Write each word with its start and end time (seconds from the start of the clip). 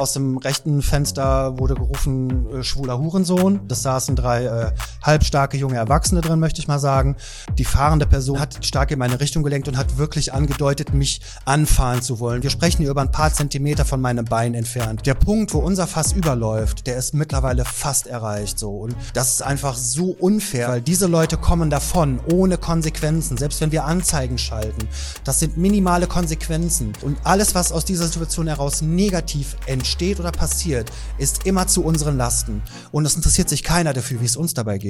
Aus 0.00 0.14
dem 0.14 0.38
rechten 0.38 0.80
Fenster 0.80 1.58
wurde 1.58 1.74
gerufen, 1.74 2.46
äh, 2.54 2.62
schwuler 2.62 2.98
Hurensohn. 2.98 3.60
Das 3.68 3.82
saßen 3.82 4.16
drei 4.16 4.44
äh, 4.44 4.72
halbstarke 5.02 5.56
junge 5.56 5.76
Erwachsene 5.76 6.20
drin, 6.20 6.40
möchte 6.40 6.60
ich 6.60 6.68
mal 6.68 6.78
sagen. 6.78 7.16
Die 7.58 7.64
fahrende 7.64 8.06
Person 8.06 8.40
hat 8.40 8.64
stark 8.64 8.90
in 8.90 8.98
meine 8.98 9.20
Richtung 9.20 9.42
gelenkt 9.42 9.68
und 9.68 9.76
hat 9.76 9.98
wirklich 9.98 10.32
angedeutet, 10.32 10.94
mich 10.94 11.20
anfahren 11.44 12.02
zu 12.02 12.20
wollen. 12.20 12.42
Wir 12.42 12.50
sprechen 12.50 12.78
hier 12.78 12.90
über 12.90 13.00
ein 13.00 13.10
paar 13.10 13.32
Zentimeter 13.32 13.84
von 13.84 14.00
meinem 14.00 14.24
Bein 14.24 14.54
entfernt. 14.54 15.06
Der 15.06 15.14
Punkt, 15.14 15.54
wo 15.54 15.58
unser 15.58 15.86
Fass 15.86 16.12
überläuft, 16.12 16.86
der 16.86 16.96
ist 16.96 17.14
mittlerweile 17.14 17.64
fast 17.64 18.06
erreicht 18.06 18.58
so. 18.58 18.70
Und 18.70 18.94
das 19.14 19.34
ist 19.34 19.42
einfach 19.42 19.76
so 19.76 20.16
unfair, 20.18 20.68
weil 20.68 20.82
diese 20.82 21.06
Leute 21.06 21.36
kommen 21.36 21.70
davon 21.70 22.20
ohne 22.32 22.58
Konsequenzen. 22.58 23.36
Selbst 23.36 23.60
wenn 23.60 23.72
wir 23.72 23.84
Anzeigen 23.84 24.38
schalten, 24.38 24.88
das 25.24 25.40
sind 25.40 25.56
minimale 25.56 26.06
Konsequenzen. 26.06 26.92
Und 27.02 27.18
alles, 27.24 27.54
was 27.54 27.72
aus 27.72 27.84
dieser 27.84 28.06
Situation 28.06 28.46
heraus 28.46 28.82
negativ 28.82 29.56
entsteht 29.66 30.20
oder 30.20 30.32
passiert, 30.32 30.90
ist 31.18 31.46
immer 31.46 31.66
zu 31.66 31.84
unseren 31.84 32.16
Lasten. 32.16 32.62
Und 32.92 33.06
es 33.06 33.16
interessiert 33.16 33.48
sich 33.48 33.62
keiner 33.62 33.92
dafür, 33.92 34.20
wie 34.20 34.26
es 34.26 34.36
uns 34.36 34.54
dabei 34.54 34.78
geht. 34.78 34.89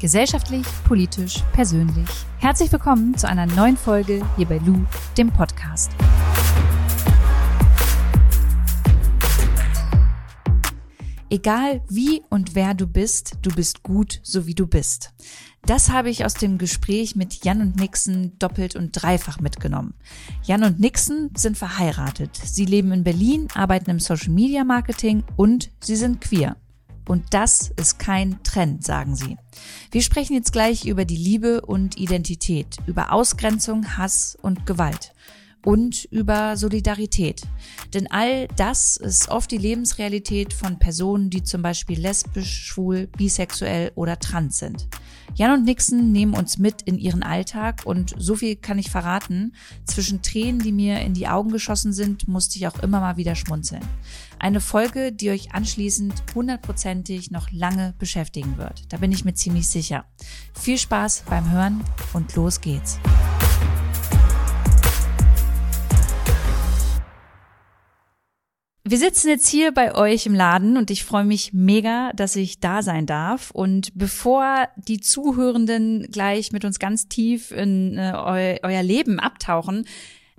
Gesellschaftlich, 0.00 0.66
politisch, 0.84 1.42
persönlich. 1.52 2.08
Herzlich 2.38 2.72
willkommen 2.72 3.16
zu 3.18 3.28
einer 3.28 3.46
neuen 3.46 3.76
Folge 3.76 4.22
hier 4.36 4.46
bei 4.46 4.58
Lou, 4.58 4.84
dem 5.18 5.30
Podcast. 5.30 5.90
Egal 11.32 11.82
wie 11.88 12.22
und 12.28 12.54
wer 12.54 12.74
du 12.74 12.86
bist, 12.86 13.34
du 13.42 13.50
bist 13.50 13.82
gut, 13.84 14.20
so 14.24 14.46
wie 14.46 14.54
du 14.54 14.66
bist. 14.66 15.12
Das 15.64 15.90
habe 15.90 16.10
ich 16.10 16.24
aus 16.24 16.34
dem 16.34 16.58
Gespräch 16.58 17.14
mit 17.14 17.44
Jan 17.44 17.60
und 17.60 17.76
Nixon 17.76 18.32
doppelt 18.38 18.74
und 18.74 18.92
dreifach 18.92 19.38
mitgenommen. 19.38 19.94
Jan 20.42 20.64
und 20.64 20.80
Nixon 20.80 21.30
sind 21.36 21.56
verheiratet. 21.56 22.36
Sie 22.36 22.64
leben 22.64 22.90
in 22.90 23.04
Berlin, 23.04 23.46
arbeiten 23.54 23.90
im 23.90 24.00
Social 24.00 24.30
Media 24.30 24.64
Marketing 24.64 25.22
und 25.36 25.70
sie 25.80 25.96
sind 25.96 26.20
queer. 26.20 26.56
Und 27.10 27.34
das 27.34 27.72
ist 27.74 27.98
kein 27.98 28.40
Trend, 28.44 28.84
sagen 28.84 29.16
sie. 29.16 29.36
Wir 29.90 30.00
sprechen 30.00 30.34
jetzt 30.34 30.52
gleich 30.52 30.84
über 30.84 31.04
die 31.04 31.16
Liebe 31.16 31.60
und 31.60 31.98
Identität, 31.98 32.76
über 32.86 33.12
Ausgrenzung, 33.12 33.96
Hass 33.96 34.38
und 34.40 34.64
Gewalt 34.64 35.12
und 35.64 36.04
über 36.12 36.56
Solidarität. 36.56 37.42
Denn 37.94 38.08
all 38.12 38.46
das 38.56 38.96
ist 38.96 39.28
oft 39.28 39.50
die 39.50 39.58
Lebensrealität 39.58 40.52
von 40.52 40.78
Personen, 40.78 41.30
die 41.30 41.42
zum 41.42 41.62
Beispiel 41.62 41.98
lesbisch, 41.98 42.66
schwul, 42.66 43.08
bisexuell 43.08 43.90
oder 43.96 44.20
trans 44.20 44.58
sind. 44.58 44.86
Jan 45.34 45.52
und 45.52 45.64
Nixon 45.64 46.12
nehmen 46.12 46.34
uns 46.34 46.58
mit 46.58 46.82
in 46.82 46.96
ihren 46.96 47.24
Alltag 47.24 47.82
und 47.84 48.14
so 48.18 48.36
viel 48.36 48.54
kann 48.54 48.78
ich 48.78 48.90
verraten, 48.90 49.54
zwischen 49.84 50.22
Tränen, 50.22 50.60
die 50.60 50.72
mir 50.72 51.00
in 51.00 51.14
die 51.14 51.28
Augen 51.28 51.50
geschossen 51.50 51.92
sind, 51.92 52.28
musste 52.28 52.58
ich 52.58 52.68
auch 52.68 52.80
immer 52.84 53.00
mal 53.00 53.16
wieder 53.16 53.34
schmunzeln. 53.34 53.82
Eine 54.42 54.62
Folge, 54.62 55.12
die 55.12 55.28
euch 55.28 55.52
anschließend 55.52 56.14
hundertprozentig 56.34 57.30
noch 57.30 57.50
lange 57.50 57.92
beschäftigen 57.98 58.56
wird. 58.56 58.90
Da 58.90 58.96
bin 58.96 59.12
ich 59.12 59.22
mir 59.22 59.34
ziemlich 59.34 59.68
sicher. 59.68 60.06
Viel 60.58 60.78
Spaß 60.78 61.24
beim 61.28 61.52
Hören 61.52 61.84
und 62.14 62.34
los 62.36 62.62
geht's. 62.62 62.98
Wir 68.82 68.96
sitzen 68.96 69.28
jetzt 69.28 69.46
hier 69.46 69.72
bei 69.72 69.94
euch 69.94 70.24
im 70.24 70.34
Laden 70.34 70.78
und 70.78 70.90
ich 70.90 71.04
freue 71.04 71.24
mich 71.24 71.52
mega, 71.52 72.10
dass 72.14 72.34
ich 72.34 72.60
da 72.60 72.82
sein 72.82 73.04
darf. 73.04 73.50
Und 73.50 73.92
bevor 73.94 74.68
die 74.76 75.00
Zuhörenden 75.00 76.08
gleich 76.10 76.50
mit 76.50 76.64
uns 76.64 76.78
ganz 76.78 77.08
tief 77.08 77.50
in 77.50 77.98
äh, 77.98 78.12
eu 78.14 78.58
euer 78.62 78.82
Leben 78.82 79.20
abtauchen, 79.20 79.84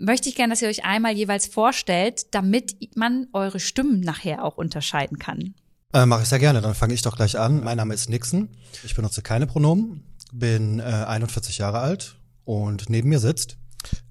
möchte 0.01 0.29
ich 0.29 0.35
gerne, 0.35 0.53
dass 0.53 0.61
ihr 0.61 0.67
euch 0.67 0.83
einmal 0.83 1.13
jeweils 1.13 1.47
vorstellt, 1.47 2.33
damit 2.33 2.75
man 2.95 3.27
eure 3.33 3.59
Stimmen 3.59 4.01
nachher 4.01 4.43
auch 4.43 4.57
unterscheiden 4.57 5.19
kann. 5.19 5.53
Äh, 5.93 6.05
Mache 6.05 6.23
ich 6.23 6.29
sehr 6.29 6.39
gerne, 6.39 6.61
dann 6.61 6.75
fange 6.75 6.93
ich 6.93 7.01
doch 7.01 7.15
gleich 7.15 7.37
an. 7.37 7.63
Mein 7.63 7.77
Name 7.77 7.93
ist 7.93 8.09
Nixon. 8.09 8.49
Ich 8.83 8.95
benutze 8.95 9.21
keine 9.21 9.47
Pronomen, 9.47 10.03
bin 10.31 10.79
äh, 10.79 10.83
41 10.83 11.57
Jahre 11.57 11.79
alt 11.79 12.17
und 12.45 12.89
neben 12.89 13.09
mir 13.09 13.19
sitzt. 13.19 13.57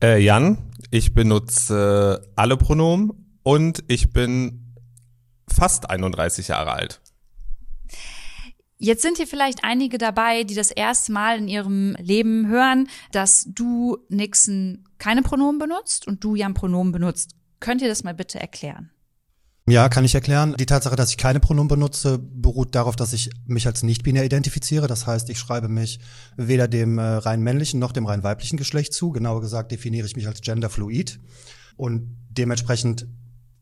Äh, 0.03 0.23
Jan, 0.23 0.59
ich 0.91 1.15
benutze 1.15 2.29
alle 2.37 2.57
Pronomen 2.57 3.13
und 3.43 3.85
ich 3.89 4.13
bin 4.13 4.75
fast 5.49 5.89
31 5.89 6.49
Jahre 6.49 6.73
alt. 6.73 7.01
Jetzt 8.83 9.03
sind 9.03 9.19
hier 9.19 9.27
vielleicht 9.27 9.63
einige 9.63 9.99
dabei, 9.99 10.43
die 10.43 10.55
das 10.55 10.71
erste 10.71 11.13
Mal 11.13 11.37
in 11.37 11.49
ihrem 11.49 11.95
Leben 12.01 12.49
hören, 12.49 12.89
dass 13.13 13.47
du 13.47 13.99
Nixon 14.09 14.85
keine 14.97 15.21
Pronomen 15.21 15.59
benutzt 15.59 16.07
und 16.07 16.25
du 16.25 16.35
Jan 16.35 16.55
Pronomen 16.55 16.91
benutzt. 16.91 17.33
Könnt 17.61 17.83
ihr 17.83 17.89
das 17.89 18.05
mal 18.05 18.15
bitte 18.15 18.41
erklären? 18.41 18.91
Ja, 19.69 19.91
kann 19.91 20.07
ich 20.07 20.15
erklären. 20.15 20.55
Die 20.59 20.65
Tatsache, 20.65 20.97
dass 20.97 21.11
ich 21.11 21.19
keine 21.19 21.41
Pronomen 21.41 21.69
benutze, 21.69 22.19
beruht 22.19 22.75
darauf, 22.75 22.97
dass 22.97 23.13
ich 23.13 23.29
mich 23.47 23.67
als 23.67 23.83
nicht-binär 23.83 24.25
identifiziere. 24.25 24.87
Das 24.87 25.07
heißt, 25.07 25.29
ich 25.29 25.39
schreibe 25.39 25.69
mich 25.69 26.01
weder 26.39 26.67
dem 26.67 26.97
äh, 26.97 27.03
rein 27.03 27.43
männlichen 27.43 27.81
noch 27.81 27.93
dem 27.93 28.07
rein 28.07 28.23
weiblichen 28.23 28.57
Geschlecht 28.57 28.95
zu. 28.95 29.13
Genauer 29.13 29.43
gesagt 29.43 29.73
definiere 29.73 30.07
ich 30.07 30.17
mich 30.17 30.27
als 30.27 30.41
genderfluid. 30.41 31.21
Und 31.77 32.17
dementsprechend 32.31 33.07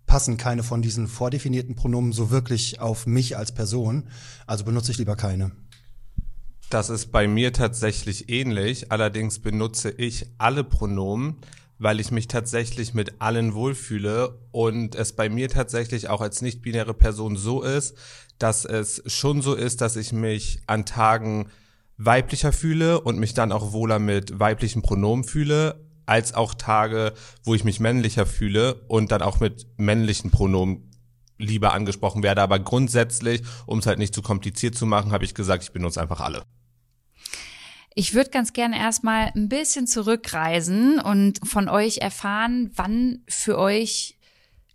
passen 0.08 0.36
keine 0.38 0.64
von 0.64 0.82
diesen 0.82 1.06
vordefinierten 1.06 1.76
Pronomen 1.76 2.12
so 2.12 2.30
wirklich 2.32 2.80
auf 2.80 3.06
mich 3.06 3.36
als 3.36 3.52
Person. 3.52 4.08
Also 4.46 4.64
benutze 4.64 4.90
ich 4.90 4.98
lieber 4.98 5.14
keine. 5.14 5.52
Das 6.70 6.90
ist 6.90 7.12
bei 7.12 7.28
mir 7.28 7.52
tatsächlich 7.52 8.28
ähnlich. 8.28 8.90
Allerdings 8.90 9.38
benutze 9.38 9.90
ich 9.90 10.26
alle 10.38 10.64
Pronomen, 10.64 11.36
weil 11.78 12.00
ich 12.00 12.10
mich 12.10 12.26
tatsächlich 12.26 12.92
mit 12.94 13.20
allen 13.20 13.54
wohlfühle 13.54 14.38
und 14.50 14.96
es 14.96 15.12
bei 15.12 15.28
mir 15.28 15.48
tatsächlich 15.48 16.08
auch 16.08 16.20
als 16.20 16.42
nicht-binäre 16.42 16.94
Person 16.94 17.36
so 17.36 17.62
ist, 17.62 17.94
dass 18.38 18.64
es 18.64 19.02
schon 19.06 19.42
so 19.42 19.54
ist, 19.54 19.80
dass 19.80 19.96
ich 19.96 20.12
mich 20.12 20.62
an 20.66 20.84
Tagen 20.84 21.48
weiblicher 21.98 22.52
fühle 22.52 23.00
und 23.00 23.18
mich 23.18 23.34
dann 23.34 23.52
auch 23.52 23.72
wohler 23.72 23.98
mit 23.98 24.38
weiblichen 24.40 24.82
Pronomen 24.82 25.24
fühle, 25.24 25.87
als 26.08 26.34
auch 26.34 26.54
Tage, 26.54 27.12
wo 27.44 27.54
ich 27.54 27.64
mich 27.64 27.80
männlicher 27.80 28.26
fühle 28.26 28.74
und 28.88 29.12
dann 29.12 29.22
auch 29.22 29.40
mit 29.40 29.66
männlichen 29.76 30.30
Pronomen 30.30 30.90
lieber 31.38 31.72
angesprochen 31.72 32.22
werde. 32.22 32.42
Aber 32.42 32.58
grundsätzlich, 32.58 33.42
um 33.66 33.78
es 33.78 33.86
halt 33.86 33.98
nicht 33.98 34.14
zu 34.14 34.22
kompliziert 34.22 34.74
zu 34.74 34.86
machen, 34.86 35.12
habe 35.12 35.24
ich 35.24 35.34
gesagt, 35.34 35.62
ich 35.62 35.72
benutze 35.72 36.00
einfach 36.00 36.20
alle. 36.20 36.42
Ich 37.94 38.14
würde 38.14 38.30
ganz 38.30 38.52
gerne 38.52 38.78
erstmal 38.78 39.32
ein 39.34 39.48
bisschen 39.48 39.86
zurückreisen 39.86 41.00
und 41.00 41.40
von 41.46 41.68
euch 41.68 41.98
erfahren, 41.98 42.70
wann 42.74 43.22
für 43.28 43.58
euch 43.58 44.18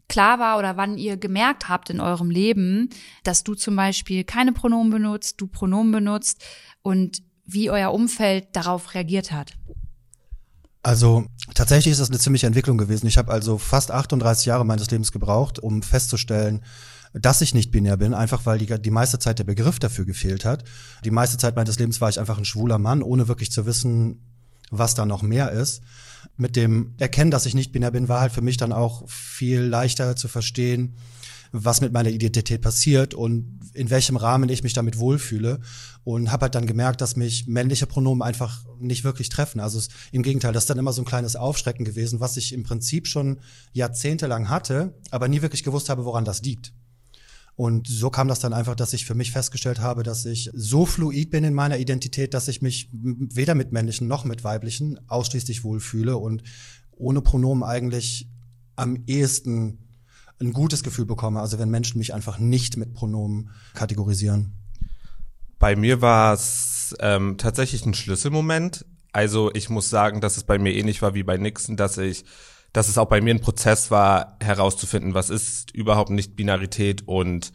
klar 0.09 0.39
war 0.39 0.59
oder 0.59 0.77
wann 0.77 0.97
ihr 0.97 1.17
gemerkt 1.17 1.69
habt 1.69 1.89
in 1.89 1.99
eurem 1.99 2.29
Leben, 2.29 2.89
dass 3.23 3.43
du 3.43 3.55
zum 3.55 3.75
Beispiel 3.75 4.23
keine 4.23 4.51
Pronomen 4.51 4.91
benutzt, 4.91 5.41
du 5.41 5.47
Pronomen 5.47 5.91
benutzt 5.91 6.43
und 6.81 7.23
wie 7.45 7.69
euer 7.69 7.93
Umfeld 7.93 8.47
darauf 8.55 8.93
reagiert 8.93 9.31
hat. 9.31 9.53
Also 10.83 11.25
tatsächlich 11.55 11.93
ist 11.93 12.01
das 12.01 12.09
eine 12.09 12.19
ziemliche 12.19 12.45
Entwicklung 12.45 12.77
gewesen. 12.77 13.07
Ich 13.07 13.17
habe 13.17 13.31
also 13.31 13.57
fast 13.57 13.89
38 13.89 14.45
Jahre 14.45 14.65
meines 14.65 14.91
Lebens 14.91 15.13
gebraucht, 15.13 15.59
um 15.59 15.81
festzustellen, 15.81 16.61
dass 17.13 17.41
ich 17.41 17.53
nicht 17.53 17.71
binär 17.71 17.95
bin, 17.95 18.13
einfach 18.13 18.45
weil 18.45 18.57
die, 18.57 18.65
die 18.81 18.91
meiste 18.91 19.17
Zeit 19.17 19.39
der 19.39 19.45
Begriff 19.45 19.79
dafür 19.79 20.03
gefehlt 20.03 20.43
hat. 20.43 20.65
Die 21.05 21.11
meiste 21.11 21.37
Zeit 21.37 21.55
meines 21.55 21.79
Lebens 21.79 22.01
war 22.01 22.09
ich 22.09 22.19
einfach 22.19 22.37
ein 22.37 22.45
schwuler 22.45 22.79
Mann, 22.79 23.01
ohne 23.01 23.29
wirklich 23.29 23.51
zu 23.51 23.65
wissen, 23.65 24.19
was 24.71 24.93
da 24.93 25.05
noch 25.05 25.21
mehr 25.21 25.51
ist. 25.51 25.81
Mit 26.35 26.55
dem 26.55 26.95
Erkennen, 26.97 27.31
dass 27.31 27.45
ich 27.45 27.53
nicht 27.53 27.71
binär 27.71 27.91
bin, 27.91 28.09
war 28.09 28.19
halt 28.19 28.33
für 28.33 28.41
mich 28.41 28.57
dann 28.57 28.73
auch 28.73 29.07
viel 29.07 29.61
leichter 29.61 30.15
zu 30.17 30.27
verstehen, 30.27 30.95
was 31.55 31.81
mit 31.81 31.93
meiner 31.93 32.09
Identität 32.09 32.61
passiert 32.61 33.13
und 33.13 33.59
in 33.75 33.91
welchem 33.91 34.17
Rahmen 34.17 34.49
ich 34.49 34.63
mich 34.63 34.73
damit 34.73 34.97
wohlfühle 34.97 35.61
und 36.03 36.31
habe 36.31 36.45
halt 36.45 36.55
dann 36.55 36.65
gemerkt, 36.65 36.99
dass 36.99 37.15
mich 37.15 37.47
männliche 37.47 37.85
Pronomen 37.85 38.23
einfach 38.23 38.65
nicht 38.79 39.03
wirklich 39.03 39.29
treffen. 39.29 39.59
Also 39.59 39.77
es, 39.77 39.89
im 40.11 40.23
Gegenteil, 40.23 40.51
das 40.51 40.63
ist 40.63 40.71
dann 40.71 40.79
immer 40.79 40.93
so 40.93 41.03
ein 41.03 41.05
kleines 41.05 41.35
Aufschrecken 41.35 41.85
gewesen, 41.85 42.19
was 42.19 42.37
ich 42.37 42.53
im 42.53 42.63
Prinzip 42.63 43.07
schon 43.07 43.39
jahrzehntelang 43.71 44.49
hatte, 44.49 44.95
aber 45.11 45.27
nie 45.27 45.43
wirklich 45.43 45.63
gewusst 45.63 45.89
habe, 45.89 46.05
woran 46.05 46.25
das 46.25 46.41
liegt. 46.41 46.73
Und 47.55 47.87
so 47.87 48.09
kam 48.09 48.27
das 48.27 48.39
dann 48.39 48.51
einfach, 48.51 48.75
dass 48.75 48.93
ich 48.93 49.05
für 49.05 49.13
mich 49.13 49.31
festgestellt 49.31 49.79
habe, 49.79 50.01
dass 50.01 50.25
ich 50.25 50.49
so 50.53 50.87
fluid 50.87 51.29
bin 51.29 51.43
in 51.43 51.53
meiner 51.53 51.77
Identität, 51.77 52.33
dass 52.33 52.47
ich 52.47 52.63
mich 52.63 52.89
weder 52.91 53.53
mit 53.53 53.71
männlichen 53.71 54.07
noch 54.07 54.25
mit 54.25 54.43
weiblichen 54.43 54.99
ausschließlich 55.07 55.63
wohlfühle 55.63 56.17
und 56.17 56.41
ohne 56.89 57.21
Pronomen 57.21 57.63
eigentlich 57.63 58.27
am 58.75 59.03
ehesten 59.05 59.77
ein 60.41 60.53
gutes 60.53 60.83
Gefühl 60.83 61.05
bekomme, 61.05 61.39
also 61.39 61.59
wenn 61.59 61.69
Menschen 61.69 61.97
mich 61.97 62.13
einfach 62.13 62.39
nicht 62.39 62.77
mit 62.77 62.93
Pronomen 62.93 63.49
kategorisieren. 63.73 64.53
Bei 65.59 65.75
mir 65.75 66.01
war 66.01 66.33
es 66.33 66.95
ähm, 66.99 67.37
tatsächlich 67.37 67.85
ein 67.85 67.93
Schlüsselmoment. 67.93 68.85
Also 69.13 69.51
ich 69.53 69.69
muss 69.69 69.89
sagen, 69.89 70.19
dass 70.19 70.37
es 70.37 70.43
bei 70.43 70.57
mir 70.57 70.73
ähnlich 70.73 71.01
war 71.01 71.13
wie 71.13 71.23
bei 71.23 71.37
Nixon, 71.37 71.77
dass 71.77 71.97
ich, 71.97 72.25
dass 72.73 72.89
es 72.89 72.97
auch 72.97 73.07
bei 73.07 73.21
mir 73.21 73.33
ein 73.33 73.41
Prozess 73.41 73.91
war, 73.91 74.37
herauszufinden, 74.41 75.13
was 75.13 75.29
ist 75.29 75.71
überhaupt 75.71 76.09
nicht 76.09 76.35
Binarität 76.35 77.07
und 77.07 77.53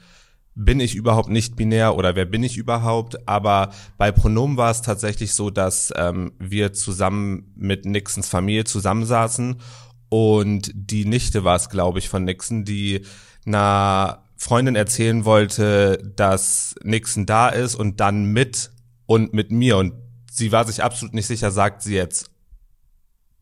bin 0.55 0.81
ich 0.81 0.97
überhaupt 0.97 1.29
nicht 1.29 1.55
binär 1.55 1.97
oder 1.97 2.17
wer 2.17 2.25
bin 2.25 2.43
ich 2.43 2.57
überhaupt? 2.57 3.29
Aber 3.29 3.71
bei 3.97 4.11
Pronomen 4.11 4.57
war 4.57 4.73
es 4.73 4.83
tatsächlich 4.83 5.33
so, 5.33 5.51
dass 5.51 5.93
ähm, 5.95 6.33
wir 6.41 6.73
zusammen 6.73 7.53
mit 7.55 7.85
Nixons 7.85 8.29
Familie 8.29 8.65
zusammensaßen 8.65 9.61
und 10.09 10.71
die 10.75 11.05
Nichte 11.05 11.45
war 11.45 11.57
es, 11.57 11.69
glaube 11.69 11.99
ich, 11.99 12.09
von 12.09 12.25
Nixon, 12.25 12.65
die 12.65 13.03
einer 13.47 14.25
Freundin 14.37 14.77
erzählen 14.77 15.25
wollte, 15.25 16.13
dass 16.17 16.75
Nixon 16.83 17.27
da 17.27 17.49
ist 17.49 17.75
und 17.75 18.01
dann 18.01 18.27
mit 18.27 18.71
und 19.07 19.33
mit 19.33 19.51
mir 19.51 19.77
und 19.77 19.95
sie 20.31 20.53
war 20.53 20.65
sich 20.65 20.83
absolut 20.83 21.15
nicht 21.15 21.27
sicher, 21.27 21.51
sagt 21.51 21.83
sie 21.83 21.95
jetzt 21.95 22.31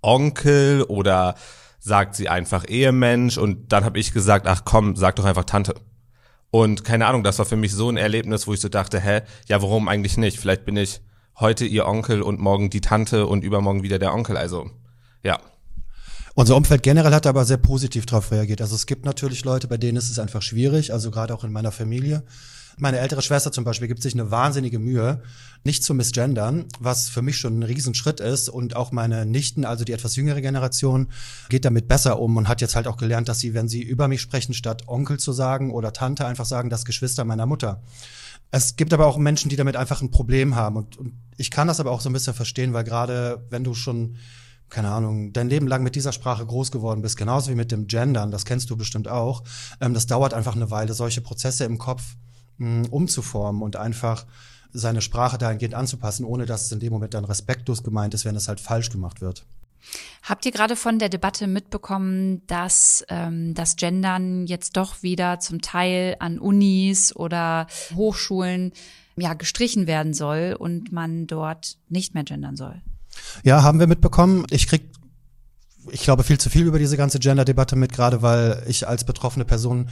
Onkel 0.00 0.82
oder 0.82 1.34
sagt 1.78 2.14
sie 2.16 2.28
einfach 2.28 2.64
Ehemensch 2.68 3.38
und 3.38 3.72
dann 3.72 3.84
habe 3.84 3.98
ich 3.98 4.12
gesagt, 4.12 4.46
ach 4.46 4.62
komm, 4.64 4.96
sag 4.96 5.16
doch 5.16 5.24
einfach 5.24 5.44
Tante. 5.44 5.74
Und 6.50 6.84
keine 6.84 7.06
Ahnung, 7.06 7.22
das 7.22 7.38
war 7.38 7.46
für 7.46 7.56
mich 7.56 7.72
so 7.72 7.90
ein 7.90 7.96
Erlebnis, 7.96 8.46
wo 8.46 8.54
ich 8.54 8.60
so 8.60 8.68
dachte, 8.68 9.00
hä, 9.00 9.22
ja, 9.46 9.60
warum 9.60 9.88
eigentlich 9.88 10.16
nicht? 10.16 10.38
Vielleicht 10.38 10.64
bin 10.64 10.76
ich 10.76 11.00
heute 11.38 11.66
ihr 11.66 11.86
Onkel 11.86 12.22
und 12.22 12.40
morgen 12.40 12.70
die 12.70 12.80
Tante 12.80 13.26
und 13.26 13.44
übermorgen 13.44 13.82
wieder 13.82 13.98
der 13.98 14.14
Onkel. 14.14 14.36
Also, 14.36 14.70
ja. 15.22 15.38
Unser 16.38 16.54
Umfeld 16.54 16.82
generell 16.82 17.14
hat 17.14 17.26
aber 17.26 17.46
sehr 17.46 17.56
positiv 17.56 18.04
darauf 18.04 18.30
reagiert. 18.30 18.60
Also 18.60 18.74
es 18.74 18.84
gibt 18.84 19.06
natürlich 19.06 19.42
Leute, 19.46 19.68
bei 19.68 19.78
denen 19.78 19.96
ist 19.96 20.10
es 20.10 20.18
einfach 20.18 20.42
schwierig, 20.42 20.92
also 20.92 21.10
gerade 21.10 21.32
auch 21.32 21.44
in 21.44 21.50
meiner 21.50 21.72
Familie. 21.72 22.24
Meine 22.76 22.98
ältere 22.98 23.22
Schwester 23.22 23.52
zum 23.52 23.64
Beispiel 23.64 23.88
gibt 23.88 24.02
sich 24.02 24.12
eine 24.12 24.30
wahnsinnige 24.30 24.78
Mühe, 24.78 25.22
nicht 25.64 25.82
zu 25.82 25.94
misgendern, 25.94 26.66
was 26.78 27.08
für 27.08 27.22
mich 27.22 27.38
schon 27.38 27.58
ein 27.58 27.62
Riesenschritt 27.62 28.20
ist. 28.20 28.50
Und 28.50 28.76
auch 28.76 28.92
meine 28.92 29.24
Nichten, 29.24 29.64
also 29.64 29.82
die 29.82 29.94
etwas 29.94 30.14
jüngere 30.16 30.42
Generation, 30.42 31.08
geht 31.48 31.64
damit 31.64 31.88
besser 31.88 32.20
um 32.20 32.36
und 32.36 32.48
hat 32.48 32.60
jetzt 32.60 32.76
halt 32.76 32.86
auch 32.86 32.98
gelernt, 32.98 33.30
dass 33.30 33.40
sie, 33.40 33.54
wenn 33.54 33.70
sie 33.70 33.80
über 33.80 34.06
mich 34.06 34.20
sprechen, 34.20 34.52
statt 34.52 34.88
Onkel 34.88 35.18
zu 35.18 35.32
sagen 35.32 35.70
oder 35.70 35.94
Tante, 35.94 36.26
einfach 36.26 36.44
sagen, 36.44 36.68
das 36.68 36.84
Geschwister 36.84 37.24
meiner 37.24 37.46
Mutter. 37.46 37.82
Es 38.50 38.76
gibt 38.76 38.92
aber 38.92 39.06
auch 39.06 39.16
Menschen, 39.16 39.48
die 39.48 39.56
damit 39.56 39.76
einfach 39.76 40.02
ein 40.02 40.10
Problem 40.10 40.54
haben. 40.54 40.76
Und, 40.76 40.98
und 40.98 41.14
ich 41.38 41.50
kann 41.50 41.66
das 41.66 41.80
aber 41.80 41.92
auch 41.92 42.02
so 42.02 42.10
ein 42.10 42.12
bisschen 42.12 42.34
verstehen, 42.34 42.74
weil 42.74 42.84
gerade 42.84 43.42
wenn 43.48 43.64
du 43.64 43.72
schon 43.72 44.18
keine 44.68 44.90
Ahnung, 44.90 45.32
dein 45.32 45.48
Leben 45.48 45.66
lang 45.66 45.82
mit 45.82 45.94
dieser 45.94 46.12
Sprache 46.12 46.44
groß 46.44 46.70
geworden 46.70 47.02
bist, 47.02 47.16
genauso 47.16 47.50
wie 47.50 47.54
mit 47.54 47.72
dem 47.72 47.86
Gendern, 47.86 48.30
das 48.30 48.44
kennst 48.44 48.70
du 48.70 48.76
bestimmt 48.76 49.08
auch. 49.08 49.44
Ähm, 49.80 49.94
das 49.94 50.06
dauert 50.06 50.34
einfach 50.34 50.56
eine 50.56 50.70
Weile, 50.70 50.94
solche 50.94 51.20
Prozesse 51.20 51.64
im 51.64 51.78
Kopf 51.78 52.16
mh, 52.58 52.88
umzuformen 52.90 53.62
und 53.62 53.76
einfach 53.76 54.26
seine 54.72 55.00
Sprache 55.00 55.38
dahingehend 55.38 55.74
anzupassen, 55.74 56.24
ohne 56.24 56.46
dass 56.46 56.66
es 56.66 56.72
in 56.72 56.80
dem 56.80 56.92
Moment 56.92 57.14
dann 57.14 57.24
respektlos 57.24 57.82
gemeint 57.82 58.14
ist, 58.14 58.24
wenn 58.24 58.36
es 58.36 58.48
halt 58.48 58.60
falsch 58.60 58.90
gemacht 58.90 59.20
wird. 59.20 59.44
Habt 60.22 60.44
ihr 60.44 60.52
gerade 60.52 60.74
von 60.74 60.98
der 60.98 61.08
Debatte 61.08 61.46
mitbekommen, 61.46 62.42
dass 62.46 63.04
ähm, 63.08 63.54
das 63.54 63.76
Gendern 63.76 64.46
jetzt 64.46 64.76
doch 64.76 65.02
wieder 65.02 65.38
zum 65.38 65.62
Teil 65.62 66.16
an 66.18 66.38
Unis 66.38 67.14
oder 67.14 67.68
Hochschulen 67.94 68.72
ja 69.16 69.34
gestrichen 69.34 69.86
werden 69.86 70.12
soll 70.12 70.56
und 70.58 70.92
man 70.92 71.26
dort 71.26 71.78
nicht 71.88 72.14
mehr 72.14 72.24
gendern 72.24 72.56
soll? 72.56 72.82
Ja, 73.44 73.62
haben 73.62 73.78
wir 73.78 73.86
mitbekommen. 73.86 74.46
Ich 74.50 74.66
krieg 74.66 74.82
ich 75.90 76.02
glaube, 76.02 76.24
viel 76.24 76.38
zu 76.38 76.50
viel 76.50 76.66
über 76.66 76.78
diese 76.78 76.96
ganze 76.96 77.18
Gender-Debatte 77.18 77.76
mit, 77.76 77.92
gerade 77.92 78.22
weil 78.22 78.62
ich 78.66 78.88
als 78.88 79.04
betroffene 79.04 79.44
Person 79.44 79.88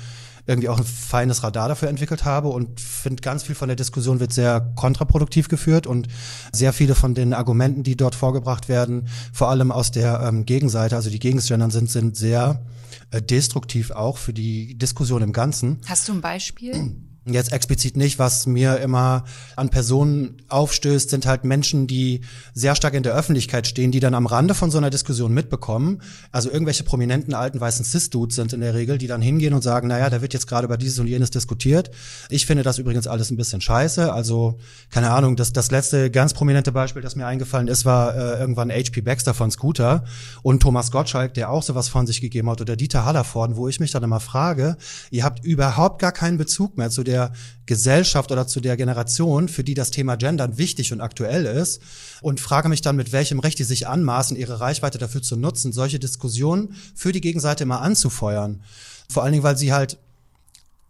irgendwie 0.47 0.69
auch 0.69 0.79
ein 0.79 0.85
feines 0.85 1.43
Radar 1.43 1.69
dafür 1.69 1.89
entwickelt 1.89 2.25
habe 2.25 2.49
und 2.49 2.81
finde, 2.81 3.23
ganz 3.23 3.45
viel 3.45 3.55
von 3.55 3.69
der 3.69 3.77
Diskussion 3.77 4.21
wird 4.21 4.33
sehr 4.33 4.73
kontraproduktiv 4.77 5.49
geführt 5.49 5.87
und 5.87 6.09
sehr 6.53 6.73
viele 6.73 6.95
von 6.95 7.15
den 7.15 7.33
Argumenten, 7.33 7.83
die 7.83 7.97
dort 7.97 8.15
vorgebracht 8.15 8.69
werden, 8.69 9.09
vor 9.33 9.49
allem 9.49 9.73
aus 9.73 9.91
der 9.91 10.21
ähm, 10.21 10.45
Gegenseite, 10.45 10.97
also 10.97 11.09
die 11.09 11.19
gegen 11.19 11.39
Gendern 11.39 11.71
sind, 11.71 11.91
sind 11.91 12.17
sehr 12.17 12.63
äh, 13.11 13.23
destruktiv 13.23 13.91
auch 13.91 14.19
für 14.19 14.35
die 14.35 14.77
Diskussion 14.77 15.23
im 15.23 15.33
Ganzen. 15.33 15.81
Hast 15.87 16.09
du 16.09 16.13
ein 16.13 16.21
Beispiel? 16.21 16.75
Jetzt 17.27 17.53
explizit 17.53 17.97
nicht, 17.97 18.19
was 18.19 18.47
mir 18.47 18.81
immer 18.81 19.25
an 19.57 19.71
Personen 19.71 20.43
aufstößt, 20.51 21.09
sind 21.09 21.25
halt 21.25 21.45
Menschen, 21.45 21.87
die 21.87 22.21
sehr 22.53 22.75
stark 22.75 22.93
in 22.93 23.03
der 23.03 23.15
Öffentlichkeit 23.15 23.67
stehen, 23.67 23.93
die 23.93 24.01
dann 24.01 24.13
am 24.13 24.27
Rande 24.27 24.53
von 24.53 24.71
so 24.71 24.77
einer 24.77 24.91
Diskussion 24.91 25.33
mitbekommen. 25.33 26.03
Also 26.33 26.51
irgendwelche 26.51 26.85
prominenten 26.85 27.33
alten 27.33 27.59
weißen 27.59 27.83
Cis-Dudes 27.83 28.37
sind 28.37 28.53
in 28.53 28.61
der 28.61 28.75
Regel, 28.75 28.99
die 28.99 29.07
dann 29.07 29.23
hingehen 29.23 29.55
und 29.55 29.63
sagen, 29.63 29.89
naja, 29.89 30.11
da 30.11 30.21
wird 30.21 30.35
jetzt 30.35 30.47
gerade 30.47 30.67
über 30.67 30.77
dieses 30.77 30.99
und 30.99 31.07
jenes 31.07 31.31
diskutiert. 31.31 31.91
Ich 32.29 32.45
finde 32.45 32.63
das 32.63 32.77
übrigens 32.77 33.07
alles 33.07 33.31
ein 33.31 33.39
bisschen 33.39 33.63
scheiße. 33.63 34.13
Also, 34.13 34.59
keine 34.91 35.11
Ahnung, 35.11 35.37
das, 35.37 35.55
das 35.55 35.71
letzte 35.71 36.11
ganz 36.11 36.35
prominente 36.35 36.73
Beispiel, 36.73 37.01
das 37.01 37.17
mir 37.17 37.27
eingefallen 37.27 37.69
ist, 37.69 37.87
war 37.87 38.15
äh, 38.15 38.39
irgendwann 38.39 38.71
HP 38.71 39.01
Baxter 39.01 39.33
von 39.33 39.51
Scooter 39.51 40.05
und 40.43 40.61
Thomas 40.61 40.91
Gottschalk, 40.91 41.33
der 41.33 41.49
auch 41.49 41.63
sowas 41.63 41.89
von 41.89 42.07
sich 42.07 42.21
gegeben 42.21 42.51
hat, 42.51 42.61
oder 42.61 42.77
Dieter 42.77 43.07
Hallervorden, 43.07 43.57
wo 43.57 43.67
ich 43.67 43.81
mich 43.81 43.93
dann 43.93 44.03
immer 44.03 44.21
frage, 44.21 44.77
ihr 45.11 45.25
habt 45.25 45.43
überhaupt 45.43 46.03
gar 46.03 46.13
keinen 46.13 46.37
Bezug 46.37 46.77
mehr 46.77 46.91
zu 46.91 47.03
der 47.03 47.14
der 47.15 47.33
Gesellschaft 47.67 48.33
oder 48.33 48.47
zu 48.47 48.61
der 48.61 48.77
Generation, 48.77 49.49
für 49.49 49.65
die 49.65 49.75
das 49.75 49.91
Thema 49.91 50.17
Gendern 50.17 50.59
wichtig 50.59 50.93
und 50.93 51.01
aktuell 51.01 51.47
ist 51.47 51.81
und 52.21 52.41
frage 52.41 52.69
mich 52.69 52.83
dann, 52.83 52.97
mit 52.97 53.13
welchem 53.13 53.39
Recht 53.39 53.59
die 53.59 53.65
sich 53.65 53.87
anmaßen, 53.87 54.37
ihre 54.37 54.61
Reichweite 54.61 54.99
dafür 54.99 55.23
zu 55.23 55.37
nutzen, 55.37 55.73
solche 55.73 55.99
Diskussionen 55.99 56.75
für 56.95 57.13
die 57.13 57.21
Gegenseite 57.21 57.63
immer 57.63 57.81
anzufeuern. 57.81 58.63
Vor 59.09 59.23
allen 59.23 59.33
Dingen, 59.33 59.45
weil 59.45 59.57
sie 59.57 59.73
halt 59.73 59.99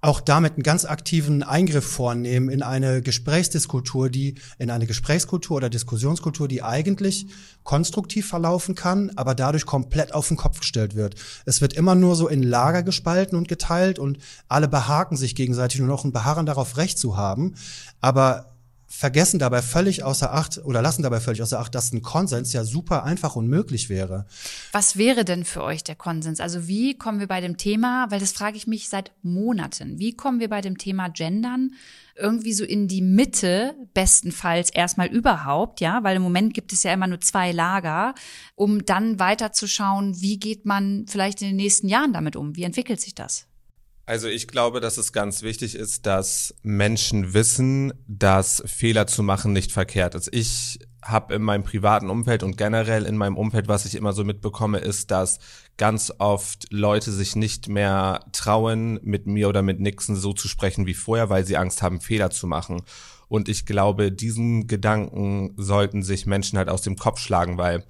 auch 0.05 0.21
damit 0.21 0.55
einen 0.55 0.63
ganz 0.63 0.85
aktiven 0.85 1.43
Eingriff 1.43 1.87
vornehmen 1.87 2.51
in 2.51 2.63
eine 2.63 3.01
Gesprächsdiskultur, 3.01 4.11
die 4.11 4.35
in 4.59 4.71
eine 4.71 4.87
Gesprächskultur 4.87 5.57
oder 5.57 5.71
Diskussionskultur, 5.71 6.47
die 6.47 6.63
eigentlich 6.63 7.27
konstruktiv 7.63 8.29
verlaufen 8.29 8.75
kann, 8.75 9.13
aber 9.17 9.35
dadurch 9.35 9.65
komplett 9.65 10.13
auf 10.13 10.29
den 10.29 10.37
Kopf 10.37 10.61
gestellt 10.61 10.95
wird. 10.95 11.15
Es 11.47 11.63
wird 11.63 11.73
immer 11.73 11.95
nur 11.95 12.17
so 12.17 12.29
in 12.29 12.43
Lager 12.43 12.83
gespalten 12.83 13.39
und 13.39 13.49
geteilt 13.49 13.99
und 13.99 14.19
alle 14.47 14.69
behaken 14.69 15.17
sich 15.17 15.35
gegenseitig 15.35 15.81
nur 15.81 15.89
noch 15.89 16.05
und 16.05 16.13
beharren 16.13 16.45
darauf 16.45 16.77
Recht 16.77 16.99
zu 16.99 17.17
haben, 17.17 17.55
aber 18.03 18.54
vergessen 18.97 19.41
dabei 19.41 19.61
völlig 19.61 20.05
außer 20.05 20.33
Acht 20.33 20.59
oder 20.65 20.81
lassen 20.81 21.03
dabei 21.03 21.21
völlig 21.21 21.43
außer 21.43 21.59
Acht, 21.59 21.75
dass 21.75 21.93
ein 21.93 22.01
Konsens 22.01 22.53
ja 22.53 22.65
super 22.65 23.03
einfach 23.03 23.35
und 23.35 23.49
möglich 23.49 23.89
wäre. 23.89 24.27
Was 24.71 24.97
wäre 24.97 25.25
denn 25.25 25.45
für 25.45 25.65
euch 25.65 25.83
der 25.83 25.97
Konsens? 25.97 26.39
Also 26.39 26.69
wie 26.69 26.97
kommen 26.97 27.19
wir 27.19 27.27
bei 27.27 27.41
dem 27.41 27.57
Thema, 27.57 28.07
weil 28.11 28.21
das 28.21 28.33
frage 28.33 28.57
ich 28.57 28.69
mich 28.69 28.89
seit 28.89 29.13
Monaten, 29.23 29.99
wie 29.99 30.15
kommen 30.15 30.39
wir 30.39 30.49
bei 30.49 30.61
dem 30.61 30.79
Thema 30.79 31.09
Gendern 31.09 31.73
irgendwie 32.17 32.53
so 32.53 32.65
in 32.65 32.87
die 32.87 33.03
Mitte, 33.03 33.75
bestenfalls 33.93 34.71
erstmal 34.71 35.09
überhaupt, 35.09 35.81
ja, 35.81 36.05
weil 36.05 36.15
im 36.15 36.23
Moment 36.23 36.55
gibt 36.55 36.73
es 36.73 36.85
ja 36.85 36.93
immer 36.93 37.09
nur 37.09 37.21
zwei 37.21 37.51
Lager, 37.51 38.15
um 38.55 38.85
dann 38.85 39.19
weiterzuschauen, 39.19 40.21
wie 40.21 40.39
geht 40.39 40.67
man 40.67 41.07
vielleicht 41.09 41.43
in 41.43 41.49
den 41.49 41.57
nächsten 41.57 41.89
Jahren 41.89 42.13
damit 42.13 42.37
um? 42.37 42.55
Wie 42.55 42.63
entwickelt 42.63 43.01
sich 43.01 43.17
das? 43.17 43.49
Also 44.07 44.29
ich 44.29 44.49
glaube, 44.49 44.81
dass 44.81 44.99
es 44.99 45.13
ganz 45.15 45.43
wichtig 45.43 45.75
ist, 45.75 46.05
dass 46.05 46.55
Menschen 46.63 47.33
wissen, 47.33 47.95
dass 48.07 48.63
Fehler 48.67 49.07
zu 49.07 49.23
machen 49.23 49.55
nicht 49.55 49.73
verkehrt 49.73 50.15
ist. 50.15 50.29
Ich 50.31 50.79
habe 51.03 51.35
in 51.35 51.43
meinem 51.43 51.65
privaten 51.65 52.11
Umfeld 52.11 52.43
und 52.43 52.59
generell 52.59 53.07
in 53.07 53.17
meinem 53.17 53.39
Umfeld, 53.39 53.67
was 53.67 53.87
ich 53.87 53.95
immer 53.95 54.13
so 54.13 54.23
mitbekomme, 54.23 54.79
ist, 54.79 55.11
dass 55.11 55.39
ganz 55.79 56.13
oft 56.19 56.67
Leute 56.71 57.13
sich 57.13 57.35
nicht 57.35 57.69
mehr 57.69 58.21
trauen, 58.33 59.01
mit 59.03 59.27
mir 59.27 59.49
oder 59.49 59.63
mit 59.63 59.81
Nixon 59.81 60.17
so 60.17 60.35
zu 60.35 60.49
sprechen 60.49 60.87
wie 60.87 60.95
vorher, 60.95 61.31
weil 61.31 61.47
sie 61.47 61.57
Angst 61.57 61.81
haben, 61.81 62.01
Fehler 62.01 62.31
zu 62.31 62.47
machen. 62.47 62.83
Und 63.29 63.49
ich 63.49 63.65
glaube, 63.65 64.13
diesen 64.13 64.67
Gedanken 64.67 65.55
sollten 65.57 66.03
sich 66.03 66.27
Menschen 66.27 66.59
halt 66.59 66.69
aus 66.69 66.83
dem 66.83 66.97
Kopf 66.97 67.21
schlagen, 67.21 67.57
weil 67.57 67.85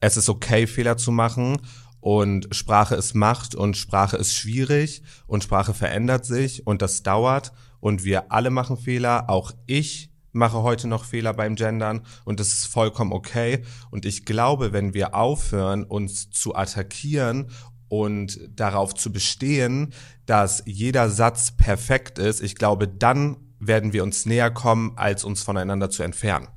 es 0.00 0.16
ist 0.16 0.28
okay, 0.28 0.66
Fehler 0.66 0.96
zu 0.96 1.12
machen 1.12 1.58
und 2.04 2.54
Sprache 2.54 2.96
ist 2.96 3.14
Macht 3.14 3.54
und 3.54 3.78
Sprache 3.78 4.18
ist 4.18 4.34
schwierig 4.34 5.02
und 5.26 5.42
Sprache 5.42 5.72
verändert 5.72 6.26
sich 6.26 6.66
und 6.66 6.82
das 6.82 7.02
dauert 7.02 7.52
und 7.80 8.04
wir 8.04 8.30
alle 8.30 8.50
machen 8.50 8.76
Fehler, 8.76 9.30
auch 9.30 9.52
ich 9.64 10.10
mache 10.30 10.62
heute 10.62 10.86
noch 10.86 11.06
Fehler 11.06 11.32
beim 11.32 11.54
Gendern 11.54 12.02
und 12.26 12.40
das 12.40 12.48
ist 12.48 12.66
vollkommen 12.66 13.10
okay. 13.10 13.62
Und 13.90 14.04
ich 14.04 14.26
glaube, 14.26 14.74
wenn 14.74 14.92
wir 14.92 15.14
aufhören, 15.14 15.82
uns 15.82 16.28
zu 16.28 16.54
attackieren 16.54 17.46
und 17.88 18.38
darauf 18.54 18.94
zu 18.94 19.10
bestehen, 19.10 19.94
dass 20.26 20.62
jeder 20.66 21.08
Satz 21.08 21.52
perfekt 21.52 22.18
ist, 22.18 22.42
ich 22.42 22.56
glaube, 22.56 22.86
dann 22.86 23.38
werden 23.60 23.94
wir 23.94 24.02
uns 24.02 24.26
näher 24.26 24.50
kommen, 24.50 24.92
als 24.96 25.24
uns 25.24 25.42
voneinander 25.42 25.88
zu 25.88 26.02
entfernen. 26.02 26.48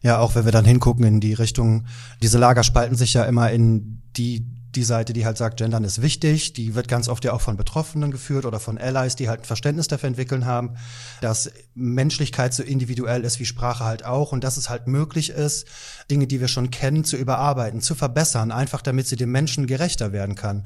Ja, 0.00 0.20
auch 0.20 0.34
wenn 0.36 0.46
wir 0.46 0.52
dann 0.52 0.64
hingucken 0.64 1.04
in 1.04 1.20
die 1.20 1.34
Richtung, 1.34 1.86
diese 2.22 2.38
Lager 2.38 2.62
spalten 2.62 2.96
sich 2.96 3.12
ja 3.12 3.24
immer 3.24 3.50
in 3.50 4.00
die 4.16 4.55
die 4.76 4.84
Seite, 4.84 5.12
die 5.12 5.24
halt 5.24 5.36
sagt, 5.36 5.56
Gendern 5.56 5.84
ist 5.84 6.02
wichtig, 6.02 6.52
die 6.52 6.74
wird 6.74 6.86
ganz 6.86 7.08
oft 7.08 7.24
ja 7.24 7.32
auch 7.32 7.40
von 7.40 7.56
Betroffenen 7.56 8.10
geführt 8.10 8.44
oder 8.44 8.60
von 8.60 8.78
Allies, 8.78 9.16
die 9.16 9.28
halt 9.28 9.40
ein 9.40 9.44
Verständnis 9.44 9.88
dafür 9.88 10.08
entwickeln 10.08 10.44
haben, 10.44 10.76
dass 11.20 11.50
Menschlichkeit 11.74 12.54
so 12.54 12.62
individuell 12.62 13.24
ist 13.24 13.40
wie 13.40 13.46
Sprache 13.46 13.84
halt 13.84 14.04
auch 14.04 14.32
und 14.32 14.44
dass 14.44 14.56
es 14.56 14.70
halt 14.70 14.86
möglich 14.86 15.30
ist, 15.30 15.66
Dinge, 16.10 16.26
die 16.26 16.40
wir 16.40 16.48
schon 16.48 16.70
kennen, 16.70 17.04
zu 17.04 17.16
überarbeiten, 17.16 17.80
zu 17.80 17.94
verbessern, 17.94 18.52
einfach 18.52 18.82
damit 18.82 19.08
sie 19.08 19.16
dem 19.16 19.32
Menschen 19.32 19.66
gerechter 19.66 20.12
werden 20.12 20.34
kann. 20.34 20.64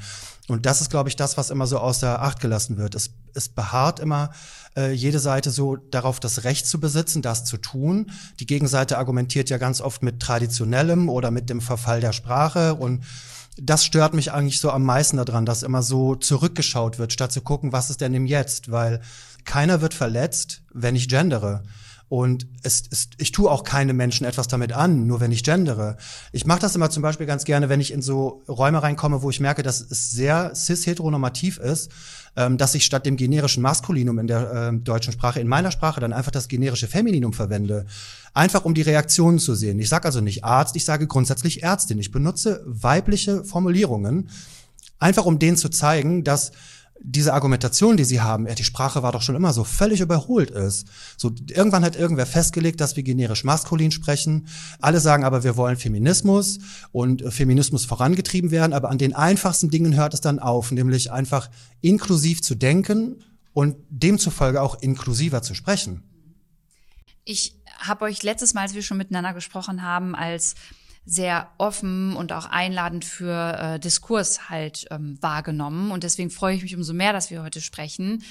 Und 0.48 0.66
das 0.66 0.80
ist, 0.80 0.90
glaube 0.90 1.08
ich, 1.08 1.16
das, 1.16 1.36
was 1.36 1.50
immer 1.50 1.66
so 1.66 1.78
außer 1.78 2.20
Acht 2.22 2.40
gelassen 2.40 2.76
wird. 2.76 2.94
Es, 2.94 3.10
es 3.34 3.48
beharrt 3.48 4.00
immer 4.00 4.30
äh, 4.76 4.92
jede 4.92 5.20
Seite 5.20 5.50
so 5.50 5.76
darauf, 5.76 6.18
das 6.18 6.44
Recht 6.44 6.66
zu 6.66 6.80
besitzen, 6.80 7.22
das 7.22 7.44
zu 7.44 7.56
tun. 7.56 8.10
Die 8.40 8.46
Gegenseite 8.46 8.98
argumentiert 8.98 9.50
ja 9.50 9.58
ganz 9.58 9.80
oft 9.80 10.02
mit 10.02 10.20
traditionellem 10.20 11.08
oder 11.08 11.30
mit 11.30 11.50
dem 11.50 11.60
Verfall 11.60 12.00
der 12.00 12.12
Sprache 12.12 12.74
und 12.74 13.04
das 13.56 13.84
stört 13.84 14.14
mich 14.14 14.32
eigentlich 14.32 14.60
so 14.60 14.70
am 14.70 14.84
meisten 14.84 15.16
daran, 15.18 15.44
dass 15.44 15.62
immer 15.62 15.82
so 15.82 16.14
zurückgeschaut 16.14 16.98
wird, 16.98 17.12
statt 17.12 17.32
zu 17.32 17.42
gucken, 17.42 17.72
was 17.72 17.90
ist 17.90 18.00
denn 18.00 18.14
im 18.14 18.24
Jetzt, 18.26 18.70
weil 18.70 19.00
keiner 19.44 19.80
wird 19.80 19.92
verletzt, 19.92 20.62
wenn 20.72 20.96
ich 20.96 21.08
gendere. 21.08 21.62
Und 22.10 22.48
es, 22.64 22.82
es, 22.90 23.08
ich 23.18 23.30
tue 23.30 23.48
auch 23.48 23.62
keine 23.62 23.92
Menschen 23.92 24.26
etwas 24.26 24.48
damit 24.48 24.72
an, 24.72 25.06
nur 25.06 25.20
wenn 25.20 25.30
ich 25.30 25.44
gendere. 25.44 25.96
Ich 26.32 26.44
mache 26.44 26.58
das 26.58 26.74
immer 26.74 26.90
zum 26.90 27.04
Beispiel 27.04 27.24
ganz 27.24 27.44
gerne, 27.44 27.68
wenn 27.68 27.80
ich 27.80 27.92
in 27.92 28.02
so 28.02 28.42
Räume 28.48 28.82
reinkomme, 28.82 29.22
wo 29.22 29.30
ich 29.30 29.38
merke, 29.38 29.62
dass 29.62 29.80
es 29.80 30.10
sehr 30.10 30.52
cis-heteronormativ 30.56 31.58
ist, 31.58 31.92
ähm, 32.34 32.58
dass 32.58 32.74
ich 32.74 32.84
statt 32.84 33.06
dem 33.06 33.16
generischen 33.16 33.62
Maskulinum 33.62 34.18
in 34.18 34.26
der 34.26 34.72
äh, 34.72 34.76
deutschen 34.76 35.12
Sprache 35.12 35.38
in 35.38 35.46
meiner 35.46 35.70
Sprache 35.70 36.00
dann 36.00 36.12
einfach 36.12 36.32
das 36.32 36.48
generische 36.48 36.88
Femininum 36.88 37.32
verwende. 37.32 37.86
Einfach 38.34 38.64
um 38.64 38.74
die 38.74 38.82
Reaktionen 38.82 39.38
zu 39.38 39.54
sehen. 39.54 39.78
Ich 39.78 39.88
sage 39.88 40.06
also 40.06 40.20
nicht 40.20 40.42
Arzt, 40.42 40.74
ich 40.74 40.84
sage 40.84 41.06
grundsätzlich 41.06 41.62
Ärztin. 41.62 42.00
Ich 42.00 42.10
benutze 42.10 42.60
weibliche 42.66 43.44
Formulierungen, 43.44 44.30
einfach 44.98 45.26
um 45.26 45.38
denen 45.38 45.56
zu 45.56 45.68
zeigen, 45.68 46.24
dass 46.24 46.50
diese 47.02 47.32
Argumentation, 47.32 47.96
die 47.96 48.04
sie 48.04 48.20
haben, 48.20 48.46
ja, 48.46 48.54
die 48.54 48.64
Sprache 48.64 49.02
war 49.02 49.12
doch 49.12 49.22
schon 49.22 49.34
immer 49.34 49.52
so 49.52 49.64
völlig 49.64 50.00
überholt 50.00 50.50
ist. 50.50 50.86
So 51.16 51.32
irgendwann 51.48 51.84
hat 51.84 51.96
irgendwer 51.96 52.26
festgelegt, 52.26 52.80
dass 52.80 52.96
wir 52.96 53.02
generisch 53.02 53.44
maskulin 53.44 53.90
sprechen. 53.90 54.48
Alle 54.80 55.00
sagen 55.00 55.24
aber, 55.24 55.42
wir 55.42 55.56
wollen 55.56 55.76
Feminismus 55.76 56.58
und 56.92 57.22
äh, 57.22 57.30
Feminismus 57.30 57.84
vorangetrieben 57.84 58.50
werden, 58.50 58.72
aber 58.72 58.90
an 58.90 58.98
den 58.98 59.14
einfachsten 59.14 59.70
Dingen 59.70 59.96
hört 59.96 60.14
es 60.14 60.20
dann 60.20 60.38
auf, 60.38 60.72
nämlich 60.72 61.10
einfach 61.10 61.50
inklusiv 61.80 62.42
zu 62.42 62.54
denken 62.54 63.22
und 63.52 63.76
demzufolge 63.88 64.60
auch 64.60 64.80
inklusiver 64.80 65.42
zu 65.42 65.54
sprechen. 65.54 66.02
Ich 67.24 67.56
habe 67.78 68.04
euch 68.04 68.22
letztes 68.22 68.54
Mal, 68.54 68.62
als 68.62 68.74
wir 68.74 68.82
schon 68.82 68.98
miteinander 68.98 69.32
gesprochen 69.32 69.82
haben, 69.82 70.14
als 70.14 70.54
sehr 71.04 71.50
offen 71.58 72.14
und 72.14 72.32
auch 72.32 72.46
einladend 72.46 73.04
für 73.04 73.58
äh, 73.58 73.80
Diskurs 73.80 74.48
halt 74.48 74.86
ähm, 74.90 75.18
wahrgenommen. 75.20 75.90
Und 75.90 76.04
deswegen 76.04 76.30
freue 76.30 76.54
ich 76.54 76.62
mich 76.62 76.76
umso 76.76 76.92
mehr, 76.92 77.12
dass 77.12 77.30
wir 77.30 77.42
heute 77.42 77.60
sprechen. 77.60 78.22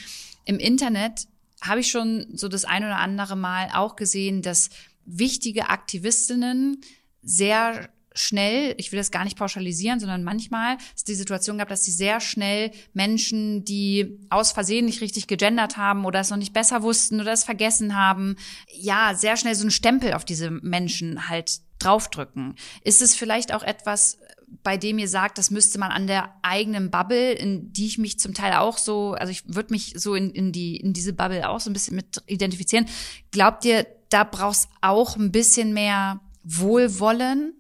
Im 0.46 0.60
Internet 0.60 1.28
habe 1.62 1.82
ich 1.82 1.92
schon 1.92 2.28
so 2.34 2.48
das 2.48 2.66
ein 2.66 2.84
oder 2.84 2.98
andere 2.98 3.36
Mal 3.36 3.70
auch 3.74 3.96
gesehen, 3.96 4.42
dass 4.42 4.70
wichtige 5.06 5.70
Aktivistinnen 5.70 6.82
sehr 7.22 7.90
schnell, 8.14 8.76
ich 8.78 8.92
will 8.92 8.98
das 8.98 9.12
gar 9.12 9.24
nicht 9.24 9.38
pauschalisieren, 9.38 10.00
sondern 10.00 10.24
manchmal 10.24 10.78
ist 10.96 11.08
die 11.08 11.16
Situation 11.16 11.58
gab, 11.58 11.70
dass 11.70 11.84
sie 11.84 11.92
sehr 11.92 12.20
schnell 12.20 12.72
Menschen, 12.94 13.64
die 13.66 14.20
aus 14.30 14.52
Versehen 14.52 14.86
nicht 14.86 15.02
richtig 15.02 15.28
gegendert 15.28 15.78
haben 15.78 16.06
oder 16.06 16.20
es 16.20 16.30
noch 16.30 16.38
nicht 16.38 16.54
besser 16.54 16.82
wussten 16.82 17.22
oder 17.22 17.32
es 17.32 17.44
vergessen 17.44 17.96
haben, 17.96 18.36
ja, 18.74 19.14
sehr 19.16 19.38
schnell 19.38 19.56
so 19.56 19.62
einen 19.62 19.72
Stempel 19.72 20.14
auf 20.14 20.26
diese 20.26 20.50
Menschen 20.52 21.30
halt 21.30 21.62
draufdrücken. 21.80 22.56
Ist 22.84 23.02
es 23.02 23.16
vielleicht 23.16 23.54
auch 23.54 23.64
etwas, 23.64 24.20
bei 24.64 24.78
dem 24.78 25.00
ihr 25.00 25.08
sagt, 25.08 25.38
das 25.38 25.52
müsste 25.52 25.80
man 25.80 25.92
an 25.92 26.08
der 26.08 26.34
eigenen 26.42 26.92
Bubble, 26.92 27.32
in 27.32 27.72
die 27.72 27.88
ich 27.88 27.98
mich 27.98 28.20
zum 28.20 28.34
Teil 28.34 28.54
auch 28.54 28.78
so, 28.78 29.14
also 29.14 29.32
ich 29.32 29.44
würde 29.48 29.72
mich 29.72 29.94
so 29.96 30.16
in, 30.16 30.32
in 30.32 30.52
die 30.52 30.78
in 30.78 30.94
diese 30.94 31.14
Bubble 31.14 31.48
auch 31.50 31.60
so 31.60 31.70
ein 31.70 31.74
bisschen 31.74 31.96
mit 31.96 32.22
identifizieren. 32.28 32.86
Glaubt 33.32 33.66
ihr, 33.66 33.86
da 34.10 34.24
brauchst 34.24 34.70
auch 34.82 35.16
ein 35.16 35.32
bisschen 35.32 35.74
mehr 35.74 36.20
Wohlwollen? 36.44 37.54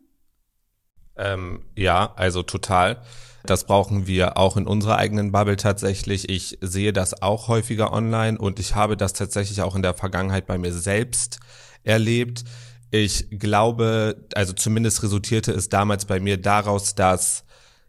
Ähm, 1.15 1.63
ja, 1.75 2.13
also 2.15 2.43
total. 2.43 3.01
Das 3.43 3.65
brauchen 3.65 4.07
wir 4.07 4.38
auch 4.38 4.57
in 4.57 4.67
unserer 4.67 4.97
eigenen 4.97 5.31
Bubble 5.31 5.55
tatsächlich. 5.55 6.29
Ich 6.29 6.57
sehe 6.61 6.91
das 6.91 7.21
auch 7.21 7.47
häufiger 7.47 7.93
online 7.93 8.38
und 8.38 8.59
ich 8.59 8.75
habe 8.75 8.97
das 8.97 9.13
tatsächlich 9.13 9.61
auch 9.61 9.75
in 9.75 9.81
der 9.81 9.93
Vergangenheit 9.93 10.45
bei 10.45 10.57
mir 10.57 10.73
selbst 10.73 11.39
erlebt 11.83 12.43
ich 12.91 13.27
glaube, 13.29 14.27
also 14.34 14.53
zumindest 14.53 15.03
resultierte 15.03 15.51
es 15.51 15.69
damals 15.69 16.05
bei 16.05 16.19
mir 16.19 16.38
daraus, 16.38 16.96
dass 16.96 17.46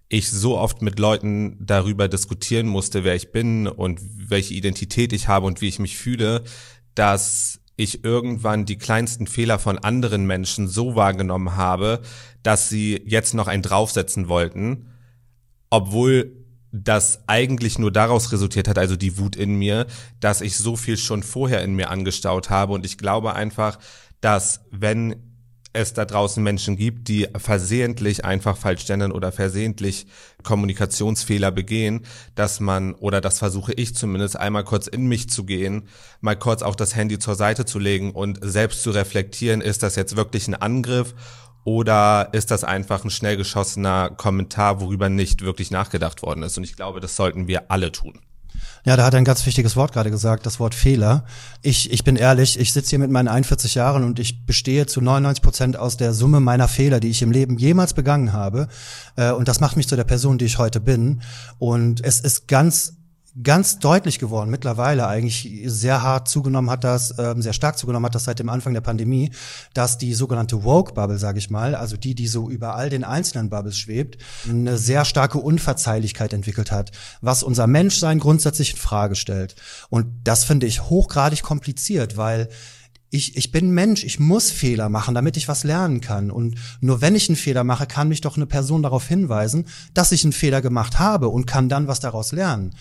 ich 0.09 0.29
so 0.29 0.59
oft 0.59 0.83
mit 0.83 0.99
Leuten 0.99 1.57
darüber 1.61 2.09
diskutieren 2.09 2.67
musste, 2.67 3.05
wer 3.05 3.15
ich 3.15 3.33
bin 3.33 3.67
und 3.67 4.01
welche 4.29 4.55
Identität 4.55 5.13
ich 5.13 5.29
habe 5.29 5.47
und 5.47 5.61
wie 5.61 5.69
ich 5.69 5.79
mich 5.79 5.97
fühle, 5.97 6.43
dass 6.95 7.61
ich 7.77 8.05
irgendwann 8.05 8.67
die 8.67 8.77
kleinsten 8.77 9.27
Fehler 9.27 9.59
von 9.59 9.79
anderen 9.79 10.27
Menschen 10.27 10.69
so 10.69 10.97
wahrgenommen 10.97 11.57
habe, 11.57 12.01
dass 12.43 12.69
sie 12.69 13.01
jetzt 13.07 13.33
noch 13.35 13.49
einen 13.49 13.63
draufsetzen 13.63 14.29
wollten, 14.29 14.89
obwohl 15.71 16.37
das 16.73 17.21
eigentlich 17.27 17.79
nur 17.79 17.91
daraus 17.91 18.33
resultiert 18.33 18.69
hat, 18.69 18.79
also 18.79 18.97
die 18.97 19.17
Wut 19.19 19.35
in 19.37 19.55
mir, 19.55 19.87
dass 20.21 20.41
ich 20.41 20.57
so 20.57 20.77
viel 20.77 20.97
schon 20.97 21.23
vorher 21.23 21.63
in 21.63 21.75
mir 21.75 21.91
angestaut 21.91 22.51
habe. 22.51 22.73
Und 22.75 22.85
ich 22.85 22.99
glaube 22.99 23.35
einfach, 23.35 23.79
dass 24.21 24.61
wenn 24.71 25.17
es 25.73 25.93
da 25.93 26.05
draußen 26.05 26.43
Menschen 26.43 26.77
gibt, 26.77 27.09
die 27.09 27.29
versehentlich 27.37 28.25
einfach 28.25 28.57
falsch 28.57 28.87
gendern 28.87 29.13
oder 29.13 29.31
versehentlich 29.31 30.07
Kommunikationsfehler 30.43 31.53
begehen, 31.53 32.07
dass 32.35 32.59
man, 32.59 32.95
oder 32.95 33.21
das 33.21 33.39
versuche 33.39 33.73
ich 33.75 33.95
zumindest, 33.95 34.37
einmal 34.37 34.65
kurz 34.65 34.89
in 34.89 35.07
mich 35.07 35.31
zu 35.31 35.45
gehen, 35.45 35.89
mal 36.21 36.37
kurz 36.37 36.63
auch 36.63 36.75
das 36.75 36.97
Handy 36.97 37.19
zur 37.19 37.37
Seite 37.37 37.67
zu 37.67 37.79
legen 37.79 38.11
und 38.13 38.41
selbst 38.43 38.83
zu 38.83 38.91
reflektieren, 38.91 39.61
ist 39.61 39.83
das 39.83 39.95
jetzt 39.95 40.17
wirklich 40.17 40.49
ein 40.49 40.55
Angriff 40.55 41.15
oder 41.63 42.31
ist 42.33 42.51
das 42.51 42.65
einfach 42.65 43.05
ein 43.05 43.11
schnell 43.11 43.37
geschossener 43.37 44.11
Kommentar, 44.11 44.81
worüber 44.81 45.09
nicht 45.09 45.43
wirklich 45.43 45.71
nachgedacht 45.71 46.23
worden 46.23 46.43
ist? 46.43 46.57
Und 46.59 46.65
ich 46.65 46.75
glaube, 46.75 47.01
das 47.01 47.15
sollten 47.15 47.47
wir 47.47 47.71
alle 47.71 47.93
tun. 47.93 48.19
Ja, 48.85 48.97
da 48.97 49.05
hat 49.05 49.15
er 49.15 49.19
ein 49.19 49.25
ganz 49.25 49.45
wichtiges 49.45 49.77
Wort 49.77 49.93
gerade 49.93 50.11
gesagt, 50.11 50.47
das 50.47 50.59
Wort 50.59 50.75
Fehler. 50.75 51.25
Ich, 51.61 51.93
ich 51.93 52.03
bin 52.03 52.17
ehrlich, 52.17 52.59
ich 52.59 52.73
sitze 52.73 52.91
hier 52.91 52.99
mit 52.99 53.11
meinen 53.11 53.29
41 53.29 53.75
Jahren 53.75 54.05
und 54.05 54.19
ich 54.19 54.47
bestehe 54.47 54.87
zu 54.87 55.01
99 55.01 55.43
Prozent 55.43 55.77
aus 55.77 55.97
der 55.97 56.15
Summe 56.15 56.41
meiner 56.41 56.67
Fehler, 56.67 56.99
die 56.99 57.11
ich 57.11 57.21
im 57.21 57.31
Leben 57.31 57.59
jemals 57.59 57.93
begangen 57.93 58.33
habe. 58.33 58.69
Äh, 59.17 59.33
und 59.33 59.49
das 59.49 59.61
macht 59.61 59.77
mich 59.77 59.89
zu 59.89 59.97
der 59.97 60.05
Person, 60.05 60.39
die 60.39 60.47
ich 60.47 60.59
heute 60.59 60.81
bin. 60.81 61.21
Und 61.59 62.03
es 62.03 62.21
ist 62.21 62.49
ganz 62.49 63.00
ganz 63.43 63.79
deutlich 63.79 64.19
geworden, 64.19 64.51
mittlerweile 64.51 65.07
eigentlich 65.07 65.63
sehr 65.67 66.03
hart 66.03 66.29
zugenommen 66.29 66.71
hat 66.71 66.85
das, 66.85 67.15
ähm, 67.19 67.43
sehr 67.43 67.53
stark 67.53 67.79
zugenommen 67.79 68.07
hat 68.07 68.15
das 68.15 68.25
seit 68.25 68.39
dem 68.39 68.49
Anfang 68.49 68.75
der 68.75 68.81
Pandemie, 68.81 69.31
dass 69.75 69.99
die 69.99 70.15
sogenannte 70.15 70.65
Woke-Bubble, 70.65 71.19
sage 71.19 71.39
ich 71.39 71.51
mal, 71.51 71.75
also 71.75 71.97
die, 71.97 72.15
die 72.15 72.27
so 72.27 72.51
über 72.51 72.75
all 72.75 72.91
den 72.91 73.05
einzelnen 73.05 73.51
Bubbles 73.51 73.79
schwebt, 73.79 74.19
eine 74.49 74.79
sehr 74.79 75.05
starke 75.05 75.39
Unverzeihlichkeit 75.39 76.33
entwickelt 76.33 76.73
hat, 76.73 76.91
was 77.21 77.43
unser 77.43 77.67
Menschsein 77.67 78.19
grundsätzlich 78.19 78.73
in 78.73 78.79
Frage 78.79 79.15
stellt. 79.15 79.55
Und 79.89 80.07
das 80.25 80.45
finde 80.45 80.67
ich 80.67 80.89
hochgradig 80.89 81.43
kompliziert, 81.43 82.17
weil 82.17 82.49
ich, 83.11 83.37
ich 83.37 83.51
bin 83.51 83.73
Mensch, 83.73 84.05
ich 84.05 84.21
muss 84.21 84.51
Fehler 84.51 84.89
machen, 84.89 85.15
damit 85.15 85.37
ich 85.37 85.49
was 85.49 85.65
lernen 85.65 86.01
kann. 86.01 86.31
Und 86.31 86.55
nur 86.81 87.01
wenn 87.01 87.17
ich 87.17 87.29
einen 87.29 87.37
Fehler 87.37 87.65
mache, 87.65 87.87
kann 87.87 88.09
mich 88.09 88.21
doch 88.21 88.37
eine 88.37 88.47
Person 88.47 88.83
darauf 88.83 89.07
hinweisen, 89.07 89.67
dass 89.95 90.13
ich 90.13 90.23
einen 90.25 90.33
Fehler 90.33 90.63
gemacht 90.63 90.99
habe 90.99 91.29
und 91.29 91.47
kann 91.47 91.69
dann 91.69 91.89
was 91.89 91.99
daraus 91.99 92.31
lernen. 92.31 92.73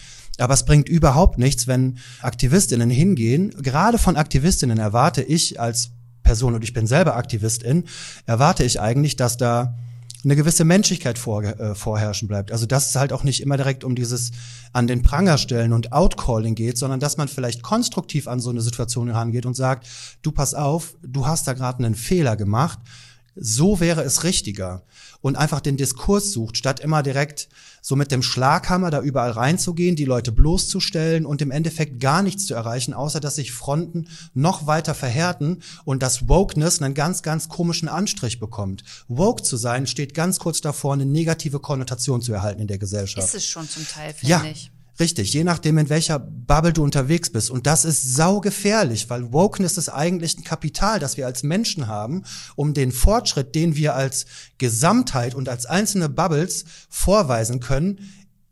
Aber 0.41 0.53
es 0.53 0.65
bringt 0.65 0.89
überhaupt 0.89 1.37
nichts, 1.37 1.67
wenn 1.67 1.97
Aktivistinnen 2.21 2.89
hingehen. 2.89 3.51
Gerade 3.61 3.97
von 3.97 4.15
Aktivistinnen 4.15 4.77
erwarte 4.77 5.21
ich 5.21 5.59
als 5.59 5.91
Person, 6.23 6.55
und 6.55 6.63
ich 6.63 6.73
bin 6.73 6.87
selber 6.87 7.15
Aktivistin, 7.15 7.85
erwarte 8.25 8.63
ich 8.63 8.79
eigentlich, 8.79 9.15
dass 9.15 9.37
da 9.37 9.75
eine 10.23 10.35
gewisse 10.35 10.65
Menschlichkeit 10.65 11.17
vor, 11.17 11.43
äh, 11.43 11.75
vorherrschen 11.75 12.27
bleibt. 12.27 12.51
Also 12.51 12.65
dass 12.65 12.89
es 12.89 12.95
halt 12.95 13.13
auch 13.13 13.23
nicht 13.23 13.41
immer 13.41 13.55
direkt 13.55 13.83
um 13.83 13.95
dieses 13.95 14.31
an 14.73 14.85
den 14.85 15.01
Pranger 15.01 15.37
stellen 15.37 15.71
und 15.71 15.93
Outcalling 15.93 16.55
geht, 16.55 16.77
sondern 16.77 16.99
dass 16.99 17.17
man 17.17 17.29
vielleicht 17.29 17.63
konstruktiv 17.63 18.27
an 18.27 18.39
so 18.39 18.49
eine 18.49 18.61
Situation 18.61 19.07
herangeht 19.07 19.45
und 19.45 19.55
sagt, 19.55 19.87
du 20.21 20.31
pass 20.31 20.53
auf, 20.53 20.95
du 21.01 21.25
hast 21.25 21.47
da 21.47 21.53
gerade 21.53 21.83
einen 21.83 21.95
Fehler 21.95 22.35
gemacht, 22.35 22.79
so 23.39 23.79
wäre 23.79 24.03
es 24.03 24.23
richtiger 24.23 24.83
und 25.21 25.35
einfach 25.37 25.61
den 25.61 25.77
Diskurs 25.77 26.31
sucht, 26.31 26.57
statt 26.57 26.79
immer 26.79 27.03
direkt 27.03 27.49
so 27.81 27.95
mit 27.95 28.11
dem 28.11 28.21
Schlaghammer 28.21 28.89
da 28.89 29.01
überall 29.01 29.31
reinzugehen, 29.31 29.95
die 29.95 30.05
Leute 30.05 30.31
bloßzustellen 30.31 31.25
und 31.25 31.41
im 31.41 31.51
Endeffekt 31.51 31.99
gar 31.99 32.21
nichts 32.21 32.45
zu 32.45 32.53
erreichen, 32.53 32.93
außer 32.93 33.19
dass 33.19 33.35
sich 33.35 33.51
Fronten 33.51 34.07
noch 34.33 34.67
weiter 34.67 34.93
verhärten 34.93 35.61
und 35.85 36.03
dass 36.03 36.27
Wokeness 36.27 36.81
einen 36.81 36.93
ganz, 36.93 37.23
ganz 37.23 37.49
komischen 37.49 37.87
Anstrich 37.87 38.39
bekommt. 38.39 38.83
Woke 39.07 39.43
zu 39.43 39.57
sein 39.57 39.87
steht 39.87 40.13
ganz 40.13 40.39
kurz 40.39 40.61
davor, 40.61 40.93
eine 40.93 41.05
negative 41.05 41.59
Konnotation 41.59 42.21
zu 42.21 42.33
erhalten 42.33 42.61
in 42.61 42.67
der 42.67 42.77
Gesellschaft. 42.77 43.27
Ist 43.27 43.35
es 43.35 43.45
schon 43.45 43.67
zum 43.67 43.87
Teil, 43.87 44.13
finde 44.13 44.31
ja. 44.31 44.43
ich. 44.43 44.71
Richtig, 44.99 45.31
je 45.33 45.45
nachdem, 45.45 45.77
in 45.77 45.89
welcher 45.89 46.19
Bubble 46.19 46.73
du 46.73 46.83
unterwegs 46.83 47.29
bist. 47.29 47.49
Und 47.49 47.67
das 47.67 47.85
ist 47.85 48.15
saugefährlich, 48.15 49.09
weil 49.09 49.31
Wokeness 49.31 49.77
ist 49.77 49.87
eigentlich 49.87 50.37
ein 50.37 50.43
Kapital, 50.43 50.99
das 50.99 51.15
wir 51.15 51.25
als 51.25 51.41
Menschen 51.41 51.87
haben, 51.87 52.23
um 52.57 52.73
den 52.73 52.91
Fortschritt, 52.91 53.55
den 53.55 53.75
wir 53.77 53.95
als 53.95 54.25
Gesamtheit 54.57 55.35
und 55.35 55.47
als 55.47 55.65
einzelne 55.65 56.09
Bubbles 56.09 56.65
vorweisen 56.89 57.61
können, 57.61 57.99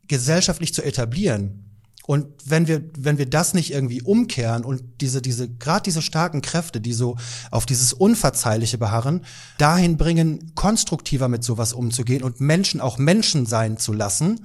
gesellschaftlich 0.07 0.73
zu 0.73 0.83
etablieren. 0.83 1.65
Und 2.05 2.27
wenn 2.45 2.69
wir, 2.69 2.89
wenn 2.97 3.17
wir 3.17 3.29
das 3.29 3.53
nicht 3.53 3.73
irgendwie 3.73 4.01
umkehren 4.01 4.63
und 4.63 4.81
diese, 5.01 5.21
diese, 5.21 5.49
gerade 5.49 5.83
diese 5.83 6.01
starken 6.01 6.41
Kräfte, 6.41 6.79
die 6.79 6.93
so 6.93 7.17
auf 7.51 7.65
dieses 7.65 7.91
Unverzeihliche 7.91 8.77
beharren, 8.77 9.25
dahin 9.57 9.97
bringen, 9.97 10.53
konstruktiver 10.55 11.27
mit 11.27 11.43
sowas 11.43 11.73
umzugehen 11.73 12.23
und 12.23 12.39
Menschen 12.39 12.79
auch 12.79 12.97
Menschen 12.97 13.45
sein 13.45 13.75
zu 13.75 13.91
lassen, 13.91 14.39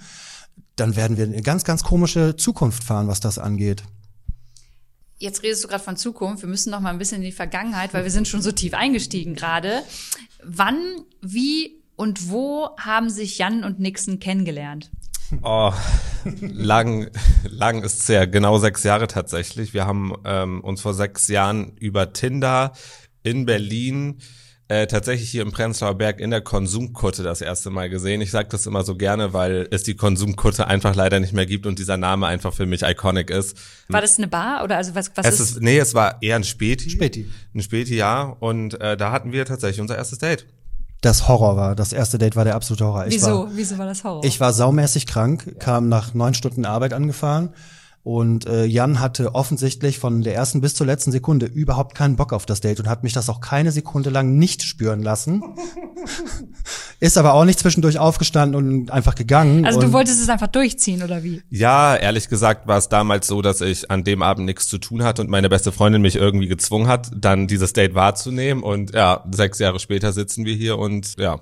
dann 0.82 0.96
werden 0.96 1.16
wir 1.16 1.24
eine 1.24 1.42
ganz, 1.42 1.62
ganz 1.62 1.84
komische 1.84 2.34
Zukunft 2.34 2.82
fahren, 2.82 3.06
was 3.06 3.20
das 3.20 3.38
angeht. 3.38 3.84
Jetzt 5.18 5.44
redest 5.44 5.62
du 5.62 5.68
gerade 5.68 5.84
von 5.84 5.96
Zukunft. 5.96 6.42
Wir 6.42 6.48
müssen 6.48 6.72
noch 6.72 6.80
mal 6.80 6.90
ein 6.90 6.98
bisschen 6.98 7.18
in 7.18 7.22
die 7.22 7.30
Vergangenheit, 7.30 7.94
weil 7.94 8.02
wir 8.02 8.10
sind 8.10 8.26
schon 8.26 8.42
so 8.42 8.50
tief 8.50 8.74
eingestiegen 8.74 9.36
gerade. 9.36 9.84
Wann, 10.42 10.76
wie 11.20 11.80
und 11.94 12.28
wo 12.30 12.70
haben 12.80 13.08
sich 13.10 13.38
Jan 13.38 13.62
und 13.62 13.78
Nixon 13.78 14.18
kennengelernt? 14.18 14.90
Oh, 15.42 15.72
lang, 16.40 17.08
lang 17.44 17.84
ist 17.84 18.04
sehr 18.04 18.26
genau 18.26 18.58
sechs 18.58 18.82
Jahre 18.82 19.06
tatsächlich. 19.06 19.72
Wir 19.72 19.86
haben 19.86 20.14
ähm, 20.24 20.62
uns 20.62 20.80
vor 20.82 20.94
sechs 20.94 21.28
Jahren 21.28 21.76
über 21.76 22.12
Tinder 22.12 22.72
in 23.22 23.46
Berlin 23.46 24.18
äh, 24.72 24.86
tatsächlich 24.86 25.28
hier 25.28 25.42
im 25.42 25.52
Prenzlauer 25.52 25.94
Berg 25.96 26.18
in 26.18 26.30
der 26.30 26.40
Konsumkutte 26.40 27.22
das 27.22 27.42
erste 27.42 27.68
Mal 27.68 27.90
gesehen. 27.90 28.22
Ich 28.22 28.30
sage 28.30 28.48
das 28.50 28.64
immer 28.64 28.84
so 28.84 28.96
gerne, 28.96 29.34
weil 29.34 29.68
es 29.70 29.82
die 29.82 29.94
Konsumkutte 29.94 30.66
einfach 30.66 30.94
leider 30.94 31.20
nicht 31.20 31.34
mehr 31.34 31.44
gibt 31.44 31.66
und 31.66 31.78
dieser 31.78 31.98
Name 31.98 32.26
einfach 32.26 32.54
für 32.54 32.64
mich 32.64 32.82
iconic 32.82 33.28
ist. 33.28 33.54
War 33.88 34.00
das 34.00 34.16
eine 34.16 34.28
Bar 34.28 34.64
oder 34.64 34.78
also 34.78 34.94
was, 34.94 35.10
was 35.14 35.26
es 35.26 35.40
ist? 35.40 35.60
Nee, 35.60 35.78
es 35.78 35.92
war 35.92 36.22
eher 36.22 36.36
ein 36.36 36.44
Späti. 36.44 36.88
Späti. 36.88 37.30
Ein 37.54 37.60
Späti, 37.60 37.96
ja. 37.96 38.22
Und 38.22 38.80
äh, 38.80 38.96
da 38.96 39.12
hatten 39.12 39.32
wir 39.32 39.44
tatsächlich 39.44 39.82
unser 39.82 39.96
erstes 39.96 40.18
Date. 40.18 40.46
Das 41.02 41.28
Horror 41.28 41.56
war. 41.56 41.76
Das 41.76 41.92
erste 41.92 42.16
Date 42.16 42.34
war 42.34 42.44
der 42.44 42.54
absolute 42.54 42.86
Horror. 42.86 43.06
Ich 43.08 43.14
Wieso? 43.14 43.44
War, 43.44 43.50
Wieso 43.52 43.76
war 43.76 43.86
das 43.86 44.04
Horror? 44.04 44.24
Ich 44.24 44.40
war 44.40 44.54
saumäßig 44.54 45.06
krank, 45.06 45.56
kam 45.58 45.90
nach 45.90 46.14
neun 46.14 46.32
Stunden 46.32 46.64
Arbeit 46.64 46.94
angefahren 46.94 47.52
und 48.04 48.46
äh, 48.46 48.64
Jan 48.64 48.98
hatte 48.98 49.36
offensichtlich 49.36 50.00
von 50.00 50.22
der 50.22 50.34
ersten 50.34 50.60
bis 50.60 50.74
zur 50.74 50.86
letzten 50.86 51.12
Sekunde 51.12 51.46
überhaupt 51.46 51.94
keinen 51.94 52.16
Bock 52.16 52.32
auf 52.32 52.46
das 52.46 52.60
Date 52.60 52.80
und 52.80 52.88
hat 52.88 53.04
mich 53.04 53.12
das 53.12 53.28
auch 53.28 53.40
keine 53.40 53.70
Sekunde 53.70 54.10
lang 54.10 54.38
nicht 54.38 54.62
spüren 54.62 55.02
lassen. 55.02 55.42
Ist 57.00 57.16
aber 57.16 57.34
auch 57.34 57.44
nicht 57.44 57.60
zwischendurch 57.60 57.98
aufgestanden 57.98 58.56
und 58.56 58.90
einfach 58.90 59.14
gegangen. 59.14 59.64
also 59.66 59.80
du 59.80 59.92
wolltest 59.92 60.20
es 60.20 60.28
einfach 60.28 60.48
durchziehen 60.48 61.02
oder 61.02 61.22
wie? 61.22 61.42
Ja, 61.48 61.94
ehrlich 61.94 62.28
gesagt 62.28 62.66
war 62.66 62.78
es 62.78 62.88
damals 62.88 63.28
so, 63.28 63.40
dass 63.40 63.60
ich 63.60 63.90
an 63.90 64.02
dem 64.02 64.22
Abend 64.22 64.46
nichts 64.46 64.68
zu 64.68 64.78
tun 64.78 65.04
hatte 65.04 65.22
und 65.22 65.30
meine 65.30 65.48
beste 65.48 65.70
Freundin 65.70 66.02
mich 66.02 66.16
irgendwie 66.16 66.48
gezwungen 66.48 66.88
hat, 66.88 67.10
dann 67.14 67.46
dieses 67.46 67.72
Date 67.72 67.94
wahrzunehmen. 67.94 68.64
Und 68.64 68.94
ja, 68.94 69.24
sechs 69.32 69.60
Jahre 69.60 69.78
später 69.78 70.12
sitzen 70.12 70.44
wir 70.44 70.54
hier 70.54 70.78
und 70.78 71.18
ja. 71.18 71.40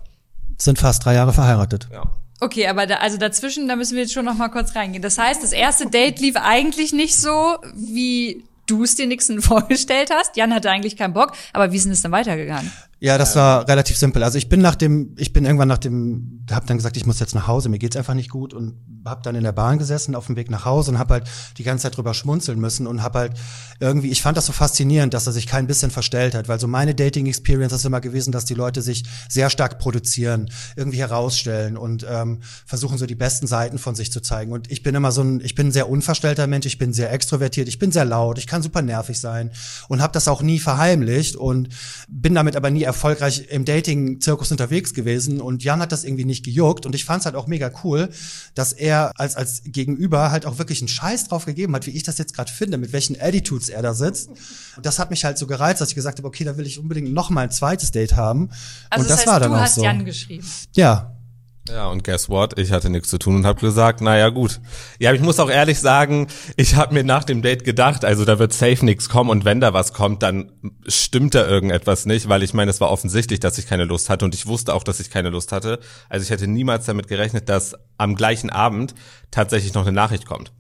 sind 0.59 0.79
fast 0.79 1.05
drei 1.07 1.15
Jahre 1.15 1.33
verheiratet. 1.33 1.89
ja. 1.91 2.20
Okay, 2.41 2.67
aber 2.67 2.87
da, 2.87 2.97
also 2.97 3.19
dazwischen, 3.19 3.69
da 3.69 3.77
müssen 3.77 3.95
wir 3.95 4.03
jetzt 4.03 4.15
schon 4.15 4.25
noch 4.25 4.35
mal 4.35 4.49
kurz 4.49 4.75
reingehen. 4.75 5.03
Das 5.03 5.19
heißt, 5.19 5.43
das 5.43 5.53
erste 5.53 5.87
Date 5.87 6.21
lief 6.21 6.37
eigentlich 6.37 6.93
nicht 6.93 7.15
so, 7.15 7.59
wie 7.75 8.45
du 8.67 8.85
es 8.85 8.97
dir 8.97 9.07
Nixon 9.07 9.43
vorgestellt 9.43 10.11
hast. 10.11 10.37
Jan 10.37 10.55
hatte 10.55 10.71
eigentlich 10.71 10.97
keinen 10.97 11.13
Bock, 11.13 11.33
aber 11.53 11.71
wie 11.73 11.77
ist 11.77 11.85
denn 11.85 11.93
es 11.93 12.03
dann 12.03 12.13
weitergegangen? 12.13 12.73
Ja, 13.03 13.17
das 13.17 13.35
war 13.35 13.67
relativ 13.67 13.97
simpel. 13.97 14.23
Also 14.23 14.37
ich 14.37 14.51
bin 14.51 14.61
nach 14.61 14.75
dem, 14.75 15.15
ich 15.17 15.33
bin 15.33 15.47
irgendwann 15.47 15.69
nach 15.69 15.79
dem, 15.79 16.45
hab 16.51 16.67
dann 16.67 16.77
gesagt, 16.77 16.99
ich 16.99 17.07
muss 17.07 17.19
jetzt 17.19 17.35
nach 17.35 17.47
Hause, 17.47 17.71
mir 17.71 17.79
geht's 17.79 17.97
einfach 17.97 18.13
nicht 18.13 18.29
gut 18.29 18.53
und 18.53 18.75
hab 19.07 19.23
dann 19.23 19.35
in 19.35 19.43
der 19.43 19.53
Bahn 19.53 19.79
gesessen 19.79 20.15
auf 20.15 20.27
dem 20.27 20.37
Weg 20.37 20.51
nach 20.51 20.67
Hause 20.67 20.91
und 20.91 20.99
hab 20.99 21.09
halt 21.09 21.25
die 21.57 21.63
ganze 21.63 21.85
Zeit 21.85 21.97
drüber 21.97 22.13
schmunzeln 22.13 22.61
müssen 22.61 22.87
und 22.87 23.03
hab 23.03 23.15
halt 23.15 23.39
irgendwie, 23.81 24.11
ich 24.11 24.21
fand 24.21 24.37
das 24.37 24.45
so 24.45 24.53
faszinierend, 24.53 25.15
dass 25.15 25.27
er 25.27 25.33
sich 25.33 25.47
kein 25.47 25.67
bisschen 25.67 25.91
verstellt 25.91 26.35
hat, 26.35 26.49
weil 26.49 26.61
so 26.61 26.67
meine 26.67 26.95
Dating 26.95 27.25
Experience 27.25 27.73
ist 27.73 27.87
immer 27.87 28.03
gewesen, 28.03 28.33
dass 28.33 28.45
die 28.45 28.53
Leute 28.53 28.83
sich 28.83 29.05
sehr 29.31 29.49
stark 29.49 29.79
produzieren, 29.79 30.51
irgendwie 30.77 30.99
herausstellen 30.99 31.79
und 31.79 32.07
ähm, 32.07 32.41
versuchen 32.67 32.99
so 32.99 33.07
die 33.07 33.15
besten 33.15 33.47
Seiten 33.47 33.79
von 33.79 33.95
sich 33.95 34.13
zu 34.13 34.21
zeigen. 34.21 34.53
Und 34.53 34.71
ich 34.71 34.83
bin 34.83 34.95
immer 34.95 35.11
so 35.11 35.23
ein, 35.23 35.41
ich 35.41 35.55
bin 35.55 35.69
ein 35.69 35.73
sehr 35.73 35.89
unverstellter 35.89 36.47
Mensch, 36.47 36.67
ich 36.67 36.77
bin 36.77 36.93
sehr 36.93 37.11
extrovertiert, 37.11 37.67
ich 37.67 37.79
bin 37.79 37.93
sehr 37.93 38.05
laut, 38.05 38.37
ich 38.37 38.47
kann 38.47 38.63
super 38.63 38.83
nervig 38.83 39.19
sein 39.19 39.51
und 39.89 40.03
hab 40.03 40.13
das 40.13 40.29
auch 40.29 40.43
nie 40.43 40.59
verheimlicht 40.59 41.37
und 41.37 41.71
bin 42.07 42.35
damit 42.35 42.57
aber 42.57 42.71
nie 42.71 42.90
erfolgreich 42.91 43.47
im 43.51 43.65
Dating-Zirkus 43.65 44.51
unterwegs 44.51 44.95
gewesen 44.95 45.41
und 45.41 45.63
Jan 45.65 45.81
hat 45.81 45.93
das 45.93 46.05
irgendwie 46.05 46.25
nicht 46.25 46.45
gejuckt 46.45 46.87
und 46.87 46.95
ich 46.95 47.05
fand 47.05 47.21
es 47.21 47.27
halt 47.27 47.37
auch 47.37 47.47
mega 47.47 47.71
cool, 47.85 48.11
dass 48.55 48.73
er 48.73 49.13
als, 49.17 49.37
als 49.37 49.63
Gegenüber 49.65 50.31
halt 50.31 50.45
auch 50.47 50.59
wirklich 50.59 50.81
einen 50.81 50.89
Scheiß 50.89 51.29
drauf 51.29 51.47
gegeben 51.47 51.75
hat, 51.75 51.87
wie 51.87 51.91
ich 51.91 52.03
das 52.03 52.19
jetzt 52.19 52.35
gerade 52.35 52.51
finde, 52.51 52.79
mit 52.79 52.93
welchen 52.93 53.21
Attitudes 53.21 53.69
er 53.69 53.83
da 53.83 53.95
sitzt. 53.95 54.29
Und 54.77 54.87
das 54.87 54.99
hat 54.99 55.11
mich 55.11 55.25
halt 55.25 55.39
so 55.39 55.47
gereizt, 55.47 55.81
dass 55.81 55.91
ich 55.91 55.95
gesagt 55.95 56.19
habe, 56.19 56.29
okay, 56.29 56.45
da 56.45 56.57
will 56.57 56.67
ich 56.67 56.79
unbedingt 56.79 57.13
noch 57.13 57.31
mal 57.31 57.43
ein 57.43 57.51
zweites 57.51 57.93
Date 57.93 58.17
haben. 58.17 58.51
Also 58.91 59.05
und 59.05 59.11
das, 59.11 59.19
das, 59.19 59.19
heißt, 59.19 59.27
war 59.29 59.41
dann 59.41 59.51
du 59.53 59.57
auch 59.57 59.61
hast 59.61 59.75
so. 59.77 59.85
Jan 59.85 60.05
geschrieben. 60.05 60.47
Ja, 60.75 61.20
Ja, 61.69 61.89
und 61.89 62.03
guess 62.05 62.29
what? 62.29 62.59
Ich 62.59 62.73
hatte 62.73 62.91
nichts 62.91 63.11
zu 63.11 63.19
tun 63.19 63.37
und 63.37 63.47
habe 63.47 63.61
gesagt, 63.61 64.01
naja 64.01 64.31
gut. 64.31 64.61
Ja, 64.99 65.13
ich 65.13 65.21
muss 65.21 65.39
auch 65.39 65.51
ehrlich 65.51 65.79
sagen, 65.79 66.27
ich 66.57 66.75
habe 66.75 66.95
mir 66.95 67.05
nach 67.05 67.23
dem 67.23 67.43
Date 67.43 67.65
gedacht, 67.65 68.05
also 68.05 68.25
da 68.25 68.39
wird 68.39 68.53
safe 68.53 68.85
nichts 68.85 69.09
kommen 69.09 69.31
und 69.31 69.45
wenn 69.45 69.61
da 69.61 69.73
was 69.73 69.93
kommt, 69.93 70.23
dann 70.23 70.51
stimmt 70.89 71.35
da 71.35 71.47
irgendetwas 71.47 72.07
nicht, 72.07 72.29
weil 72.29 72.43
ich 72.43 72.55
meine, 72.55 72.71
es 72.71 72.81
war 72.81 72.91
offensichtlich, 72.91 73.41
dass 73.41 73.59
ich 73.59 73.67
keine 73.67 73.85
Lust 73.85 74.09
hatte 74.11 74.25
und 74.25 74.35
ich 74.35 74.47
wusste 74.47 74.75
auch, 74.75 74.83
dass 74.83 75.01
ich 75.01 75.11
keine 75.11 75.29
Lust 75.29 75.53
hatte. 75.53 75.79
Also 76.09 76.25
ich 76.25 76.31
hätte 76.31 76.47
niemals 76.49 76.87
damit 76.87 77.09
gerechnet, 77.09 77.49
dass 77.49 77.77
am 77.99 78.17
gleichen 78.17 78.51
Abend 78.51 78.95
tatsächlich 79.31 79.75
noch 79.75 79.83
eine 79.83 79.93
Nachricht 79.93 80.27
kommt. 80.27 80.53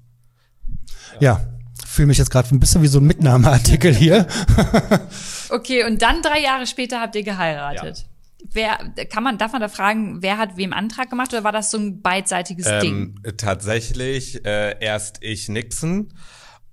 ja. 1.19 1.41
Fühle 1.86 2.08
mich 2.08 2.19
jetzt 2.19 2.30
gerade 2.30 2.54
ein 2.54 2.60
bisschen 2.60 2.82
wie 2.82 2.89
so 2.89 3.00
ein 3.00 3.06
Mitnahmeartikel 3.06 3.93
hier. 3.95 4.26
Okay, 5.49 5.82
und 5.84 6.00
dann 6.02 6.23
drei 6.23 6.41
Jahre 6.41 6.67
später 6.67 7.00
habt 7.00 7.17
ihr 7.17 7.25
geheiratet. 7.25 8.06
Wer, 8.53 8.79
kann 9.11 9.23
man, 9.23 9.39
darf 9.39 9.53
man 9.53 9.61
da 9.61 9.69
fragen, 9.69 10.23
wer 10.23 10.39
hat 10.39 10.57
wem 10.57 10.73
Antrag 10.73 11.11
gemacht 11.11 11.33
oder 11.33 11.45
war 11.45 11.53
das 11.53 11.71
so 11.71 11.79
ein 11.79 12.03
beidseitiges 12.03 12.67
Ding? 12.81 13.21
Ähm, 13.25 13.37
tatsächlich 13.37 14.45
äh, 14.45 14.76
erst 14.81 15.19
ich 15.23 15.49
Nixon 15.49 16.13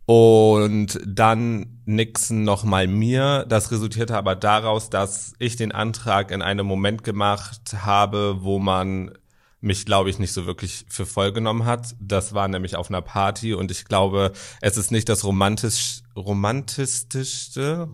und 0.06 0.99
dann 1.06 1.82
Nixon 1.86 2.43
nochmal 2.43 2.88
mir. 2.88 3.45
Das 3.47 3.71
resultierte 3.71 4.15
aber 4.15 4.36
daraus, 4.36 4.89
dass 4.89 5.34
ich 5.39 5.58
den 5.58 5.71
Antrag 5.71 6.32
in 6.32 6.41
einem 6.41 6.65
Moment 6.65 7.03
gemacht 7.03 7.75
habe, 7.84 8.38
wo 8.39 8.58
man 8.58 9.12
mich, 9.60 9.86
glaube 9.86 10.10
ich, 10.10 10.19
nicht 10.19 10.34
so 10.34 10.45
wirklich 10.45 10.86
für 10.88 11.06
voll 11.06 11.32
genommen 11.34 11.65
hat. 11.65 11.95
Das 11.99 12.34
war 12.34 12.47
nämlich 12.47 12.75
auf 12.75 12.89
einer 12.89 13.01
Party 13.01 13.53
und 13.53 13.71
ich 13.71 13.86
glaube, 13.86 14.32
es 14.62 14.77
ist 14.77 14.91
nicht 14.91 15.10
das 15.10 15.23
romantisch, 15.23 16.03
romantischste, 16.15 17.89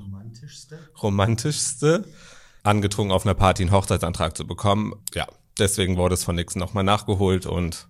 romantischste, 1.01 2.05
angetrunken 2.63 3.13
auf 3.13 3.25
einer 3.25 3.35
Party 3.35 3.63
einen 3.63 3.71
Hochzeitsantrag 3.71 4.35
zu 4.35 4.47
bekommen. 4.47 4.93
Ja, 5.13 5.27
deswegen 5.59 5.97
wurde 5.97 6.15
es 6.15 6.23
von 6.23 6.35
Nixon 6.35 6.59
nochmal 6.59 6.83
nachgeholt 6.83 7.45
und 7.45 7.87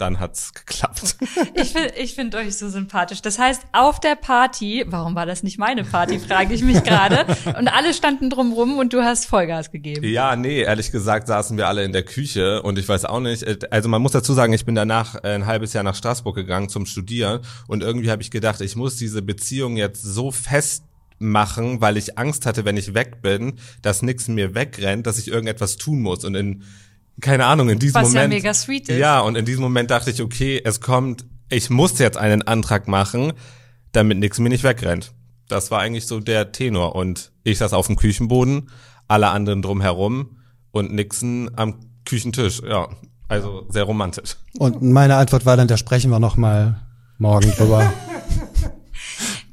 dann 0.00 0.18
hat's 0.18 0.52
geklappt. 0.54 1.16
Ich 1.54 1.72
finde 1.72 1.92
ich 1.96 2.14
find 2.14 2.34
euch 2.34 2.56
so 2.56 2.68
sympathisch. 2.68 3.22
Das 3.22 3.38
heißt, 3.38 3.62
auf 3.72 4.00
der 4.00 4.14
Party, 4.16 4.84
warum 4.86 5.14
war 5.14 5.26
das 5.26 5.42
nicht 5.42 5.58
meine 5.58 5.84
Party, 5.84 6.18
frage 6.18 6.54
ich 6.54 6.62
mich 6.62 6.82
gerade. 6.82 7.26
Und 7.58 7.68
alle 7.68 7.92
standen 7.92 8.30
drumrum 8.30 8.78
und 8.78 8.92
du 8.92 9.02
hast 9.02 9.26
Vollgas 9.26 9.70
gegeben. 9.70 10.06
Ja, 10.06 10.36
nee, 10.36 10.62
ehrlich 10.62 10.90
gesagt 10.90 11.26
saßen 11.26 11.56
wir 11.56 11.68
alle 11.68 11.84
in 11.84 11.92
der 11.92 12.02
Küche 12.02 12.62
und 12.62 12.78
ich 12.78 12.88
weiß 12.88 13.04
auch 13.04 13.20
nicht, 13.20 13.42
äh, 13.42 13.58
also 13.70 13.88
man 13.88 14.00
muss 14.00 14.12
dazu 14.12 14.32
sagen, 14.32 14.52
ich 14.52 14.64
bin 14.64 14.74
danach 14.74 15.16
äh, 15.16 15.34
ein 15.34 15.46
halbes 15.46 15.72
Jahr 15.72 15.84
nach 15.84 15.94
Straßburg 15.94 16.34
gegangen 16.34 16.68
zum 16.68 16.86
Studieren 16.86 17.40
und 17.66 17.82
irgendwie 17.82 18.10
habe 18.10 18.22
ich 18.22 18.30
gedacht, 18.30 18.60
ich 18.60 18.76
muss 18.76 18.96
diese 18.96 19.22
Beziehung 19.22 19.76
jetzt 19.76 20.02
so 20.02 20.30
fest 20.30 20.84
machen, 21.20 21.80
weil 21.80 21.96
ich 21.96 22.18
Angst 22.18 22.46
hatte, 22.46 22.64
wenn 22.64 22.76
ich 22.76 22.94
weg 22.94 23.22
bin, 23.22 23.54
dass 23.82 24.02
nix 24.02 24.26
mir 24.26 24.54
wegrennt, 24.54 25.06
dass 25.06 25.18
ich 25.18 25.28
irgendetwas 25.28 25.76
tun 25.76 26.00
muss 26.00 26.24
und 26.24 26.34
in 26.34 26.64
keine 27.20 27.44
Ahnung, 27.44 27.68
in 27.68 27.78
diesem 27.78 28.00
Was 28.00 28.14
ja 28.14 28.22
Moment 28.22 28.34
mega 28.34 28.54
sweet 28.54 28.88
ist. 28.88 28.98
Ja, 28.98 29.20
und 29.20 29.36
in 29.36 29.44
diesem 29.44 29.62
Moment 29.62 29.90
dachte 29.90 30.10
ich, 30.10 30.22
okay, 30.22 30.60
es 30.64 30.80
kommt, 30.80 31.26
ich 31.50 31.68
muss 31.68 31.98
jetzt 31.98 32.16
einen 32.16 32.42
Antrag 32.42 32.88
machen, 32.88 33.34
damit 33.92 34.18
nix 34.18 34.38
mir 34.38 34.48
nicht 34.48 34.64
wegrennt. 34.64 35.12
Das 35.46 35.70
war 35.70 35.80
eigentlich 35.80 36.06
so 36.06 36.20
der 36.20 36.52
Tenor 36.52 36.94
und 36.94 37.32
ich 37.44 37.58
saß 37.58 37.74
auf 37.74 37.88
dem 37.88 37.96
Küchenboden, 37.96 38.70
alle 39.06 39.28
anderen 39.28 39.60
drumherum 39.60 40.38
und 40.70 40.92
Nixon 40.94 41.50
am 41.56 41.80
Küchentisch. 42.06 42.62
Ja, 42.66 42.88
also 43.28 43.66
sehr 43.68 43.84
romantisch. 43.84 44.36
Und 44.58 44.80
meine 44.80 45.16
Antwort 45.16 45.44
war 45.44 45.56
dann, 45.56 45.68
da 45.68 45.76
sprechen 45.76 46.10
wir 46.10 46.20
noch 46.20 46.36
mal 46.36 46.80
morgen 47.18 47.50
drüber. 47.50 47.92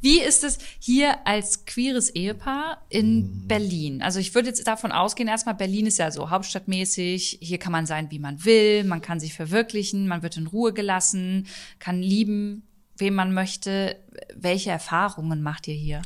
Wie 0.08 0.22
ist 0.22 0.46
es 0.46 0.58
hier 0.80 1.28
als 1.28 1.66
queeres 1.66 2.10
Ehepaar 2.10 2.82
in 2.88 3.46
Berlin? 3.46 4.02
Also 4.02 4.20
ich 4.20 4.34
würde 4.34 4.48
jetzt 4.48 4.66
davon 4.66 4.94
ausgehen, 4.94 5.28
erstmal 5.28 5.56
Berlin 5.56 5.86
ist 5.86 5.98
ja 5.98 6.12
so 6.12 6.30
hauptstadtmäßig, 6.30 7.40
hier 7.42 7.58
kann 7.58 7.74
man 7.74 7.86
sein, 7.86 8.10
wie 8.10 8.18
man 8.18 8.46
will, 8.46 8.86
man 8.86 9.02
kann 9.02 9.20
sich 9.20 9.34
verwirklichen, 9.34 10.08
man 10.08 10.24
wird 10.24 10.38
in 10.38 10.48
Ruhe 10.48 10.72
gelassen, 10.72 11.48
kann 11.80 12.02
lieben, 12.02 12.66
wem 12.96 13.16
man 13.16 13.34
möchte. 13.34 13.98
Welche 14.34 14.70
Erfahrungen 14.70 15.44
macht 15.44 15.68
ihr 15.68 15.76
hier? 15.76 16.02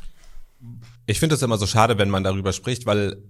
Ich 1.06 1.20
finde 1.20 1.36
es 1.36 1.42
immer 1.42 1.56
so 1.56 1.68
schade, 1.68 1.96
wenn 1.96 2.10
man 2.10 2.24
darüber 2.24 2.52
spricht, 2.52 2.86
weil 2.86 3.22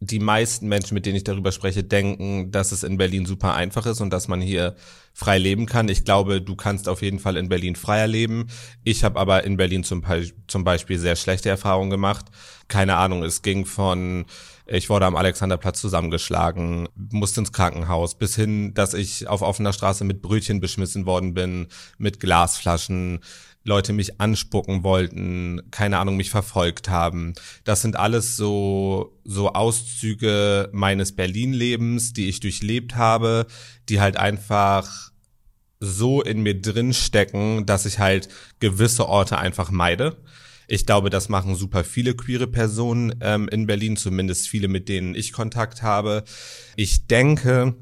die 0.00 0.20
meisten 0.20 0.68
Menschen, 0.68 0.94
mit 0.94 1.06
denen 1.06 1.16
ich 1.16 1.24
darüber 1.24 1.50
spreche, 1.50 1.82
denken, 1.82 2.52
dass 2.52 2.70
es 2.70 2.84
in 2.84 2.98
Berlin 2.98 3.26
super 3.26 3.54
einfach 3.54 3.84
ist 3.86 4.00
und 4.00 4.10
dass 4.10 4.28
man 4.28 4.40
hier 4.40 4.76
frei 5.12 5.38
leben 5.38 5.66
kann. 5.66 5.88
Ich 5.88 6.04
glaube, 6.04 6.40
du 6.40 6.54
kannst 6.54 6.88
auf 6.88 7.02
jeden 7.02 7.18
Fall 7.18 7.36
in 7.36 7.48
Berlin 7.48 7.74
freier 7.74 8.06
leben. 8.06 8.46
Ich 8.84 9.02
habe 9.02 9.18
aber 9.18 9.42
in 9.42 9.56
Berlin 9.56 9.82
zum, 9.82 10.04
zum 10.46 10.62
Beispiel 10.62 10.98
sehr 10.98 11.16
schlechte 11.16 11.48
Erfahrungen 11.48 11.90
gemacht. 11.90 12.26
Keine 12.68 12.96
Ahnung, 12.96 13.24
es 13.24 13.42
ging 13.42 13.66
von, 13.66 14.26
ich 14.66 14.88
wurde 14.88 15.06
am 15.06 15.16
Alexanderplatz 15.16 15.80
zusammengeschlagen, 15.80 16.88
musste 16.94 17.40
ins 17.40 17.52
Krankenhaus, 17.52 18.16
bis 18.16 18.36
hin, 18.36 18.74
dass 18.74 18.94
ich 18.94 19.26
auf 19.26 19.42
offener 19.42 19.72
Straße 19.72 20.04
mit 20.04 20.22
Brötchen 20.22 20.60
beschmissen 20.60 21.06
worden 21.06 21.34
bin, 21.34 21.66
mit 21.96 22.20
Glasflaschen, 22.20 23.18
Leute 23.64 23.92
mich 23.92 24.20
anspucken 24.20 24.82
wollten, 24.82 25.60
keine 25.70 25.98
Ahnung, 25.98 26.16
mich 26.16 26.30
verfolgt 26.30 26.88
haben. 26.88 27.34
Das 27.64 27.82
sind 27.82 27.96
alles 27.96 28.36
so, 28.36 29.18
so 29.24 29.52
Auszüge 29.52 30.70
meines 30.72 31.14
Berlin-Lebens, 31.14 32.12
die 32.12 32.28
ich 32.28 32.40
durchlebt 32.40 32.96
habe, 32.96 33.46
die 33.88 34.00
halt 34.00 34.16
einfach 34.16 35.10
so 35.80 36.22
in 36.22 36.42
mir 36.42 36.60
drin 36.60 36.92
stecken, 36.92 37.66
dass 37.66 37.86
ich 37.86 37.98
halt 37.98 38.28
gewisse 38.58 39.08
Orte 39.08 39.38
einfach 39.38 39.70
meide. 39.70 40.16
Ich 40.66 40.84
glaube, 40.84 41.08
das 41.08 41.28
machen 41.28 41.54
super 41.54 41.82
viele 41.82 42.14
queere 42.14 42.46
Personen 42.46 43.14
ähm, 43.20 43.48
in 43.48 43.66
Berlin, 43.66 43.96
zumindest 43.96 44.48
viele, 44.48 44.68
mit 44.68 44.88
denen 44.88 45.14
ich 45.14 45.32
Kontakt 45.32 45.82
habe. 45.82 46.24
Ich 46.76 47.06
denke, 47.06 47.74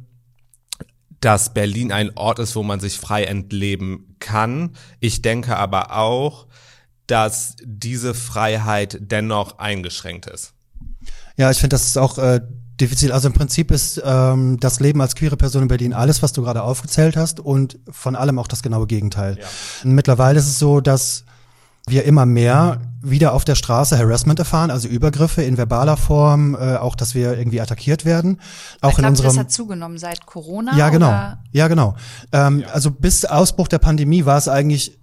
dass 1.26 1.52
Berlin 1.52 1.90
ein 1.90 2.16
Ort 2.16 2.38
ist, 2.38 2.54
wo 2.54 2.62
man 2.62 2.78
sich 2.78 2.98
frei 3.00 3.24
entleben 3.24 4.14
kann. 4.20 4.76
Ich 5.00 5.22
denke 5.22 5.56
aber 5.56 5.90
auch, 5.96 6.46
dass 7.08 7.56
diese 7.64 8.14
Freiheit 8.14 8.96
dennoch 9.00 9.58
eingeschränkt 9.58 10.26
ist. 10.26 10.52
Ja, 11.36 11.50
ich 11.50 11.58
finde, 11.58 11.74
das 11.74 11.84
ist 11.84 11.98
auch 11.98 12.18
äh, 12.18 12.42
diffizil. 12.80 13.10
Also 13.10 13.26
im 13.26 13.34
Prinzip 13.34 13.72
ist 13.72 14.00
ähm, 14.04 14.60
das 14.60 14.78
Leben 14.78 15.00
als 15.00 15.16
queere 15.16 15.36
Person 15.36 15.62
in 15.62 15.68
Berlin 15.68 15.94
alles, 15.94 16.22
was 16.22 16.32
du 16.32 16.42
gerade 16.42 16.62
aufgezählt 16.62 17.16
hast 17.16 17.40
und 17.40 17.76
von 17.90 18.14
allem 18.14 18.38
auch 18.38 18.46
das 18.46 18.62
genaue 18.62 18.86
Gegenteil. 18.86 19.36
Ja. 19.40 19.46
Mittlerweile 19.82 20.38
ist 20.38 20.46
es 20.46 20.60
so, 20.60 20.80
dass 20.80 21.24
wir 21.88 22.04
immer 22.04 22.26
mehr 22.26 22.80
wieder 23.00 23.32
auf 23.32 23.44
der 23.44 23.54
Straße 23.54 23.96
Harassment 23.96 24.40
erfahren, 24.40 24.72
also 24.72 24.88
Übergriffe 24.88 25.42
in 25.42 25.56
verbaler 25.56 25.96
Form, 25.96 26.56
äh, 26.56 26.76
auch 26.76 26.96
dass 26.96 27.14
wir 27.14 27.38
irgendwie 27.38 27.60
attackiert 27.60 28.04
werden. 28.04 28.40
Auch 28.80 28.92
ich 28.92 28.98
in 28.98 29.04
unserem. 29.04 29.28
Das 29.28 29.38
hat 29.38 29.52
zugenommen 29.52 29.96
seit 29.96 30.26
Corona. 30.26 30.76
Ja, 30.76 30.88
genau. 30.88 31.08
Oder? 31.08 31.38
Ja, 31.52 31.68
genau. 31.68 31.94
Ähm, 32.32 32.60
ja. 32.60 32.68
Also 32.68 32.90
bis 32.90 33.24
Ausbruch 33.24 33.68
der 33.68 33.78
Pandemie 33.78 34.24
war 34.24 34.36
es 34.36 34.48
eigentlich 34.48 34.98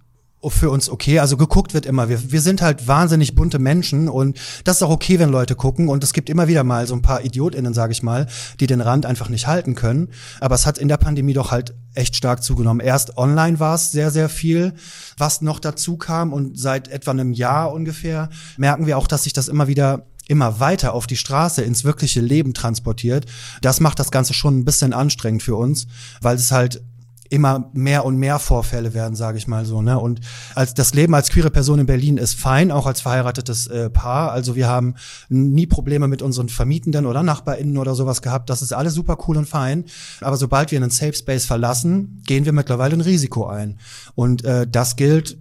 für 0.50 0.70
uns 0.70 0.88
okay. 0.88 1.18
Also 1.18 1.36
geguckt 1.36 1.74
wird 1.74 1.86
immer. 1.86 2.08
Wir, 2.08 2.32
wir 2.32 2.40
sind 2.40 2.62
halt 2.62 2.86
wahnsinnig 2.86 3.34
bunte 3.34 3.58
Menschen 3.58 4.08
und 4.08 4.38
das 4.64 4.76
ist 4.76 4.82
auch 4.82 4.90
okay, 4.90 5.18
wenn 5.18 5.30
Leute 5.30 5.54
gucken. 5.54 5.88
Und 5.88 6.04
es 6.04 6.12
gibt 6.12 6.30
immer 6.30 6.48
wieder 6.48 6.64
mal 6.64 6.86
so 6.86 6.94
ein 6.94 7.02
paar 7.02 7.24
IdiotInnen, 7.24 7.74
sage 7.74 7.92
ich 7.92 8.02
mal, 8.02 8.26
die 8.60 8.66
den 8.66 8.80
Rand 8.80 9.06
einfach 9.06 9.28
nicht 9.28 9.46
halten 9.46 9.74
können. 9.74 10.08
Aber 10.40 10.54
es 10.54 10.66
hat 10.66 10.78
in 10.78 10.88
der 10.88 10.96
Pandemie 10.96 11.32
doch 11.32 11.50
halt 11.50 11.74
echt 11.94 12.16
stark 12.16 12.42
zugenommen. 12.42 12.80
Erst 12.80 13.16
online 13.16 13.60
war 13.60 13.74
es 13.74 13.92
sehr, 13.92 14.10
sehr 14.10 14.28
viel, 14.28 14.74
was 15.16 15.40
noch 15.40 15.60
dazu 15.60 15.96
kam. 15.96 16.32
Und 16.32 16.58
seit 16.58 16.88
etwa 16.88 17.12
einem 17.12 17.32
Jahr 17.32 17.72
ungefähr 17.72 18.28
merken 18.56 18.86
wir 18.86 18.98
auch, 18.98 19.06
dass 19.06 19.24
sich 19.24 19.32
das 19.32 19.48
immer 19.48 19.68
wieder 19.68 20.06
immer 20.26 20.58
weiter 20.60 20.94
auf 20.94 21.06
die 21.06 21.16
Straße 21.16 21.62
ins 21.62 21.84
wirkliche 21.84 22.20
Leben 22.20 22.54
transportiert. 22.54 23.26
Das 23.60 23.80
macht 23.80 23.98
das 23.98 24.10
Ganze 24.10 24.32
schon 24.32 24.58
ein 24.58 24.64
bisschen 24.64 24.92
anstrengend 24.92 25.42
für 25.42 25.56
uns, 25.56 25.86
weil 26.20 26.36
es 26.36 26.50
halt 26.50 26.82
immer 27.30 27.70
mehr 27.72 28.04
und 28.04 28.16
mehr 28.16 28.38
Vorfälle 28.38 28.94
werden, 28.94 29.16
sage 29.16 29.38
ich 29.38 29.48
mal 29.48 29.64
so. 29.64 29.82
Ne? 29.82 29.98
Und 29.98 30.20
als 30.54 30.74
das 30.74 30.94
Leben 30.94 31.14
als 31.14 31.30
queere 31.30 31.50
Person 31.50 31.78
in 31.78 31.86
Berlin 31.86 32.16
ist 32.18 32.34
fein, 32.38 32.70
auch 32.70 32.86
als 32.86 33.00
verheiratetes 33.00 33.66
äh, 33.66 33.90
Paar. 33.90 34.32
Also 34.32 34.56
wir 34.56 34.68
haben 34.68 34.94
nie 35.28 35.66
Probleme 35.66 36.08
mit 36.08 36.22
unseren 36.22 36.48
Vermietenden 36.48 37.06
oder 37.06 37.22
NachbarInnen 37.22 37.78
oder 37.78 37.94
sowas 37.94 38.22
gehabt. 38.22 38.50
Das 38.50 38.62
ist 38.62 38.72
alles 38.72 38.94
super 38.94 39.18
cool 39.26 39.36
und 39.36 39.48
fein. 39.48 39.84
Aber 40.20 40.36
sobald 40.36 40.70
wir 40.70 40.78
einen 40.78 40.90
Safe 40.90 41.14
Space 41.14 41.46
verlassen, 41.46 42.22
gehen 42.26 42.44
wir 42.44 42.52
mittlerweile 42.52 42.94
ein 42.94 43.00
Risiko 43.00 43.46
ein. 43.46 43.78
Und 44.14 44.44
äh, 44.44 44.66
das 44.66 44.96
gilt 44.96 45.38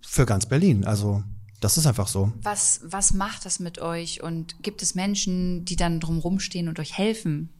für 0.00 0.26
ganz 0.26 0.46
Berlin. 0.46 0.84
Also 0.84 1.22
das 1.60 1.78
ist 1.78 1.86
einfach 1.86 2.08
so. 2.08 2.32
Was, 2.42 2.80
was 2.84 3.14
macht 3.14 3.46
das 3.46 3.60
mit 3.60 3.78
euch? 3.80 4.22
Und 4.22 4.62
gibt 4.62 4.82
es 4.82 4.96
Menschen, 4.96 5.64
die 5.64 5.76
dann 5.76 6.00
drumherum 6.00 6.40
stehen 6.40 6.68
und 6.68 6.80
euch 6.80 6.98
helfen? 6.98 7.50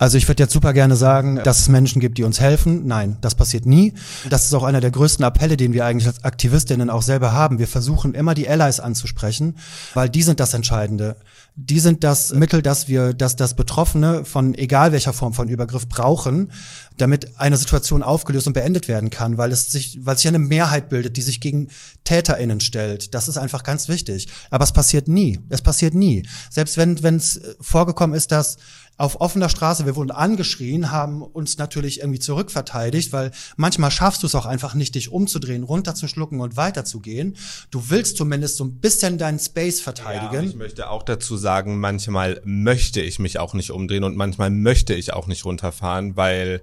Also 0.00 0.16
ich 0.16 0.28
würde 0.28 0.44
jetzt 0.44 0.52
super 0.52 0.72
gerne 0.72 0.94
sagen, 0.94 1.40
dass 1.42 1.58
es 1.58 1.68
Menschen 1.68 2.00
gibt, 2.00 2.18
die 2.18 2.22
uns 2.22 2.38
helfen. 2.38 2.86
Nein, 2.86 3.16
das 3.20 3.34
passiert 3.34 3.66
nie. 3.66 3.94
Das 4.30 4.44
ist 4.44 4.54
auch 4.54 4.62
einer 4.62 4.80
der 4.80 4.92
größten 4.92 5.24
Appelle, 5.24 5.56
den 5.56 5.72
wir 5.72 5.84
eigentlich 5.84 6.06
als 6.06 6.22
Aktivistinnen 6.22 6.88
auch 6.88 7.02
selber 7.02 7.32
haben. 7.32 7.58
Wir 7.58 7.66
versuchen 7.66 8.14
immer 8.14 8.34
die 8.34 8.48
Allies 8.48 8.78
anzusprechen, 8.78 9.56
weil 9.94 10.08
die 10.08 10.22
sind 10.22 10.38
das 10.38 10.54
Entscheidende. 10.54 11.16
Die 11.60 11.80
sind 11.80 12.04
das 12.04 12.32
Mittel, 12.32 12.62
dass 12.62 12.86
wir, 12.86 13.12
dass 13.14 13.34
das 13.34 13.56
Betroffene 13.56 14.24
von 14.24 14.54
egal 14.54 14.92
welcher 14.92 15.12
Form 15.12 15.34
von 15.34 15.48
Übergriff 15.48 15.88
brauchen, 15.88 16.52
damit 16.96 17.36
eine 17.40 17.56
Situation 17.56 18.04
aufgelöst 18.04 18.46
und 18.46 18.52
beendet 18.52 18.86
werden 18.86 19.10
kann, 19.10 19.38
weil 19.38 19.50
es 19.50 19.72
sich, 19.72 19.98
weil 20.02 20.16
sich 20.16 20.28
eine 20.28 20.38
Mehrheit 20.38 20.88
bildet, 20.88 21.16
die 21.16 21.22
sich 21.22 21.40
gegen 21.40 21.68
TäterInnen 22.04 22.60
stellt. 22.60 23.12
Das 23.12 23.26
ist 23.26 23.38
einfach 23.38 23.64
ganz 23.64 23.88
wichtig. 23.88 24.28
Aber 24.50 24.62
es 24.62 24.72
passiert 24.72 25.08
nie. 25.08 25.40
Es 25.48 25.60
passiert 25.60 25.94
nie. 25.94 26.28
Selbst 26.48 26.76
wenn, 26.76 27.02
wenn 27.02 27.16
es 27.16 27.40
vorgekommen 27.60 28.16
ist, 28.16 28.30
dass 28.30 28.58
auf 28.98 29.20
offener 29.20 29.48
Straße, 29.48 29.86
wir 29.86 29.94
wurden 29.94 30.10
angeschrien, 30.10 30.90
haben 30.90 31.22
uns 31.22 31.56
natürlich 31.56 32.00
irgendwie 32.00 32.18
zurückverteidigt, 32.18 33.12
weil 33.12 33.30
manchmal 33.56 33.92
schaffst 33.92 34.24
du 34.24 34.26
es 34.26 34.34
auch 34.34 34.44
einfach 34.44 34.74
nicht, 34.74 34.96
dich 34.96 35.12
umzudrehen, 35.12 35.62
runterzuschlucken 35.62 36.40
und 36.40 36.56
weiterzugehen. 36.56 37.36
Du 37.70 37.90
willst 37.90 38.16
zumindest 38.16 38.56
so 38.56 38.64
ein 38.64 38.80
bisschen 38.80 39.16
deinen 39.16 39.38
Space 39.38 39.80
verteidigen. 39.80 40.42
Ja, 40.42 40.50
ich 40.50 40.56
möchte 40.56 40.90
auch 40.90 41.04
dazu 41.04 41.36
sagen, 41.36 41.47
manchmal 41.76 42.40
möchte 42.44 43.00
ich 43.00 43.18
mich 43.18 43.38
auch 43.38 43.54
nicht 43.54 43.70
umdrehen 43.70 44.04
und 44.04 44.16
manchmal 44.16 44.50
möchte 44.50 44.94
ich 44.94 45.12
auch 45.12 45.26
nicht 45.26 45.44
runterfahren, 45.44 46.16
weil 46.16 46.62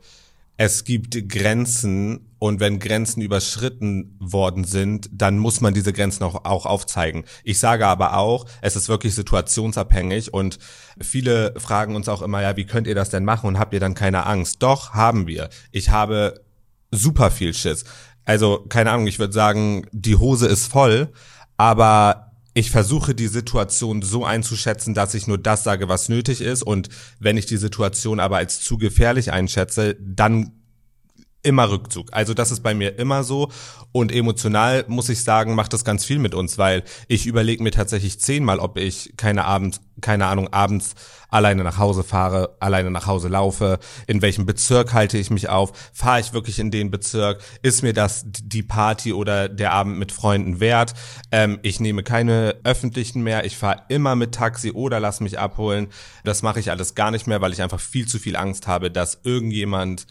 es 0.58 0.86
gibt 0.86 1.28
Grenzen 1.28 2.34
und 2.40 2.60
wenn 2.60 2.80
Grenzen 2.80 3.22
überschritten 3.22 4.16
worden 4.20 4.64
sind, 4.64 5.10
dann 5.12 5.38
muss 5.38 5.60
man 5.60 5.74
diese 5.74 5.92
Grenzen 5.92 6.24
auch, 6.24 6.46
auch 6.46 6.66
aufzeigen. 6.66 7.26
Ich 7.44 7.60
sage 7.60 7.88
aber 7.88 8.18
auch, 8.18 8.46
es 8.62 8.76
ist 8.76 8.88
wirklich 8.88 9.16
situationsabhängig 9.16 10.34
und 10.34 10.60
viele 11.02 11.54
fragen 11.58 11.96
uns 11.96 12.08
auch 12.08 12.22
immer, 12.22 12.42
ja, 12.42 12.56
wie 12.56 12.66
könnt 12.66 12.88
ihr 12.88 12.96
das 12.96 13.10
denn 13.10 13.26
machen 13.26 13.48
und 13.48 13.60
habt 13.60 13.74
ihr 13.74 13.82
dann 13.82 13.96
keine 13.96 14.26
Angst? 14.26 14.64
Doch, 14.64 14.94
haben 14.94 15.28
wir. 15.28 15.50
Ich 15.72 15.90
habe 15.90 16.42
super 16.92 17.32
viel 17.32 17.54
Schiss. 17.54 17.84
Also, 18.24 18.66
keine 18.70 18.92
Ahnung, 18.92 19.08
ich 19.08 19.20
würde 19.20 19.34
sagen, 19.34 19.88
die 19.92 20.16
Hose 20.16 20.48
ist 20.48 20.68
voll, 20.68 21.12
aber 21.58 22.32
ich 22.58 22.72
versuche 22.72 23.14
die 23.14 23.28
Situation 23.28 24.02
so 24.02 24.24
einzuschätzen, 24.24 24.94
dass 24.94 25.14
ich 25.14 25.28
nur 25.28 25.38
das 25.38 25.66
sage, 25.66 25.90
was 25.90 26.08
nötig 26.08 26.40
ist. 26.40 26.64
Und 26.64 26.88
wenn 27.20 27.36
ich 27.36 27.46
die 27.46 27.58
Situation 27.58 28.22
aber 28.22 28.38
als 28.38 28.62
zu 28.62 28.78
gefährlich 28.78 29.34
einschätze, 29.34 29.98
dann 30.00 30.54
immer 31.46 31.70
Rückzug. 31.70 32.10
Also 32.12 32.34
das 32.34 32.52
ist 32.52 32.62
bei 32.62 32.74
mir 32.74 32.98
immer 32.98 33.24
so. 33.24 33.50
Und 33.92 34.12
emotional 34.12 34.84
muss 34.88 35.10
ich 35.10 35.24
sagen, 35.24 35.56
macht 35.56 35.72
das 35.72 35.86
ganz 35.86 36.04
viel 36.04 36.20
mit 36.20 36.34
uns, 36.34 36.58
weil 36.58 36.84
ich 37.08 37.28
überlege 37.28 37.64
mir 37.64 37.72
tatsächlich 37.72 38.20
zehnmal, 38.20 38.60
ob 38.60 38.78
ich 38.78 39.14
keine 39.16 39.46
Abend, 39.46 39.80
keine 40.02 40.26
Ahnung, 40.26 40.52
abends 40.52 40.96
alleine 41.30 41.64
nach 41.64 41.78
Hause 41.78 42.04
fahre, 42.04 42.56
alleine 42.60 42.92
nach 42.92 43.08
Hause 43.08 43.28
laufe, 43.28 43.80
in 44.08 44.22
welchem 44.22 44.46
Bezirk 44.46 44.94
halte 44.94 45.18
ich 45.18 45.30
mich 45.30 45.50
auf, 45.50 45.92
fahre 45.94 46.20
ich 46.20 46.34
wirklich 46.34 46.60
in 46.60 46.72
den 46.72 46.92
Bezirk, 46.92 47.42
ist 47.62 47.84
mir 47.84 47.94
das 47.94 48.24
die 48.26 48.64
Party 48.64 49.14
oder 49.14 49.50
der 49.50 49.72
Abend 49.74 49.98
mit 49.98 50.12
Freunden 50.12 50.60
wert. 50.60 50.94
Ähm, 51.32 51.60
ich 51.62 51.80
nehme 51.80 52.04
keine 52.04 52.56
öffentlichen 52.64 53.22
mehr, 53.22 53.46
ich 53.46 53.58
fahre 53.58 53.84
immer 53.90 54.16
mit 54.16 54.34
Taxi 54.34 54.72
oder 54.72 55.00
lass 55.00 55.20
mich 55.20 55.38
abholen. 55.38 55.88
Das 56.24 56.42
mache 56.42 56.60
ich 56.60 56.72
alles 56.72 56.96
gar 56.96 57.12
nicht 57.12 57.28
mehr, 57.28 57.42
weil 57.42 57.54
ich 57.54 57.62
einfach 57.62 57.80
viel 57.80 58.08
zu 58.08 58.18
viel 58.18 58.36
Angst 58.36 58.68
habe, 58.68 58.90
dass 58.90 59.20
irgendjemand 59.24 60.08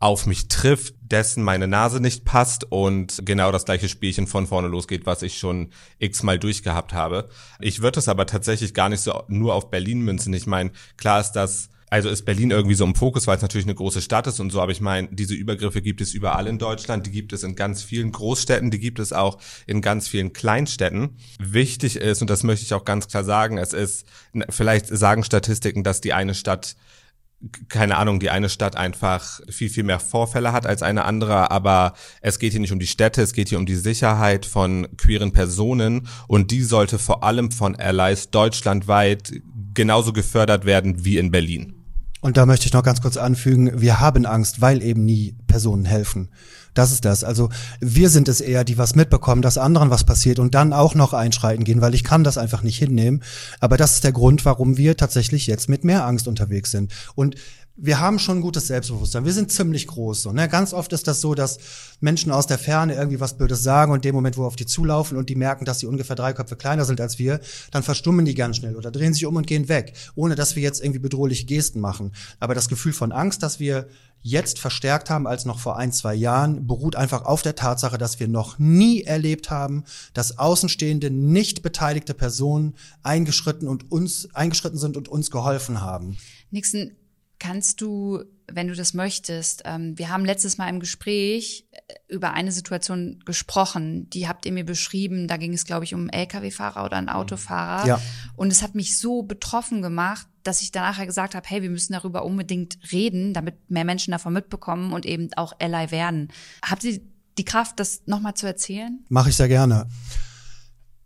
auf 0.00 0.26
mich 0.26 0.48
trifft, 0.48 0.94
dessen 1.00 1.42
meine 1.42 1.66
Nase 1.66 2.00
nicht 2.00 2.24
passt 2.24 2.70
und 2.70 3.20
genau 3.24 3.50
das 3.50 3.64
gleiche 3.64 3.88
Spielchen 3.88 4.26
von 4.26 4.46
vorne 4.46 4.68
losgeht, 4.68 5.06
was 5.06 5.22
ich 5.22 5.38
schon 5.38 5.70
x-mal 5.98 6.38
durchgehabt 6.38 6.92
habe. 6.92 7.28
Ich 7.60 7.82
würde 7.82 7.98
es 7.98 8.08
aber 8.08 8.26
tatsächlich 8.26 8.74
gar 8.74 8.88
nicht 8.88 9.00
so 9.00 9.24
nur 9.28 9.54
auf 9.54 9.70
Berlin 9.70 10.02
münzen. 10.02 10.32
Ich 10.34 10.46
meine, 10.46 10.70
klar 10.96 11.20
ist 11.20 11.32
das 11.32 11.70
also 11.90 12.08
ist 12.08 12.24
Berlin 12.24 12.50
irgendwie 12.50 12.74
so 12.74 12.84
im 12.84 12.94
Fokus, 12.94 13.26
weil 13.26 13.36
es 13.36 13.42
natürlich 13.42 13.66
eine 13.66 13.74
große 13.74 14.02
Stadt 14.02 14.26
ist 14.26 14.40
und 14.40 14.50
so, 14.50 14.60
aber 14.60 14.72
ich 14.72 14.80
meine, 14.80 15.08
diese 15.10 15.34
Übergriffe 15.34 15.80
gibt 15.80 16.00
es 16.00 16.12
überall 16.12 16.46
in 16.46 16.58
Deutschland, 16.58 17.06
die 17.06 17.10
gibt 17.10 17.32
es 17.32 17.42
in 17.42 17.54
ganz 17.54 17.82
vielen 17.82 18.12
Großstädten, 18.12 18.70
die 18.70 18.78
gibt 18.78 18.98
es 18.98 19.12
auch 19.12 19.38
in 19.66 19.80
ganz 19.80 20.08
vielen 20.08 20.32
Kleinstädten. 20.32 21.16
Wichtig 21.38 21.96
ist, 21.96 22.20
und 22.20 22.28
das 22.28 22.42
möchte 22.42 22.64
ich 22.64 22.74
auch 22.74 22.84
ganz 22.84 23.08
klar 23.08 23.24
sagen, 23.24 23.58
es 23.58 23.72
ist, 23.72 24.06
vielleicht 24.50 24.86
sagen 24.86 25.24
Statistiken, 25.24 25.82
dass 25.82 26.00
die 26.00 26.12
eine 26.12 26.34
Stadt 26.34 26.76
keine 27.68 27.96
Ahnung, 27.96 28.18
die 28.18 28.30
eine 28.30 28.48
Stadt 28.48 28.76
einfach 28.76 29.40
viel, 29.48 29.68
viel 29.68 29.84
mehr 29.84 30.00
Vorfälle 30.00 30.52
hat 30.52 30.66
als 30.66 30.82
eine 30.82 31.04
andere, 31.04 31.50
aber 31.50 31.94
es 32.20 32.38
geht 32.38 32.52
hier 32.52 32.60
nicht 32.60 32.72
um 32.72 32.80
die 32.80 32.86
Städte, 32.86 33.22
es 33.22 33.32
geht 33.32 33.48
hier 33.48 33.58
um 33.58 33.66
die 33.66 33.76
Sicherheit 33.76 34.44
von 34.44 34.88
queeren 34.96 35.32
Personen 35.32 36.08
und 36.26 36.50
die 36.50 36.62
sollte 36.62 36.98
vor 36.98 37.22
allem 37.22 37.52
von 37.52 37.76
Allies 37.76 38.30
deutschlandweit 38.30 39.40
genauso 39.74 40.12
gefördert 40.12 40.64
werden 40.64 41.04
wie 41.04 41.18
in 41.18 41.30
Berlin. 41.30 41.74
Und 42.20 42.36
da 42.36 42.46
möchte 42.46 42.66
ich 42.66 42.72
noch 42.72 42.82
ganz 42.82 43.00
kurz 43.00 43.16
anfügen, 43.16 43.80
wir 43.80 44.00
haben 44.00 44.26
Angst, 44.26 44.60
weil 44.60 44.82
eben 44.82 45.04
nie 45.04 45.36
Personen 45.46 45.84
helfen. 45.84 46.30
Das 46.78 46.92
ist 46.92 47.04
das. 47.04 47.24
Also 47.24 47.48
wir 47.80 48.08
sind 48.08 48.28
es 48.28 48.40
eher, 48.40 48.62
die 48.62 48.78
was 48.78 48.94
mitbekommen, 48.94 49.42
dass 49.42 49.58
anderen 49.58 49.90
was 49.90 50.04
passiert 50.04 50.38
und 50.38 50.54
dann 50.54 50.72
auch 50.72 50.94
noch 50.94 51.12
einschreiten 51.12 51.64
gehen, 51.64 51.80
weil 51.80 51.92
ich 51.92 52.04
kann 52.04 52.22
das 52.22 52.38
einfach 52.38 52.62
nicht 52.62 52.78
hinnehmen. 52.78 53.24
Aber 53.58 53.76
das 53.76 53.94
ist 53.94 54.04
der 54.04 54.12
Grund, 54.12 54.44
warum 54.44 54.76
wir 54.76 54.96
tatsächlich 54.96 55.48
jetzt 55.48 55.68
mit 55.68 55.82
mehr 55.82 56.06
Angst 56.06 56.28
unterwegs 56.28 56.70
sind. 56.70 56.92
Und 57.16 57.34
wir 57.80 58.00
haben 58.00 58.18
schon 58.18 58.38
ein 58.38 58.42
gutes 58.42 58.66
Selbstbewusstsein. 58.66 59.24
Wir 59.24 59.32
sind 59.32 59.52
ziemlich 59.52 59.86
groß. 59.86 60.22
So, 60.22 60.32
ne? 60.32 60.48
Ganz 60.48 60.72
oft 60.72 60.92
ist 60.92 61.06
das 61.06 61.20
so, 61.20 61.36
dass 61.36 61.58
Menschen 62.00 62.32
aus 62.32 62.48
der 62.48 62.58
Ferne 62.58 62.94
irgendwie 62.94 63.20
was 63.20 63.38
Blödes 63.38 63.62
sagen 63.62 63.92
und 63.92 64.04
dem 64.04 64.16
Moment, 64.16 64.36
wo 64.36 64.42
wir 64.42 64.48
auf 64.48 64.56
die 64.56 64.66
zulaufen 64.66 65.16
und 65.16 65.28
die 65.28 65.36
merken, 65.36 65.64
dass 65.64 65.78
sie 65.78 65.86
ungefähr 65.86 66.16
drei 66.16 66.32
Köpfe 66.32 66.56
kleiner 66.56 66.84
sind 66.84 67.00
als 67.00 67.20
wir, 67.20 67.40
dann 67.70 67.84
verstummen 67.84 68.24
die 68.24 68.34
ganz 68.34 68.56
schnell 68.56 68.74
oder 68.74 68.90
drehen 68.90 69.14
sich 69.14 69.24
um 69.26 69.36
und 69.36 69.46
gehen 69.46 69.68
weg, 69.68 69.92
ohne 70.16 70.34
dass 70.34 70.56
wir 70.56 70.62
jetzt 70.64 70.82
irgendwie 70.82 70.98
bedrohliche 70.98 71.46
Gesten 71.46 71.78
machen. 71.78 72.12
Aber 72.40 72.56
das 72.56 72.68
Gefühl 72.68 72.92
von 72.92 73.12
Angst, 73.12 73.44
dass 73.44 73.60
wir 73.60 73.86
jetzt 74.22 74.58
verstärkt 74.58 75.08
haben 75.08 75.28
als 75.28 75.44
noch 75.44 75.60
vor 75.60 75.76
ein, 75.76 75.92
zwei 75.92 76.16
Jahren, 76.16 76.66
beruht 76.66 76.96
einfach 76.96 77.24
auf 77.26 77.42
der 77.42 77.54
Tatsache, 77.54 77.96
dass 77.96 78.18
wir 78.18 78.26
noch 78.26 78.58
nie 78.58 79.02
erlebt 79.02 79.50
haben, 79.50 79.84
dass 80.14 80.36
außenstehende, 80.36 81.12
nicht 81.12 81.62
beteiligte 81.62 82.14
Personen 82.14 82.74
eingeschritten 83.04 83.68
und 83.68 83.92
uns 83.92 84.28
eingeschritten 84.34 84.78
sind 84.78 84.96
und 84.96 85.08
uns 85.08 85.30
geholfen 85.30 85.80
haben. 85.80 86.16
Nixon, 86.50 86.90
Kannst 87.38 87.80
du, 87.80 88.24
wenn 88.50 88.66
du 88.66 88.74
das 88.74 88.94
möchtest, 88.94 89.62
ähm, 89.64 89.96
wir 89.96 90.08
haben 90.08 90.24
letztes 90.24 90.58
Mal 90.58 90.68
im 90.68 90.80
Gespräch 90.80 91.66
äh, 91.70 91.94
über 92.08 92.32
eine 92.32 92.50
Situation 92.50 93.20
gesprochen, 93.24 94.10
die 94.10 94.26
habt 94.26 94.44
ihr 94.44 94.52
mir 94.52 94.64
beschrieben, 94.64 95.28
da 95.28 95.36
ging 95.36 95.52
es, 95.52 95.64
glaube 95.64 95.84
ich, 95.84 95.94
um 95.94 96.00
einen 96.00 96.10
Lkw-Fahrer 96.10 96.84
oder 96.84 96.96
einen 96.96 97.08
Autofahrer. 97.08 97.86
Ja. 97.86 98.00
Und 98.34 98.50
es 98.50 98.62
hat 98.62 98.74
mich 98.74 98.98
so 98.98 99.22
betroffen 99.22 99.82
gemacht, 99.82 100.26
dass 100.42 100.62
ich 100.62 100.72
danach 100.72 101.04
gesagt 101.04 101.34
habe, 101.34 101.48
hey, 101.48 101.62
wir 101.62 101.70
müssen 101.70 101.92
darüber 101.92 102.24
unbedingt 102.24 102.78
reden, 102.90 103.34
damit 103.34 103.70
mehr 103.70 103.84
Menschen 103.84 104.10
davon 104.10 104.32
mitbekommen 104.32 104.92
und 104.92 105.06
eben 105.06 105.28
auch 105.36 105.52
Ally 105.60 105.90
werden. 105.90 106.28
Habt 106.64 106.82
ihr 106.84 107.00
die 107.36 107.44
Kraft, 107.44 107.78
das 107.78 108.02
nochmal 108.06 108.34
zu 108.34 108.46
erzählen? 108.46 109.04
Mache 109.08 109.28
ich 109.28 109.36
sehr 109.36 109.48
gerne. 109.48 109.86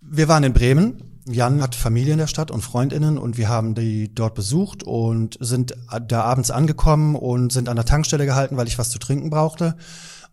Wir 0.01 0.29
waren 0.29 0.45
in 0.45 0.53
Bremen. 0.53 1.12
Jan 1.27 1.63
hat 1.63 1.75
Familie 1.75 2.15
in 2.15 2.19
der 2.19 2.27
Stadt 2.27 2.51
und 2.51 2.63
Freundinnen 2.63 3.17
und 3.17 3.39
wir 3.39 3.49
haben 3.49 3.75
die 3.75 4.13
dort 4.13 4.35
besucht 4.35 4.83
und 4.83 5.37
sind 5.41 5.75
da 6.09 6.23
abends 6.23 6.51
angekommen 6.51 7.15
und 7.15 7.53
sind 7.53 7.69
an 7.69 7.77
der 7.77 7.85
Tankstelle 7.85 8.27
gehalten, 8.27 8.57
weil 8.57 8.67
ich 8.67 8.79
was 8.79 8.91
zu 8.91 8.99
trinken 8.99 9.31
brauchte. 9.31 9.77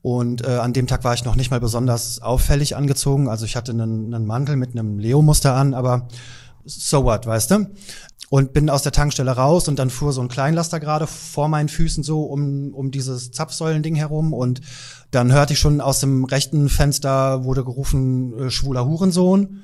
Und 0.02 0.46
äh, 0.46 0.58
an 0.58 0.74
dem 0.74 0.88
Tag 0.88 1.04
war 1.04 1.14
ich 1.14 1.26
noch 1.26 1.36
nicht 1.36 1.52
mal 1.52 1.60
besonders 1.60 2.22
auffällig 2.22 2.76
angezogen. 2.76 3.28
Also 3.28 3.46
ich 3.46 3.56
hatte 3.56 3.72
einen, 3.72 4.14
einen 4.14 4.26
Mantel 4.26 4.56
mit 4.56 4.72
einem 4.72 4.98
Leo-Muster 4.98 5.54
an, 5.54 5.74
aber 5.74 6.08
so 6.66 7.04
what, 7.04 7.26
weißt 7.26 7.52
du? 7.52 7.68
Und 8.30 8.54
bin 8.54 8.70
aus 8.70 8.84
der 8.84 8.92
Tankstelle 8.92 9.32
raus 9.32 9.68
und 9.68 9.80
dann 9.80 9.90
fuhr 9.90 10.14
so 10.14 10.22
ein 10.22 10.28
Kleinlaster 10.28 10.80
gerade 10.80 11.08
vor 11.08 11.50
meinen 11.50 11.70
Füßen 11.70 12.04
so 12.04 12.24
um, 12.24 12.74
um 12.74 12.92
dieses 12.92 13.32
Zapfsäulending 13.32 13.96
herum 13.96 14.34
und 14.34 14.62
dann 15.12 15.34
hörte 15.34 15.54
ich 15.54 15.60
schon 15.60 15.82
aus 15.82 16.00
dem 16.00 16.24
rechten 16.26 16.70
Fenster 16.70 17.44
wurde 17.44 17.64
gerufen, 17.64 18.34
äh, 18.40 18.50
schwuler 18.52 18.86
Hurensohn. 18.86 19.64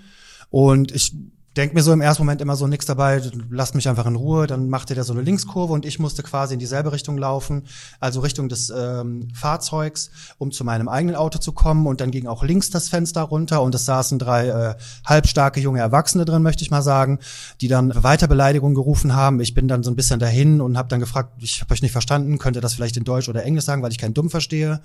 Und 0.50 0.92
ich 0.92 1.14
denk 1.56 1.74
mir 1.74 1.84
so 1.84 1.94
im 1.94 2.02
ersten 2.02 2.24
Moment 2.24 2.42
immer 2.42 2.56
so 2.56 2.68
nix 2.68 2.86
dabei, 2.86 3.22
lasst 3.50 3.76
mich 3.76 3.88
einfach 3.88 4.06
in 4.06 4.16
Ruhe. 4.16 4.48
Dann 4.48 4.70
machte 4.70 4.94
der 4.94 5.04
so 5.04 5.14
eine 5.14 5.22
Linkskurve 5.22 5.74
und 5.74 5.86
ich 5.86 6.00
musste 6.00 6.24
quasi 6.24 6.54
in 6.54 6.60
dieselbe 6.60 6.92
Richtung 6.92 7.18
laufen, 7.18 7.64
also 8.00 8.20
Richtung 8.20 8.50
des 8.50 8.70
ähm, 8.70 9.30
Fahrzeugs, 9.34 10.12
um 10.38 10.52
zu 10.52 10.64
meinem 10.64 10.90
eigenen 10.90 11.16
Auto 11.16 11.40
zu 11.40 11.54
kommen. 11.54 11.88
Und 11.88 12.02
dann 12.02 12.12
ging 12.12 12.28
auch 12.28 12.44
links 12.44 12.70
das 12.70 12.90
Fenster 12.90 13.22
runter 13.22 13.62
und 13.62 13.74
es 13.74 13.86
saßen 13.86 14.20
drei 14.20 14.48
äh, 14.48 14.76
halbstarke 15.06 15.60
junge 15.60 15.80
Erwachsene 15.80 16.26
drin, 16.26 16.42
möchte 16.42 16.64
ich 16.64 16.72
mal 16.72 16.82
sagen, 16.82 17.20
die 17.62 17.68
dann 17.68 17.92
weiter 18.04 18.28
Beleidigungen 18.28 18.76
gerufen 18.76 19.16
haben. 19.16 19.40
Ich 19.40 19.54
bin 19.54 19.68
dann 19.68 19.84
so 19.84 19.92
ein 19.92 19.96
bisschen 19.96 20.20
dahin 20.20 20.60
und 20.62 20.78
habe 20.78 20.90
dann 20.90 21.00
gefragt, 21.00 21.32
ich 21.40 21.62
habe 21.62 21.74
euch 21.74 21.82
nicht 21.82 21.94
verstanden, 21.94 22.38
könnt 22.38 22.58
ihr 22.58 22.62
das 22.62 22.74
vielleicht 22.74 22.98
in 22.98 23.04
Deutsch 23.06 23.30
oder 23.30 23.44
Englisch 23.44 23.66
sagen, 23.66 23.82
weil 23.82 23.92
ich 23.92 23.98
kein 23.98 24.14
Dumm 24.14 24.30
verstehe 24.30 24.82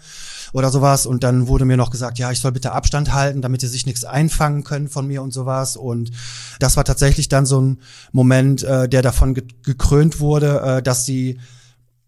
oder 0.53 0.71
sowas. 0.71 1.07
Und 1.07 1.25
dann 1.25 1.49
wurde 1.49 1.65
mir 1.65 1.77
noch 1.77 1.91
gesagt, 1.91 2.19
ja, 2.19 2.31
ich 2.31 2.41
soll 2.41 2.53
bitte 2.53 2.73
Abstand 2.73 3.13
halten, 3.13 3.43
damit 3.43 3.61
sie 3.61 3.69
sich 3.69 3.87
nichts 3.87 4.05
einfangen 4.05 4.63
können 4.63 4.89
von 4.89 5.07
mir 5.07 5.23
und 5.23 5.33
sowas. 5.33 5.77
Und 5.77 6.11
das 6.63 6.77
war 6.77 6.85
tatsächlich 6.85 7.29
dann 7.29 7.47
so 7.47 7.61
ein 7.61 7.79
Moment, 8.13 8.63
äh, 8.63 8.89
der 8.89 9.03
davon 9.03 9.35
ge 9.35 9.45
gekrönt 9.65 10.21
wurde, 10.21 10.61
äh, 10.61 10.83
dass 10.83 11.05
sie 11.05 11.39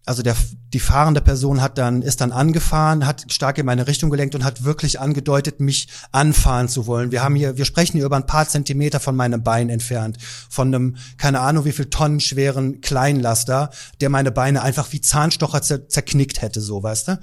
also 0.05 0.21
der, 0.21 0.35
die 0.73 0.79
fahrende 0.79 1.21
Person 1.21 1.61
hat 1.61 1.77
dann, 1.77 2.01
ist 2.01 2.19
dann 2.19 2.33
angefahren, 2.33 3.05
hat 3.05 3.25
stark 3.31 3.57
in 3.57 3.65
meine 3.65 3.87
Richtung 3.87 4.09
gelenkt 4.09 4.35
und 4.35 4.43
hat 4.43 4.65
wirklich 4.65 4.99
angedeutet, 4.99 5.61
mich 5.61 5.87
anfahren 6.11 6.67
zu 6.67 6.87
wollen. 6.87 7.11
Wir 7.11 7.23
haben 7.23 7.35
hier, 7.35 7.57
wir 7.57 7.63
sprechen 7.63 7.97
hier 7.97 8.05
über 8.05 8.17
ein 8.17 8.25
paar 8.25 8.47
Zentimeter 8.47 8.99
von 8.99 9.15
meinem 9.15 9.43
Bein 9.43 9.69
entfernt. 9.69 10.17
Von 10.49 10.67
einem, 10.67 10.97
keine 11.17 11.39
Ahnung, 11.39 11.63
wie 11.63 11.71
viel 11.71 11.85
Tonnen 11.85 12.19
schweren 12.19 12.81
Kleinlaster, 12.81 13.69
der 14.01 14.09
meine 14.09 14.31
Beine 14.31 14.61
einfach 14.61 14.91
wie 14.91 14.99
Zahnstocher 14.99 15.61
zer 15.61 15.87
zerknickt 15.87 16.41
hätte, 16.41 16.59
so, 16.59 16.83
weißt 16.83 17.07
du? 17.07 17.19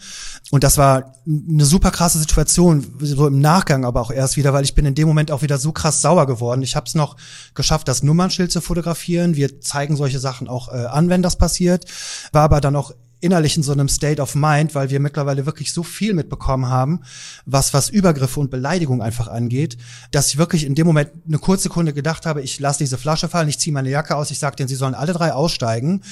Und 0.51 0.64
das 0.64 0.79
war 0.79 1.14
eine 1.27 1.64
super 1.66 1.90
krasse 1.90 2.19
Situation, 2.19 2.87
so 3.01 3.27
im 3.27 3.40
Nachgang 3.40 3.85
aber 3.85 4.01
auch 4.01 4.11
erst 4.11 4.37
wieder, 4.37 4.53
weil 4.53 4.64
ich 4.64 4.75
bin 4.75 4.87
in 4.87 4.95
dem 4.95 5.07
Moment 5.07 5.31
auch 5.31 5.43
wieder 5.43 5.59
so 5.59 5.73
krass 5.73 6.01
sauer 6.01 6.27
geworden. 6.27 6.62
Ich 6.62 6.77
habe 6.77 6.87
es 6.87 6.95
noch 6.95 7.16
geschafft, 7.55 7.88
das 7.88 8.03
Nummernschild 8.03 8.51
zu 8.51 8.61
fotografieren. 8.61 9.37
Wir 9.37 9.61
zeigen 9.61 9.97
solche 9.97 10.19
Sachen 10.19 10.49
auch 10.49 10.69
äh, 10.69 10.87
an, 10.87 11.11
wenn 11.11 11.23
das 11.23 11.37
passiert. 11.37 11.85
War 12.33 12.45
aber 12.45 12.61
dann 12.61 12.69
auch 12.76 12.92
innerlich 13.20 13.56
in 13.56 13.62
so 13.62 13.72
einem 13.72 13.88
State 13.88 14.20
of 14.20 14.35
Mind, 14.35 14.74
weil 14.74 14.90
wir 14.90 14.98
mittlerweile 14.98 15.46
wirklich 15.46 15.72
so 15.72 15.83
viel 15.83 16.14
mitbekommen 16.14 16.68
haben, 16.68 17.00
was 17.44 17.74
was 17.74 17.90
Übergriffe 17.90 18.40
und 18.40 18.50
Beleidigung 18.50 19.02
einfach 19.02 19.28
angeht, 19.28 19.76
dass 20.11 20.28
ich 20.28 20.38
wirklich 20.38 20.64
in 20.64 20.74
dem 20.74 20.87
Moment 20.87 21.11
eine 21.26 21.38
kurze 21.38 21.64
Sekunde 21.64 21.92
gedacht 21.92 22.26
habe, 22.26 22.42
ich 22.42 22.59
lasse 22.61 22.78
diese 22.78 22.98
Flasche 22.98 23.28
fallen, 23.28 23.48
ich 23.48 23.59
ziehe 23.59 23.74
meine 23.74 23.90
Jacke 23.90 24.16
aus, 24.16 24.30
ich 24.30 24.38
sage 24.38 24.56
denen, 24.56 24.68
sie 24.68 24.74
sollen 24.74 24.94
alle 24.94 25.12
drei 25.12 25.33
aussteigen. 25.33 26.02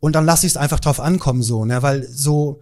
Und 0.00 0.14
dann 0.14 0.26
lasse 0.26 0.46
ich 0.46 0.52
es 0.52 0.56
einfach 0.58 0.80
drauf 0.80 1.00
ankommen 1.00 1.42
so, 1.42 1.64
ne, 1.64 1.82
weil 1.82 2.06
so 2.06 2.60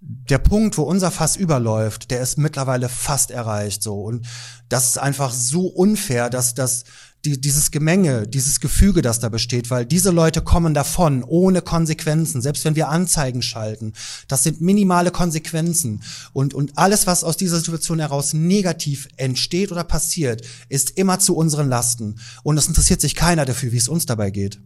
der 0.00 0.38
Punkt, 0.38 0.78
wo 0.78 0.82
unser 0.82 1.10
Fass 1.10 1.36
überläuft, 1.36 2.10
der 2.10 2.20
ist 2.20 2.38
mittlerweile 2.38 2.88
fast 2.88 3.30
erreicht 3.30 3.82
so. 3.82 4.00
Und 4.00 4.26
das 4.68 4.88
ist 4.88 4.98
einfach 4.98 5.30
so 5.30 5.66
unfair, 5.66 6.30
dass 6.30 6.54
das 6.54 6.84
die, 7.24 7.40
dieses 7.40 7.70
Gemenge, 7.70 8.26
dieses 8.26 8.60
Gefüge, 8.60 9.02
das 9.02 9.20
da 9.20 9.28
besteht, 9.28 9.70
weil 9.70 9.86
diese 9.86 10.10
Leute 10.10 10.42
kommen 10.42 10.74
davon 10.74 11.24
ohne 11.24 11.62
Konsequenzen, 11.62 12.42
selbst 12.42 12.64
wenn 12.64 12.76
wir 12.76 12.88
Anzeigen 12.88 13.42
schalten. 13.42 13.92
Das 14.28 14.42
sind 14.42 14.60
minimale 14.60 15.10
Konsequenzen. 15.10 16.02
Und, 16.32 16.54
und 16.54 16.76
alles, 16.76 17.06
was 17.06 17.24
aus 17.24 17.36
dieser 17.36 17.58
Situation 17.58 17.98
heraus 17.98 18.34
negativ 18.34 19.08
entsteht 19.16 19.72
oder 19.72 19.84
passiert, 19.84 20.46
ist 20.68 20.98
immer 20.98 21.18
zu 21.18 21.36
unseren 21.36 21.68
Lasten. 21.68 22.20
Und 22.42 22.58
es 22.58 22.68
interessiert 22.68 23.00
sich 23.00 23.14
keiner 23.14 23.44
dafür, 23.44 23.72
wie 23.72 23.78
es 23.78 23.88
uns 23.88 24.06
dabei 24.06 24.30
geht. 24.30 24.60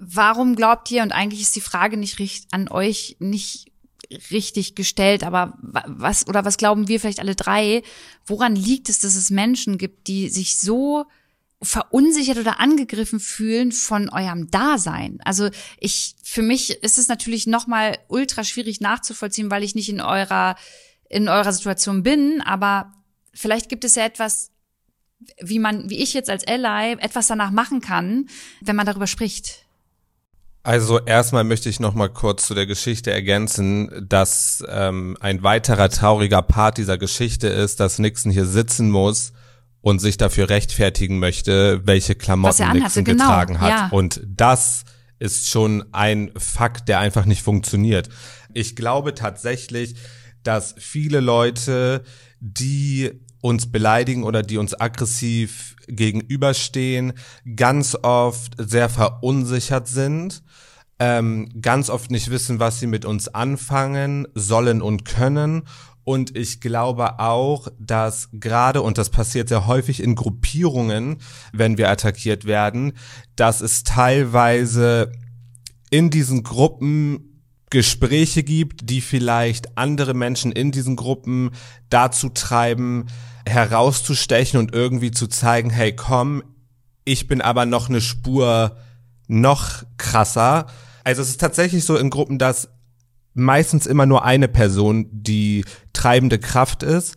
Warum 0.00 0.56
glaubt 0.56 0.90
ihr, 0.90 1.02
und 1.02 1.12
eigentlich 1.12 1.42
ist 1.42 1.56
die 1.56 1.60
Frage 1.60 1.96
nicht 1.96 2.18
an 2.50 2.68
euch 2.68 3.16
nicht 3.20 3.72
richtig 4.30 4.74
gestellt, 4.74 5.24
aber 5.24 5.56
was 5.60 6.26
oder 6.26 6.44
was 6.44 6.56
glauben 6.56 6.88
wir 6.88 7.00
vielleicht 7.00 7.20
alle 7.20 7.34
drei, 7.34 7.82
woran 8.26 8.54
liegt 8.56 8.88
es, 8.88 8.98
dass 8.98 9.14
es 9.14 9.30
Menschen 9.30 9.78
gibt, 9.78 10.08
die 10.08 10.28
sich 10.28 10.58
so 10.58 11.06
verunsichert 11.64 12.38
oder 12.38 12.60
angegriffen 12.60 13.20
fühlen 13.20 13.72
von 13.72 14.08
eurem 14.08 14.50
Dasein. 14.50 15.18
Also 15.24 15.50
ich, 15.78 16.14
für 16.22 16.42
mich 16.42 16.82
ist 16.82 16.98
es 16.98 17.08
natürlich 17.08 17.46
nochmal 17.46 17.98
ultra 18.08 18.44
schwierig 18.44 18.80
nachzuvollziehen, 18.80 19.50
weil 19.50 19.62
ich 19.62 19.74
nicht 19.74 19.88
in 19.88 20.00
eurer, 20.00 20.56
in 21.08 21.28
eurer 21.28 21.52
Situation 21.52 22.02
bin, 22.02 22.40
aber 22.42 22.92
vielleicht 23.32 23.68
gibt 23.68 23.84
es 23.84 23.94
ja 23.94 24.04
etwas, 24.04 24.50
wie 25.40 25.58
man, 25.58 25.88
wie 25.90 26.02
ich 26.02 26.14
jetzt 26.14 26.30
als 26.30 26.46
Ally 26.46 26.96
etwas 26.98 27.26
danach 27.26 27.50
machen 27.50 27.80
kann, 27.80 28.26
wenn 28.60 28.76
man 28.76 28.86
darüber 28.86 29.06
spricht. 29.06 29.64
Also 30.62 30.98
erstmal 30.98 31.44
möchte 31.44 31.68
ich 31.68 31.78
noch 31.78 31.94
mal 31.94 32.08
kurz 32.08 32.46
zu 32.46 32.54
der 32.54 32.66
Geschichte 32.66 33.12
ergänzen, 33.12 34.06
dass 34.08 34.64
ähm, 34.66 35.16
ein 35.20 35.42
weiterer 35.42 35.90
trauriger 35.90 36.40
Part 36.40 36.78
dieser 36.78 36.96
Geschichte 36.96 37.48
ist, 37.48 37.80
dass 37.80 37.98
Nixon 37.98 38.32
hier 38.32 38.46
sitzen 38.46 38.90
muss 38.90 39.34
und 39.84 39.98
sich 39.98 40.16
dafür 40.16 40.48
rechtfertigen 40.48 41.18
möchte, 41.18 41.82
welche 41.86 42.14
Klamotten 42.14 42.72
Nixon 42.72 43.04
genau. 43.04 43.24
getragen 43.24 43.60
hat. 43.60 43.68
Ja. 43.68 43.88
Und 43.88 44.22
das 44.26 44.84
ist 45.18 45.50
schon 45.50 45.84
ein 45.92 46.30
Fakt, 46.38 46.88
der 46.88 47.00
einfach 47.00 47.26
nicht 47.26 47.42
funktioniert. 47.42 48.08
Ich 48.54 48.76
glaube 48.76 49.14
tatsächlich, 49.14 49.96
dass 50.42 50.74
viele 50.78 51.20
Leute, 51.20 52.02
die 52.40 53.10
uns 53.42 53.70
beleidigen 53.70 54.24
oder 54.24 54.42
die 54.42 54.56
uns 54.56 54.72
aggressiv 54.72 55.76
gegenüberstehen, 55.86 57.12
ganz 57.54 57.94
oft 57.94 58.54
sehr 58.56 58.88
verunsichert 58.88 59.86
sind, 59.86 60.42
ähm, 60.98 61.60
ganz 61.60 61.90
oft 61.90 62.10
nicht 62.10 62.30
wissen, 62.30 62.58
was 62.58 62.80
sie 62.80 62.86
mit 62.86 63.04
uns 63.04 63.28
anfangen 63.28 64.26
sollen 64.32 64.80
und 64.80 65.04
können 65.04 65.64
und 66.04 66.36
ich 66.36 66.60
glaube 66.60 67.18
auch, 67.18 67.68
dass 67.78 68.28
gerade, 68.32 68.82
und 68.82 68.98
das 68.98 69.08
passiert 69.08 69.48
sehr 69.48 69.66
häufig 69.66 70.02
in 70.02 70.14
Gruppierungen, 70.14 71.16
wenn 71.52 71.78
wir 71.78 71.90
attackiert 71.90 72.44
werden, 72.44 72.92
dass 73.36 73.62
es 73.62 73.84
teilweise 73.84 75.12
in 75.90 76.10
diesen 76.10 76.42
Gruppen 76.42 77.40
Gespräche 77.70 78.42
gibt, 78.42 78.88
die 78.90 79.00
vielleicht 79.00 79.76
andere 79.76 80.14
Menschen 80.14 80.52
in 80.52 80.70
diesen 80.70 80.94
Gruppen 80.94 81.50
dazu 81.88 82.28
treiben, 82.28 83.06
herauszustechen 83.46 84.60
und 84.60 84.72
irgendwie 84.72 85.10
zu 85.10 85.26
zeigen, 85.26 85.70
hey 85.70 85.94
komm, 85.96 86.42
ich 87.04 87.26
bin 87.26 87.40
aber 87.40 87.66
noch 87.66 87.88
eine 87.88 88.00
Spur 88.00 88.76
noch 89.26 89.82
krasser. 89.96 90.66
Also 91.02 91.22
es 91.22 91.30
ist 91.30 91.40
tatsächlich 91.40 91.84
so 91.84 91.96
in 91.96 92.10
Gruppen, 92.10 92.38
dass 92.38 92.68
meistens 93.34 93.86
immer 93.86 94.06
nur 94.06 94.24
eine 94.24 94.48
Person 94.48 95.08
die 95.10 95.64
treibende 95.92 96.38
Kraft 96.38 96.82
ist. 96.82 97.16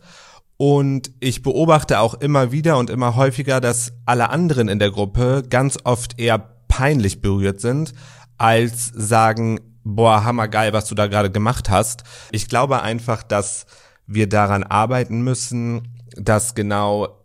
Und 0.56 1.12
ich 1.20 1.42
beobachte 1.42 2.00
auch 2.00 2.14
immer 2.14 2.50
wieder 2.50 2.78
und 2.78 2.90
immer 2.90 3.14
häufiger, 3.14 3.60
dass 3.60 3.92
alle 4.06 4.30
anderen 4.30 4.68
in 4.68 4.80
der 4.80 4.90
Gruppe 4.90 5.44
ganz 5.48 5.78
oft 5.84 6.18
eher 6.18 6.38
peinlich 6.66 7.20
berührt 7.20 7.60
sind, 7.60 7.94
als 8.36 8.90
sagen, 8.94 9.60
boah, 9.84 10.24
hammergeil, 10.24 10.72
was 10.72 10.86
du 10.86 10.96
da 10.96 11.06
gerade 11.06 11.30
gemacht 11.30 11.70
hast. 11.70 12.02
Ich 12.32 12.48
glaube 12.48 12.82
einfach, 12.82 13.22
dass 13.22 13.66
wir 14.06 14.28
daran 14.28 14.64
arbeiten 14.64 15.22
müssen, 15.22 15.94
dass 16.16 16.54
genau 16.56 17.18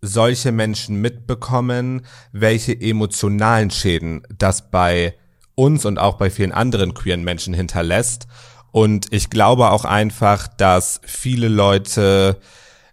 solche 0.00 0.52
Menschen 0.52 1.00
mitbekommen, 1.00 2.02
welche 2.32 2.80
emotionalen 2.80 3.70
Schäden 3.70 4.22
das 4.36 4.70
bei 4.70 5.14
uns 5.58 5.84
und 5.84 5.98
auch 5.98 6.16
bei 6.16 6.30
vielen 6.30 6.52
anderen 6.52 6.94
queeren 6.94 7.24
Menschen 7.24 7.52
hinterlässt. 7.52 8.28
Und 8.70 9.12
ich 9.12 9.28
glaube 9.28 9.70
auch 9.70 9.84
einfach, 9.84 10.46
dass 10.46 11.00
viele 11.04 11.48
Leute 11.48 12.38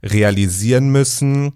realisieren 0.01 0.89
müssen, 0.89 1.53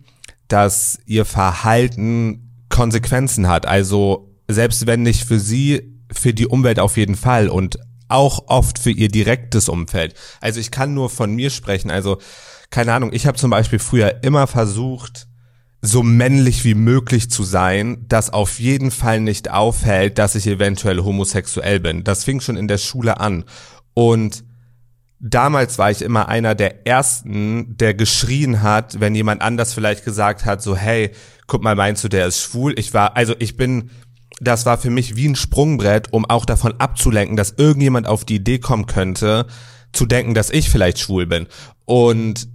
dass 0.48 1.00
ihr 1.06 1.26
Verhalten 1.26 2.66
Konsequenzen 2.70 3.48
hat. 3.48 3.66
Also 3.66 4.36
selbst 4.48 4.86
wenn 4.86 5.02
nicht 5.02 5.24
für 5.24 5.40
sie, 5.40 5.96
für 6.12 6.34
die 6.34 6.48
Umwelt 6.48 6.80
auf 6.80 6.98
jeden 6.98 7.16
Fall 7.16 7.50
und 7.50 7.80
auch 8.08 8.48
oft 8.48 8.80
für 8.80 8.92
ihr 8.92 9.08
direktes 9.08 9.70
Umfeld. 9.70 10.14
Also 10.42 10.60
ich 10.60 10.72
kann 10.72 10.94
nur 10.94 11.10
von 11.10 11.34
mir 11.34 11.50
sprechen. 11.50 11.92
Also 11.92 12.20
keine 12.70 12.94
Ahnung, 12.94 13.12
ich 13.14 13.26
habe 13.26 13.38
zum 13.38 13.50
Beispiel 13.50 13.80
früher 13.80 14.24
immer 14.24 14.46
versucht, 14.48 15.29
so 15.82 16.04
männlich 16.04 16.66
wie 16.66 16.76
möglich 16.76 17.30
zu 17.30 17.44
sein, 17.44 18.06
das 18.08 18.32
auf 18.32 18.60
jeden 18.60 18.92
Fall 18.92 19.22
nicht 19.22 19.50
aufhält, 19.50 20.18
dass 20.18 20.36
ich 20.36 20.46
eventuell 20.46 21.00
homosexuell 21.00 21.80
bin. 21.80 22.04
Das 22.04 22.26
fing 22.26 22.42
schon 22.42 22.58
in 22.58 22.68
der 22.68 22.78
Schule 22.78 23.20
an. 23.20 23.46
Und 23.94 24.44
damals 25.20 25.78
war 25.78 25.90
ich 25.90 26.02
immer 26.02 26.28
einer 26.28 26.54
der 26.54 26.86
ersten, 26.86 27.78
der 27.78 27.94
geschrien 27.94 28.62
hat, 28.62 29.00
wenn 29.00 29.16
jemand 29.16 29.42
anders 29.42 29.74
vielleicht 29.74 30.04
gesagt 30.04 30.46
hat, 30.46 30.62
so, 30.62 30.76
hey, 30.76 31.12
guck 31.48 31.64
mal, 31.64 31.76
meinst 31.76 32.04
du, 32.04 32.10
der 32.10 32.28
ist 32.28 32.42
schwul? 32.42 32.78
Ich 32.78 32.94
war, 32.94 33.16
also 33.16 33.34
ich 33.40 33.56
bin, 33.56 33.90
das 34.42 34.66
war 34.66 34.78
für 34.78 34.90
mich 34.90 35.16
wie 35.16 35.28
ein 35.28 35.36
Sprungbrett, 35.36 36.12
um 36.12 36.26
auch 36.26 36.46
davon 36.46 36.76
abzulenken, 36.78 37.38
dass 37.38 37.52
irgendjemand 37.52 38.06
auf 38.06 38.26
die 38.26 38.36
Idee 38.36 38.60
kommen 38.60 38.86
könnte, 38.86 39.48
zu 39.94 40.06
denken, 40.06 40.34
dass 40.34 40.50
ich 40.50 40.70
vielleicht 40.70 41.00
schwul 41.00 41.26
bin. 41.26 41.48
Und 41.86 42.50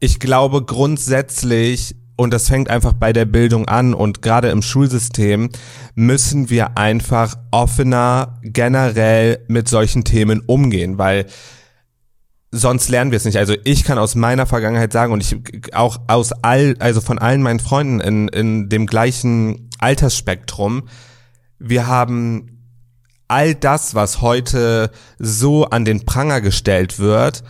ich 0.00 0.18
glaube 0.18 0.64
grundsätzlich 0.64 1.94
und 2.18 2.32
das 2.32 2.48
fängt 2.48 2.68
einfach 2.68 2.94
bei 2.94 3.12
der 3.12 3.26
Bildung 3.26 3.68
an 3.68 3.94
und 3.94 4.22
gerade 4.22 4.48
im 4.48 4.60
Schulsystem 4.60 5.50
müssen 5.94 6.50
wir 6.50 6.76
einfach 6.76 7.36
offener 7.52 8.40
generell 8.42 9.38
mit 9.46 9.68
solchen 9.68 10.02
Themen 10.02 10.42
umgehen, 10.44 10.98
weil 10.98 11.26
sonst 12.50 12.88
lernen 12.88 13.12
wir 13.12 13.18
es 13.18 13.24
nicht. 13.24 13.38
Also 13.38 13.54
ich 13.62 13.84
kann 13.84 13.98
aus 13.98 14.16
meiner 14.16 14.46
Vergangenheit 14.46 14.92
sagen 14.92 15.12
und 15.12 15.22
ich 15.22 15.36
auch 15.74 16.00
aus 16.08 16.32
all, 16.42 16.74
also 16.80 17.00
von 17.00 17.20
allen 17.20 17.40
meinen 17.40 17.60
Freunden 17.60 18.00
in, 18.00 18.26
in 18.26 18.68
dem 18.68 18.86
gleichen 18.86 19.70
Altersspektrum, 19.78 20.88
wir 21.60 21.86
haben 21.86 22.64
all 23.28 23.54
das, 23.54 23.94
was 23.94 24.20
heute 24.20 24.90
so 25.20 25.66
an 25.66 25.84
den 25.84 26.04
Pranger 26.04 26.40
gestellt 26.40 26.98
wird, 26.98 27.44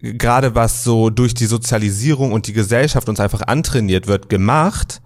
gerade 0.00 0.54
was 0.54 0.84
so 0.84 1.10
durch 1.10 1.34
die 1.34 1.46
Sozialisierung 1.46 2.32
und 2.32 2.46
die 2.46 2.52
Gesellschaft 2.52 3.08
uns 3.08 3.20
einfach 3.20 3.42
antrainiert 3.42 4.06
wird, 4.06 4.28
gemacht, 4.28 5.00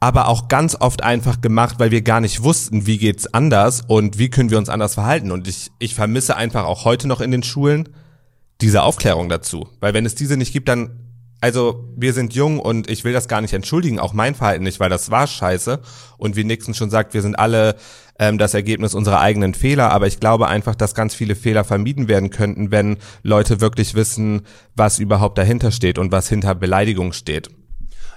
aber 0.00 0.28
auch 0.28 0.48
ganz 0.48 0.76
oft 0.78 1.02
einfach 1.02 1.40
gemacht, 1.40 1.76
weil 1.78 1.90
wir 1.90 2.02
gar 2.02 2.20
nicht 2.20 2.42
wussten, 2.42 2.86
wie 2.86 2.98
geht's 2.98 3.26
anders 3.32 3.82
und 3.86 4.18
wie 4.18 4.30
können 4.30 4.50
wir 4.50 4.58
uns 4.58 4.68
anders 4.68 4.94
verhalten. 4.94 5.32
Und 5.32 5.48
ich, 5.48 5.72
ich 5.78 5.94
vermisse 5.94 6.36
einfach 6.36 6.64
auch 6.64 6.84
heute 6.84 7.08
noch 7.08 7.20
in 7.20 7.30
den 7.30 7.42
Schulen 7.42 7.88
diese 8.60 8.82
Aufklärung 8.82 9.28
dazu. 9.28 9.68
Weil 9.80 9.94
wenn 9.94 10.06
es 10.06 10.14
diese 10.14 10.36
nicht 10.36 10.52
gibt, 10.52 10.68
dann, 10.68 10.90
also 11.40 11.88
wir 11.96 12.12
sind 12.12 12.34
jung 12.34 12.58
und 12.58 12.90
ich 12.90 13.04
will 13.04 13.12
das 13.12 13.28
gar 13.28 13.40
nicht 13.40 13.54
entschuldigen, 13.54 14.00
auch 14.00 14.12
mein 14.12 14.34
Verhalten 14.34 14.64
nicht, 14.64 14.80
weil 14.80 14.90
das 14.90 15.10
war 15.10 15.26
scheiße. 15.26 15.80
Und 16.16 16.36
wie 16.36 16.44
Nixon 16.44 16.74
schon 16.74 16.90
sagt, 16.90 17.14
wir 17.14 17.22
sind 17.22 17.38
alle 17.38 17.76
ähm, 18.18 18.38
das 18.38 18.54
Ergebnis 18.54 18.94
unserer 18.94 19.20
eigenen 19.20 19.54
Fehler. 19.54 19.90
Aber 19.92 20.06
ich 20.06 20.20
glaube 20.20 20.48
einfach, 20.48 20.74
dass 20.74 20.94
ganz 20.94 21.14
viele 21.14 21.36
Fehler 21.36 21.64
vermieden 21.64 22.08
werden 22.08 22.30
könnten, 22.30 22.70
wenn 22.70 22.98
Leute 23.22 23.60
wirklich 23.60 23.94
wissen, 23.94 24.42
was 24.74 24.98
überhaupt 24.98 25.38
dahinter 25.38 25.70
steht 25.70 25.98
und 25.98 26.10
was 26.10 26.28
hinter 26.28 26.54
Beleidigung 26.54 27.12
steht. 27.12 27.50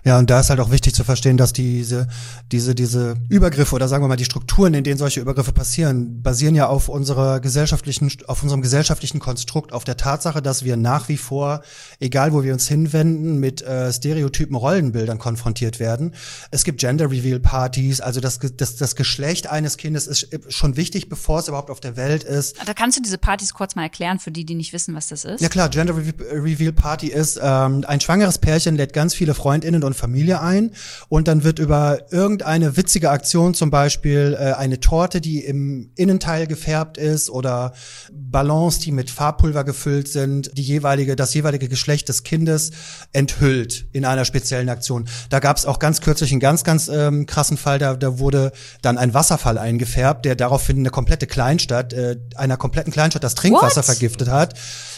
Ja, 0.03 0.17
und 0.17 0.29
da 0.29 0.39
ist 0.39 0.49
halt 0.49 0.59
auch 0.59 0.71
wichtig 0.71 0.95
zu 0.95 1.03
verstehen, 1.03 1.37
dass 1.37 1.53
diese, 1.53 2.07
diese, 2.51 2.73
diese 2.73 3.15
Übergriffe 3.29 3.75
oder 3.75 3.87
sagen 3.87 4.03
wir 4.03 4.07
mal 4.07 4.15
die 4.15 4.25
Strukturen, 4.25 4.73
in 4.73 4.83
denen 4.83 4.97
solche 4.97 5.19
Übergriffe 5.19 5.51
passieren, 5.51 6.23
basieren 6.23 6.55
ja 6.55 6.67
auf 6.67 6.89
unserer 6.89 7.39
gesellschaftlichen, 7.39 8.11
auf 8.27 8.41
unserem 8.41 8.61
gesellschaftlichen 8.61 9.19
Konstrukt, 9.19 9.73
auf 9.73 9.83
der 9.83 9.97
Tatsache, 9.97 10.41
dass 10.41 10.63
wir 10.63 10.75
nach 10.75 11.07
wie 11.07 11.17
vor, 11.17 11.61
egal 11.99 12.33
wo 12.33 12.43
wir 12.43 12.53
uns 12.53 12.67
hinwenden, 12.67 13.39
mit 13.39 13.61
äh, 13.61 13.93
stereotypen 13.93 14.55
Rollenbildern 14.55 15.19
konfrontiert 15.19 15.79
werden. 15.79 16.15
Es 16.49 16.63
gibt 16.63 16.79
Gender 16.79 17.11
Reveal 17.11 17.39
Partys, 17.39 18.01
also 18.01 18.21
das, 18.21 18.39
das, 18.57 18.77
das 18.77 18.95
Geschlecht 18.95 19.47
eines 19.47 19.77
Kindes 19.77 20.07
ist 20.07 20.29
schon 20.49 20.77
wichtig, 20.77 21.09
bevor 21.09 21.39
es 21.39 21.47
überhaupt 21.47 21.69
auf 21.69 21.79
der 21.79 21.95
Welt 21.95 22.23
ist. 22.23 22.55
Da 22.65 22.73
kannst 22.73 22.97
du 22.97 23.01
diese 23.03 23.19
Partys 23.19 23.53
kurz 23.53 23.75
mal 23.75 23.83
erklären 23.83 24.17
für 24.17 24.31
die, 24.31 24.45
die 24.45 24.55
nicht 24.55 24.73
wissen, 24.73 24.95
was 24.95 25.09
das 25.09 25.25
ist. 25.25 25.41
Ja 25.41 25.49
klar, 25.49 25.69
Gender 25.69 25.95
Reveal 25.95 26.73
Party 26.73 27.07
ist 27.07 27.39
ähm, 27.41 27.85
ein 27.87 28.01
schwangeres 28.01 28.39
Pärchen 28.39 28.75
lädt 28.75 28.93
ganz 28.93 29.13
viele 29.13 29.35
Freundinnen 29.35 29.83
und 29.83 29.90
und 29.91 29.97
Familie 29.97 30.41
ein 30.41 30.71
und 31.09 31.27
dann 31.27 31.43
wird 31.43 31.59
über 31.59 31.99
irgendeine 32.11 32.77
witzige 32.77 33.09
Aktion, 33.09 33.53
zum 33.53 33.69
Beispiel 33.69 34.37
äh, 34.39 34.53
eine 34.53 34.79
Torte, 34.79 35.21
die 35.21 35.43
im 35.43 35.91
Innenteil 35.95 36.47
gefärbt 36.47 36.97
ist 36.97 37.29
oder 37.29 37.73
Ballons, 38.11 38.79
die 38.79 38.91
mit 38.91 39.09
Farbpulver 39.09 39.63
gefüllt 39.63 40.07
sind, 40.07 40.57
die 40.57 40.63
jeweilige, 40.63 41.15
das 41.15 41.33
jeweilige 41.33 41.67
Geschlecht 41.67 42.09
des 42.09 42.23
Kindes 42.23 42.71
enthüllt 43.11 43.85
in 43.91 44.05
einer 44.05 44.25
speziellen 44.25 44.69
Aktion. 44.69 45.05
Da 45.29 45.39
gab 45.39 45.57
es 45.57 45.65
auch 45.65 45.79
ganz 45.79 46.01
kürzlich 46.01 46.31
einen 46.31 46.39
ganz, 46.39 46.63
ganz 46.63 46.87
ähm, 46.87 47.25
krassen 47.25 47.57
Fall, 47.57 47.79
da, 47.79 47.95
da 47.95 48.19
wurde 48.19 48.51
dann 48.81 48.97
ein 48.97 49.13
Wasserfall 49.13 49.57
eingefärbt, 49.57 50.25
der 50.25 50.35
daraufhin 50.35 50.79
eine 50.79 50.89
komplette 50.89 51.27
Kleinstadt, 51.27 51.93
äh, 51.93 52.17
einer 52.35 52.57
kompletten 52.57 52.93
Kleinstadt 52.93 53.23
das 53.23 53.35
Trinkwasser 53.35 53.77
What? 53.77 53.85
vergiftet 53.85 54.29
hat. 54.29 54.53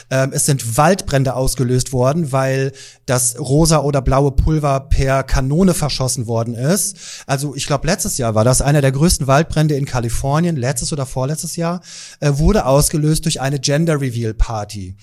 Ähm, 0.09 0.31
es 0.33 0.45
sind 0.45 0.77
Waldbrände 0.77 1.35
ausgelöst 1.35 1.93
worden, 1.93 2.31
weil 2.31 2.71
das 3.05 3.39
rosa 3.39 3.79
oder 3.79 4.01
blaue 4.01 4.31
Pulver 4.31 4.79
per 4.81 5.23
Kanone 5.23 5.73
verschossen 5.73 6.27
worden 6.27 6.55
ist. 6.55 6.97
Also 7.27 7.55
ich 7.55 7.67
glaube, 7.67 7.87
letztes 7.87 8.17
Jahr 8.17 8.35
war 8.35 8.43
das 8.43 8.61
einer 8.61 8.81
der 8.81 8.91
größten 8.91 9.27
Waldbrände 9.27 9.75
in 9.75 9.85
Kalifornien, 9.85 10.55
letztes 10.55 10.93
oder 10.93 11.05
vorletztes 11.05 11.55
Jahr, 11.55 11.81
äh, 12.19 12.31
wurde 12.35 12.65
ausgelöst 12.65 13.25
durch 13.25 13.41
eine 13.41 13.59
Gender 13.59 13.99
Reveal 13.99 14.33
Party. 14.33 14.95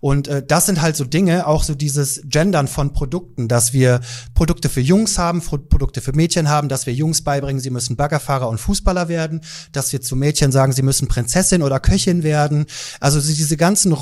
Und 0.00 0.28
äh, 0.28 0.42
das 0.44 0.66
sind 0.66 0.82
halt 0.82 0.96
so 0.96 1.04
Dinge, 1.04 1.46
auch 1.46 1.62
so 1.62 1.74
dieses 1.74 2.22
Gendern 2.24 2.68
von 2.68 2.92
Produkten, 2.92 3.48
dass 3.48 3.72
wir 3.72 4.00
Produkte 4.34 4.68
für 4.68 4.80
Jungs 4.80 5.18
haben, 5.18 5.40
Produkte 5.40 6.00
für 6.00 6.12
Mädchen 6.12 6.48
haben, 6.48 6.68
dass 6.68 6.86
wir 6.86 6.92
Jungs 6.92 7.22
beibringen, 7.22 7.60
sie 7.60 7.70
müssen 7.70 7.96
Baggerfahrer 7.96 8.48
und 8.48 8.58
Fußballer 8.58 9.08
werden, 9.08 9.42
dass 9.72 9.92
wir 9.92 10.00
zu 10.00 10.16
Mädchen 10.16 10.52
sagen, 10.52 10.72
sie 10.72 10.82
müssen 10.82 11.08
Prinzessin 11.08 11.62
oder 11.62 11.78
Köchin 11.80 12.22
werden. 12.22 12.66
Also 13.00 13.20
diese 13.20 13.56
ganzen 13.56 13.92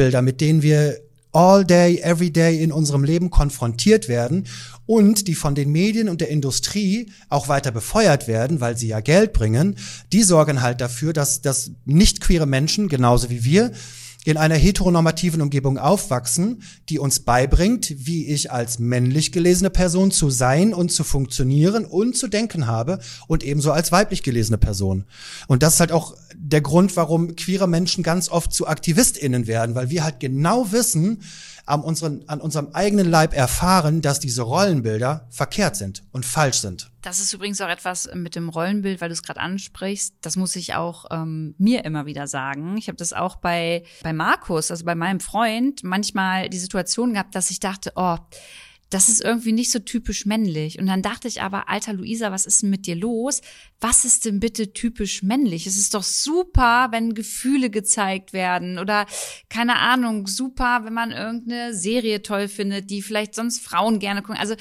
Rollenbilder, 0.00 0.22
mit 0.22 0.40
denen 0.40 0.62
wir 0.62 0.98
all 1.32 1.64
day, 1.64 1.98
every 1.98 2.30
day 2.30 2.62
in 2.62 2.72
unserem 2.72 3.04
Leben 3.04 3.30
konfrontiert 3.30 4.08
werden 4.08 4.46
und 4.86 5.28
die 5.28 5.34
von 5.34 5.54
den 5.54 5.70
Medien 5.70 6.08
und 6.08 6.20
der 6.20 6.30
Industrie 6.30 7.12
auch 7.28 7.48
weiter 7.48 7.70
befeuert 7.70 8.26
werden, 8.26 8.60
weil 8.60 8.76
sie 8.76 8.88
ja 8.88 9.00
Geld 9.00 9.32
bringen, 9.32 9.76
die 10.12 10.22
sorgen 10.22 10.62
halt 10.62 10.80
dafür, 10.80 11.12
dass, 11.12 11.42
dass 11.42 11.70
nicht 11.84 12.20
queere 12.20 12.46
Menschen, 12.46 12.88
genauso 12.88 13.30
wie 13.30 13.44
wir, 13.44 13.72
in 14.24 14.36
einer 14.36 14.56
heteronormativen 14.56 15.40
Umgebung 15.40 15.78
aufwachsen, 15.78 16.62
die 16.88 16.98
uns 16.98 17.20
beibringt, 17.20 17.94
wie 17.96 18.26
ich 18.26 18.52
als 18.52 18.78
männlich 18.78 19.32
gelesene 19.32 19.70
Person 19.70 20.10
zu 20.10 20.28
sein 20.28 20.74
und 20.74 20.92
zu 20.92 21.04
funktionieren 21.04 21.86
und 21.86 22.16
zu 22.16 22.28
denken 22.28 22.66
habe 22.66 22.98
und 23.28 23.42
ebenso 23.42 23.72
als 23.72 23.92
weiblich 23.92 24.22
gelesene 24.22 24.58
Person. 24.58 25.04
Und 25.48 25.62
das 25.62 25.74
ist 25.74 25.80
halt 25.80 25.92
auch 25.92 26.16
der 26.34 26.60
Grund, 26.60 26.96
warum 26.96 27.34
queere 27.34 27.66
Menschen 27.66 28.02
ganz 28.02 28.28
oft 28.28 28.52
zu 28.52 28.66
AktivistInnen 28.66 29.46
werden, 29.46 29.74
weil 29.74 29.88
wir 29.88 30.04
halt 30.04 30.20
genau 30.20 30.70
wissen, 30.70 31.22
an, 31.70 31.80
unseren, 31.82 32.28
an 32.28 32.40
unserem 32.40 32.68
eigenen 32.72 33.08
Leib 33.08 33.34
erfahren, 33.34 34.02
dass 34.02 34.20
diese 34.20 34.42
Rollenbilder 34.42 35.26
verkehrt 35.30 35.76
sind 35.76 36.02
und 36.12 36.26
falsch 36.26 36.58
sind. 36.58 36.90
Das 37.02 37.18
ist 37.18 37.32
übrigens 37.32 37.60
auch 37.60 37.68
etwas 37.68 38.10
mit 38.14 38.34
dem 38.36 38.48
Rollenbild, 38.48 39.00
weil 39.00 39.08
du 39.08 39.14
es 39.14 39.22
gerade 39.22 39.40
ansprichst. 39.40 40.16
Das 40.20 40.36
muss 40.36 40.54
ich 40.56 40.74
auch 40.74 41.06
ähm, 41.10 41.54
mir 41.56 41.84
immer 41.84 42.04
wieder 42.04 42.26
sagen. 42.26 42.76
Ich 42.76 42.88
habe 42.88 42.96
das 42.96 43.12
auch 43.12 43.36
bei, 43.36 43.84
bei 44.02 44.12
Markus, 44.12 44.70
also 44.70 44.84
bei 44.84 44.94
meinem 44.94 45.20
Freund, 45.20 45.82
manchmal 45.82 46.50
die 46.50 46.58
Situation 46.58 47.14
gehabt, 47.14 47.34
dass 47.34 47.50
ich 47.50 47.60
dachte, 47.60 47.92
oh, 47.94 48.18
das 48.90 49.08
ist 49.08 49.22
irgendwie 49.22 49.52
nicht 49.52 49.70
so 49.70 49.78
typisch 49.78 50.26
männlich. 50.26 50.78
Und 50.78 50.86
dann 50.86 51.00
dachte 51.00 51.28
ich 51.28 51.42
aber, 51.42 51.68
alter 51.68 51.92
Luisa, 51.92 52.32
was 52.32 52.44
ist 52.44 52.62
denn 52.62 52.70
mit 52.70 52.86
dir 52.86 52.96
los? 52.96 53.40
Was 53.80 54.04
ist 54.04 54.24
denn 54.24 54.40
bitte 54.40 54.72
typisch 54.72 55.22
männlich? 55.22 55.68
Es 55.68 55.76
ist 55.76 55.94
doch 55.94 56.02
super, 56.02 56.88
wenn 56.90 57.14
Gefühle 57.14 57.70
gezeigt 57.70 58.32
werden 58.32 58.78
oder 58.78 59.06
keine 59.48 59.78
Ahnung, 59.78 60.26
super, 60.26 60.80
wenn 60.84 60.92
man 60.92 61.12
irgendeine 61.12 61.72
Serie 61.72 62.22
toll 62.22 62.48
findet, 62.48 62.90
die 62.90 63.00
vielleicht 63.00 63.36
sonst 63.36 63.62
Frauen 63.62 64.00
gerne 64.00 64.22
gucken. 64.22 64.40
Also 64.40 64.56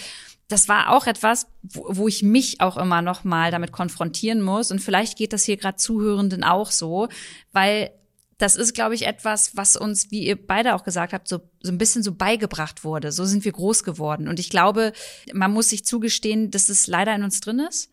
das 0.47 0.67
war 0.67 0.91
auch 0.91 1.07
etwas, 1.07 1.47
wo, 1.63 1.85
wo 1.89 2.07
ich 2.07 2.21
mich 2.21 2.61
auch 2.61 2.77
immer 2.77 3.01
noch 3.01 3.23
mal 3.23 3.49
damit 3.49 3.71
konfrontieren 3.71 4.41
muss 4.41 4.71
und 4.71 4.79
vielleicht 4.79 5.17
geht 5.17 5.33
das 5.33 5.43
hier 5.43 5.57
gerade 5.57 5.77
Zuhörenden 5.77 6.43
auch 6.43 6.71
so, 6.71 7.07
weil 7.51 7.91
das 8.39 8.55
ist, 8.55 8.73
glaube 8.73 8.95
ich, 8.95 9.05
etwas, 9.05 9.57
was 9.57 9.75
uns, 9.75 10.11
wie 10.11 10.25
ihr 10.25 10.47
beide 10.47 10.73
auch 10.73 10.85
gesagt 10.85 11.11
habt, 11.11 11.27
so, 11.27 11.41
so 11.61 11.71
ein 11.71 11.77
bisschen 11.77 12.03
so 12.03 12.15
beigebracht 12.15 12.85
wurde. 12.85 13.11
So 13.11 13.25
sind 13.25 13.43
wir 13.43 13.51
groß 13.51 13.83
geworden. 13.83 14.29
Und 14.29 14.39
ich 14.39 14.49
glaube, 14.49 14.93
man 15.33 15.51
muss 15.51 15.69
sich 15.69 15.85
zugestehen, 15.85 16.49
dass 16.49 16.69
es 16.69 16.87
leider 16.87 17.13
in 17.13 17.23
uns 17.23 17.41
drin 17.41 17.59
ist 17.59 17.91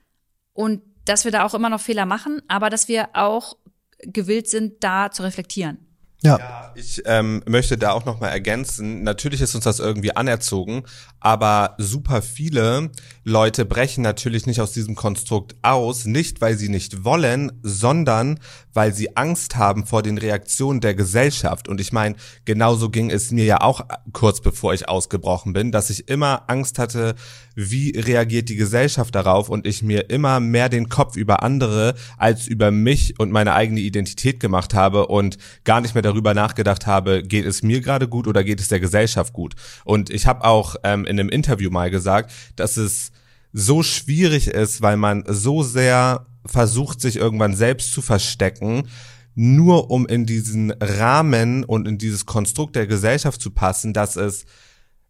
und 0.52 0.82
dass 1.04 1.24
wir 1.24 1.32
da 1.32 1.44
auch 1.44 1.54
immer 1.54 1.68
noch 1.68 1.80
Fehler 1.80 2.06
machen, 2.06 2.42
aber 2.46 2.70
dass 2.70 2.86
wir 2.86 3.10
auch 3.14 3.56
gewillt 3.98 4.48
sind, 4.48 4.84
da 4.84 5.10
zu 5.10 5.24
reflektieren. 5.24 5.85
Ja. 6.26 6.72
ich 6.74 7.02
ähm, 7.06 7.42
möchte 7.46 7.78
da 7.78 7.92
auch 7.92 8.04
noch 8.04 8.20
mal 8.20 8.28
ergänzen. 8.28 9.02
Natürlich 9.02 9.40
ist 9.40 9.54
uns 9.54 9.64
das 9.64 9.78
irgendwie 9.78 10.14
anerzogen, 10.14 10.82
aber 11.20 11.74
super 11.78 12.20
viele 12.22 12.90
Leute 13.24 13.64
brechen 13.64 14.02
natürlich 14.02 14.46
nicht 14.46 14.60
aus 14.60 14.72
diesem 14.72 14.94
Konstrukt 14.94 15.56
aus, 15.62 16.04
nicht 16.04 16.40
weil 16.40 16.56
sie 16.56 16.68
nicht 16.68 17.04
wollen, 17.04 17.52
sondern 17.62 18.38
weil 18.74 18.92
sie 18.92 19.16
Angst 19.16 19.56
haben 19.56 19.86
vor 19.86 20.02
den 20.02 20.18
Reaktionen 20.18 20.80
der 20.80 20.94
Gesellschaft. 20.94 21.68
Und 21.68 21.80
ich 21.80 21.92
meine, 21.92 22.16
genauso 22.44 22.90
ging 22.90 23.10
es 23.10 23.30
mir 23.30 23.44
ja 23.44 23.60
auch 23.62 23.80
kurz 24.12 24.40
bevor 24.40 24.74
ich 24.74 24.88
ausgebrochen 24.88 25.52
bin, 25.52 25.72
dass 25.72 25.90
ich 25.90 26.08
immer 26.08 26.44
Angst 26.48 26.78
hatte, 26.78 27.14
wie 27.56 27.98
reagiert 27.98 28.50
die 28.50 28.56
Gesellschaft 28.56 29.14
darauf 29.14 29.48
und 29.48 29.66
ich 29.66 29.82
mir 29.82 30.10
immer 30.10 30.38
mehr 30.38 30.68
den 30.68 30.88
Kopf 30.88 31.16
über 31.16 31.42
andere 31.42 31.94
als 32.18 32.46
über 32.46 32.70
mich 32.70 33.18
und 33.18 33.32
meine 33.32 33.54
eigene 33.54 33.80
Identität 33.80 34.38
gemacht 34.38 34.74
habe 34.74 35.06
und 35.06 35.38
gar 35.64 35.80
nicht 35.80 35.94
mehr 35.94 36.02
darüber 36.02 36.34
nachgedacht 36.34 36.86
habe, 36.86 37.22
geht 37.22 37.46
es 37.46 37.62
mir 37.62 37.80
gerade 37.80 38.08
gut 38.08 38.28
oder 38.28 38.44
geht 38.44 38.60
es 38.60 38.68
der 38.68 38.78
Gesellschaft 38.78 39.32
gut. 39.32 39.54
Und 39.84 40.10
ich 40.10 40.26
habe 40.26 40.44
auch 40.44 40.76
ähm, 40.84 41.06
in 41.06 41.18
einem 41.18 41.30
Interview 41.30 41.70
mal 41.70 41.90
gesagt, 41.90 42.30
dass 42.56 42.76
es 42.76 43.10
so 43.54 43.82
schwierig 43.82 44.48
ist, 44.48 44.82
weil 44.82 44.98
man 44.98 45.24
so 45.26 45.62
sehr 45.62 46.26
versucht, 46.44 47.00
sich 47.00 47.16
irgendwann 47.16 47.54
selbst 47.54 47.90
zu 47.92 48.02
verstecken, 48.02 48.86
nur 49.34 49.90
um 49.90 50.06
in 50.06 50.26
diesen 50.26 50.72
Rahmen 50.72 51.64
und 51.64 51.88
in 51.88 51.96
dieses 51.96 52.26
Konstrukt 52.26 52.76
der 52.76 52.86
Gesellschaft 52.86 53.40
zu 53.40 53.50
passen, 53.50 53.94
dass 53.94 54.16
es 54.16 54.44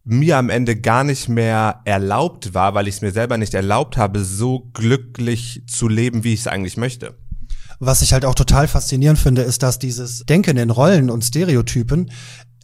mir 0.07 0.37
am 0.37 0.49
Ende 0.49 0.79
gar 0.79 1.03
nicht 1.03 1.27
mehr 1.27 1.81
erlaubt 1.83 2.53
war, 2.53 2.73
weil 2.73 2.87
ich 2.87 2.95
es 2.95 3.01
mir 3.01 3.11
selber 3.11 3.37
nicht 3.37 3.53
erlaubt 3.53 3.97
habe, 3.97 4.23
so 4.23 4.69
glücklich 4.73 5.63
zu 5.67 5.87
leben, 5.87 6.23
wie 6.23 6.33
ich 6.33 6.41
es 6.41 6.47
eigentlich 6.47 6.77
möchte. 6.77 7.17
Was 7.79 8.01
ich 8.01 8.13
halt 8.13 8.25
auch 8.25 8.33
total 8.33 8.67
faszinierend 8.67 9.19
finde, 9.19 9.43
ist, 9.43 9.61
dass 9.61 9.77
dieses 9.77 10.25
Denken 10.25 10.57
in 10.57 10.71
Rollen 10.71 11.09
und 11.11 11.23
Stereotypen 11.23 12.09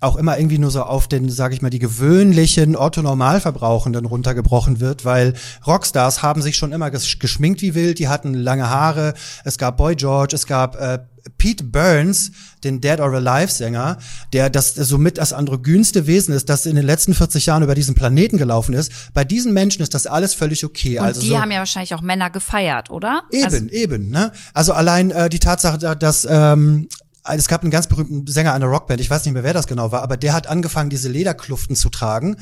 auch 0.03 0.15
immer 0.15 0.37
irgendwie 0.37 0.59
nur 0.59 0.71
so 0.71 0.83
auf 0.83 1.07
den, 1.07 1.29
sage 1.29 1.55
ich 1.55 1.61
mal, 1.61 1.69
die 1.69 1.79
gewöhnlichen 1.79 2.75
Otto-Normalverbrauchenden 2.75 4.05
runtergebrochen 4.05 4.79
wird, 4.79 5.05
weil 5.05 5.33
Rockstars 5.65 6.21
haben 6.21 6.41
sich 6.41 6.57
schon 6.57 6.71
immer 6.71 6.91
geschminkt 6.91 7.61
wie 7.61 7.75
wild, 7.75 7.99
die 7.99 8.07
hatten 8.07 8.33
lange 8.33 8.69
Haare, 8.69 9.13
es 9.43 9.57
gab 9.57 9.77
Boy 9.77 9.95
George, 9.95 10.35
es 10.35 10.45
gab 10.45 10.75
äh, 10.79 10.99
Pete 11.37 11.63
Burns, 11.63 12.31
den 12.63 12.81
Dead 12.81 12.99
or 12.99 13.13
Alive 13.13 13.51
Sänger, 13.51 13.97
der 14.33 14.49
das 14.49 14.75
somit 14.75 15.17
das 15.17 15.31
androgynste 15.31 16.05
Wesen 16.05 16.33
ist, 16.33 16.49
das 16.49 16.65
in 16.65 16.75
den 16.75 16.85
letzten 16.85 17.13
40 17.13 17.45
Jahren 17.45 17.63
über 17.63 17.75
diesen 17.75 17.95
Planeten 17.95 18.37
gelaufen 18.37 18.73
ist. 18.73 18.91
Bei 19.13 19.23
diesen 19.23 19.53
Menschen 19.53 19.81
ist 19.81 19.93
das 19.93 20.05
alles 20.05 20.33
völlig 20.33 20.65
okay. 20.65 20.99
Und 20.99 21.05
also 21.05 21.21
die 21.21 21.29
so, 21.29 21.41
haben 21.41 21.51
ja 21.51 21.59
wahrscheinlich 21.59 21.95
auch 21.95 22.01
Männer 22.01 22.29
gefeiert, 22.29 22.89
oder? 22.89 23.23
Eben, 23.31 23.45
also, 23.45 23.65
eben. 23.67 24.09
Ne? 24.09 24.31
Also 24.53 24.73
allein 24.73 25.11
äh, 25.11 25.29
die 25.29 25.39
Tatsache, 25.39 25.95
dass 25.95 26.27
ähm, 26.29 26.89
es 27.25 27.47
gab 27.47 27.61
einen 27.61 27.71
ganz 27.71 27.87
berühmten 27.87 28.27
Sänger 28.27 28.53
einer 28.53 28.65
Rockband, 28.65 28.99
ich 28.99 29.09
weiß 29.09 29.23
nicht 29.23 29.33
mehr, 29.33 29.43
wer 29.43 29.53
das 29.53 29.67
genau 29.67 29.91
war, 29.91 30.01
aber 30.01 30.17
der 30.17 30.33
hat 30.33 30.47
angefangen, 30.47 30.89
diese 30.89 31.07
Lederkluften 31.07 31.75
zu 31.75 31.89
tragen, 31.89 32.35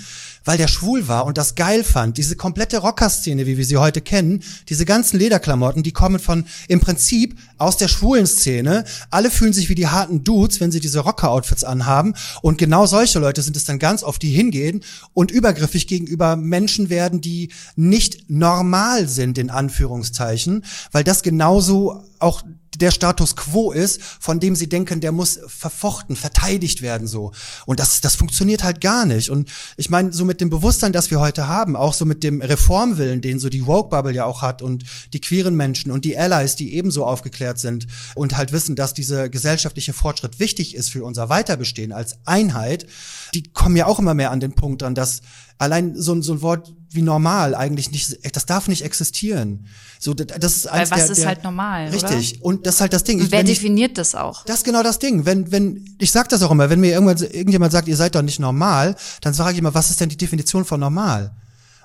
weil 0.44 0.58
der 0.58 0.68
schwul 0.68 1.08
war 1.08 1.26
und 1.26 1.38
das 1.38 1.54
geil 1.54 1.84
fand. 1.84 2.18
Diese 2.18 2.36
komplette 2.36 2.80
Rockerszene, 2.80 3.46
wie 3.46 3.58
wir 3.58 3.66
sie 3.66 3.78
heute 3.78 4.02
kennen, 4.02 4.42
diese 4.70 4.86
ganzen 4.86 5.20
Lederklamotten, 5.20 5.84
die 5.84 5.92
kommen 5.92 6.20
von 6.20 6.46
im 6.68 6.80
Prinzip 6.80 7.38
aus 7.60 7.78
der 7.78 7.88
schwulen 7.88 8.26
Szene. 8.26 8.84
Alle 9.12 9.30
fühlen 9.30 9.54
sich 9.54 9.70
wie 9.70 9.76
die 9.76 9.88
harten 9.88 10.24
Dudes, 10.24 10.60
wenn 10.60 10.72
sie 10.72 10.80
diese 10.80 11.02
Rocker-Outfits 11.02 11.64
anhaben. 11.64 12.16
Und 12.42 12.58
genau 12.58 12.88
solche 12.88 13.20
Leute 13.20 13.44
sind 13.44 13.56
es 13.56 13.66
dann 13.66 13.78
ganz 13.78 14.02
oft, 14.02 14.22
die 14.24 14.32
hingehen 14.32 14.82
und 15.14 15.30
übergriffig 15.30 15.88
gegenüber 15.88 16.36
Menschen 16.36 16.90
werden, 16.90 17.22
die 17.22 17.52
nicht 17.76 18.30
normal 18.32 19.08
sind, 19.08 19.38
in 19.38 19.52
Anführungszeichen, 19.52 20.66
weil 20.92 21.04
das 21.04 21.22
genauso 21.22 22.04
auch 22.22 22.44
der 22.78 22.92
Status 22.92 23.36
quo 23.36 23.72
ist, 23.72 24.02
von 24.02 24.40
dem 24.40 24.56
sie 24.56 24.70
denken, 24.70 25.02
der 25.02 25.12
muss 25.12 25.40
verfochten, 25.46 26.16
verteidigt 26.16 26.82
werden 26.82 27.08
so. 27.08 27.32
Und 27.66 27.80
das, 27.80 28.02
das 28.02 28.16
funktioniert 28.16 28.64
halt 28.64 28.82
gar 28.82 29.06
nicht. 29.06 29.30
Und 29.30 29.50
ich 29.78 29.90
meine, 29.90 30.14
so 30.14 30.26
mit 30.26 30.42
dem 30.42 30.50
Bewusstsein, 30.50 30.94
das 30.94 31.12
wir 31.12 31.20
heute 31.20 31.48
haben, 31.48 31.76
auch 31.76 31.94
so 31.94 32.06
mit 32.06 32.24
dem 32.24 32.42
Reformwillen, 32.42 33.22
den 33.22 33.40
so 33.40 33.50
die 33.50 33.66
Woke-Bubble 33.66 34.14
ja 34.14 34.26
auch 34.26 34.42
hat 34.42 34.62
und 34.62 34.84
die 35.14 35.22
queeren 35.22 35.56
Menschen 35.56 35.92
und 35.92 36.06
die 36.06 36.18
Allies, 36.18 36.56
die 36.56 36.74
ebenso 36.74 37.06
aufgeklärt 37.06 37.60
sind 37.60 37.88
und 38.16 38.38
halt 38.38 38.52
wissen, 38.52 38.76
dass 38.76 38.94
dieser 38.94 39.30
gesellschaftliche 39.30 39.94
Fortschritt 39.94 40.40
wichtig 40.40 40.76
ist 40.76 40.90
für 40.90 41.04
unser 41.04 41.30
Weiterbestehen 41.30 41.92
als 41.92 42.20
Einheit, 42.26 42.88
die 43.34 43.44
kommen 43.44 43.76
ja 43.76 43.86
auch 43.86 44.00
immer 44.00 44.14
mehr 44.14 44.32
an 44.32 44.40
den 44.40 44.54
Punkt 44.54 44.82
dran, 44.82 44.96
dass 44.96 45.22
allein 45.58 45.96
so, 45.96 46.20
so 46.22 46.34
ein 46.34 46.42
Wort 46.42 46.74
wie 46.94 47.02
normal 47.02 47.56
eigentlich 47.56 47.90
nicht, 47.92 48.18
das 48.36 48.46
darf 48.46 48.68
nicht 48.68 48.84
existieren. 48.84 49.66
So, 50.00 50.14
das 50.14 50.58
ist 50.58 50.68
eins 50.68 50.92
Weil 50.92 50.98
was 51.00 51.06
der, 51.06 51.12
ist 51.14 51.20
der, 51.22 51.28
halt 51.28 51.44
normal, 51.44 51.88
Richtig. 51.90 52.36
Oder? 52.38 52.46
Und 52.46 52.66
das 52.68 52.76
ist 52.76 52.82
halt 52.82 52.92
das 52.94 53.04
Ding. 53.06 53.20
Und 53.20 53.26
Ich- 53.28 53.32
wer 53.32 53.40
wenn 53.40 53.48
ich- 53.48 53.60
definiert 53.60 53.98
das 53.98 54.14
auch? 54.16 54.44
das 54.46 54.58
ist 54.58 54.64
genau 54.66 54.84
das 54.84 55.00
Ding. 55.00 55.26
Wenn, 55.26 55.52
wenn, 55.52 55.96
ich 56.00 56.12
sag 56.12 56.28
das 56.30 56.42
auch 56.44 56.52
immer, 56.52 56.70
wenn 56.70 56.80
mir 56.82 56.92
irgendwann, 56.92 57.18
irgendjemand 57.18 57.72
sagt, 57.72 57.88
ihr 57.88 57.96
seid 57.96 58.16
doch 58.16 58.22
nicht 58.22 58.40
normal, 58.40 58.96
dann 59.22 59.34
sage 59.34 59.54
ich 59.54 59.60
immer, 59.60 59.74
was 59.74 59.90
ist 59.90 60.02
denn 60.02 60.10
die 60.10 60.18
Definition 60.18 60.66
von 60.66 60.80
normal? 60.80 61.32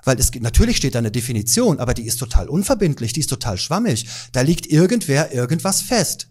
Weil 0.03 0.19
es 0.19 0.31
natürlich 0.39 0.77
steht 0.77 0.95
da 0.95 0.99
eine 0.99 1.11
Definition, 1.11 1.79
aber 1.79 1.93
die 1.93 2.03
ist 2.05 2.17
total 2.17 2.49
unverbindlich, 2.49 3.13
die 3.13 3.19
ist 3.21 3.29
total 3.29 3.57
schwammig. 3.57 4.07
Da 4.31 4.41
liegt 4.41 4.65
irgendwer 4.67 5.33
irgendwas 5.33 5.81
fest. 5.81 6.27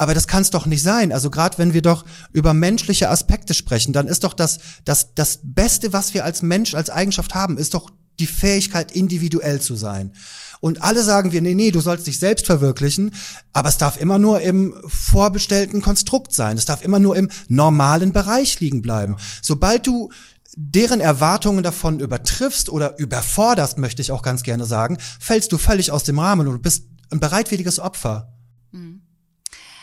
Aber 0.00 0.14
das 0.14 0.26
kann 0.26 0.40
es 0.40 0.48
doch 0.48 0.64
nicht 0.64 0.82
sein. 0.82 1.12
Also 1.12 1.28
gerade 1.28 1.58
wenn 1.58 1.74
wir 1.74 1.82
doch 1.82 2.06
über 2.32 2.54
menschliche 2.54 3.10
Aspekte 3.10 3.52
sprechen, 3.52 3.92
dann 3.92 4.08
ist 4.08 4.24
doch 4.24 4.32
das, 4.32 4.58
das, 4.86 5.14
das 5.14 5.40
Beste, 5.42 5.92
was 5.92 6.14
wir 6.14 6.24
als 6.24 6.40
Mensch, 6.40 6.74
als 6.74 6.88
Eigenschaft 6.88 7.34
haben, 7.34 7.58
ist 7.58 7.74
doch 7.74 7.90
die 8.18 8.26
Fähigkeit, 8.26 8.92
individuell 8.92 9.60
zu 9.60 9.76
sein. 9.76 10.14
Und 10.60 10.80
alle 10.80 11.02
sagen 11.02 11.32
wir, 11.32 11.42
nee, 11.42 11.52
nee, 11.52 11.70
du 11.70 11.80
sollst 11.80 12.06
dich 12.06 12.18
selbst 12.18 12.46
verwirklichen, 12.46 13.14
aber 13.52 13.68
es 13.68 13.76
darf 13.76 14.00
immer 14.00 14.18
nur 14.18 14.40
im 14.40 14.74
vorbestellten 14.86 15.82
Konstrukt 15.82 16.32
sein. 16.32 16.56
Es 16.56 16.64
darf 16.64 16.82
immer 16.82 16.98
nur 16.98 17.14
im 17.14 17.28
normalen 17.48 18.12
Bereich 18.14 18.58
liegen 18.58 18.80
bleiben. 18.80 19.16
Sobald 19.42 19.86
du 19.86 20.10
deren 20.56 21.02
Erwartungen 21.02 21.62
davon 21.62 22.00
übertriffst 22.00 22.70
oder 22.70 22.98
überforderst, 22.98 23.76
möchte 23.76 24.00
ich 24.00 24.12
auch 24.12 24.22
ganz 24.22 24.44
gerne 24.44 24.64
sagen, 24.64 24.96
fällst 25.18 25.52
du 25.52 25.58
völlig 25.58 25.92
aus 25.92 26.04
dem 26.04 26.18
Rahmen 26.18 26.48
und 26.48 26.62
bist 26.62 26.86
ein 27.10 27.20
bereitwilliges 27.20 27.78
Opfer. 27.80 28.32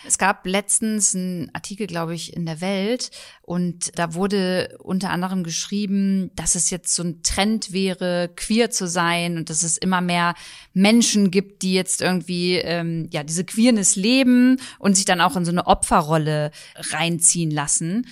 Es 0.07 0.17
gab 0.17 0.45
letztens 0.45 1.13
einen 1.13 1.49
Artikel, 1.53 1.85
glaube 1.85 2.15
ich, 2.15 2.33
in 2.33 2.45
der 2.45 2.61
Welt 2.61 3.11
und 3.41 3.91
da 3.99 4.13
wurde 4.13 4.77
unter 4.79 5.09
anderem 5.09 5.43
geschrieben, 5.43 6.31
dass 6.35 6.55
es 6.55 6.69
jetzt 6.69 6.95
so 6.95 7.03
ein 7.03 7.23
Trend 7.23 7.73
wäre, 7.73 8.29
queer 8.33 8.71
zu 8.71 8.87
sein 8.87 9.35
und 9.35 9.49
dass 9.49 9.63
es 9.63 9.77
immer 9.77 9.99
mehr 9.99 10.33
Menschen 10.73 11.29
gibt, 11.29 11.61
die 11.61 11.73
jetzt 11.73 12.01
irgendwie 12.01 12.55
ähm, 12.55 13.09
ja 13.11 13.23
diese 13.23 13.43
Queerness 13.43 13.97
leben 13.97 14.61
und 14.79 14.95
sich 14.95 15.03
dann 15.03 15.19
auch 15.19 15.35
in 15.35 15.43
so 15.43 15.51
eine 15.51 15.67
Opferrolle 15.67 16.51
reinziehen 16.77 17.51
lassen. 17.51 18.07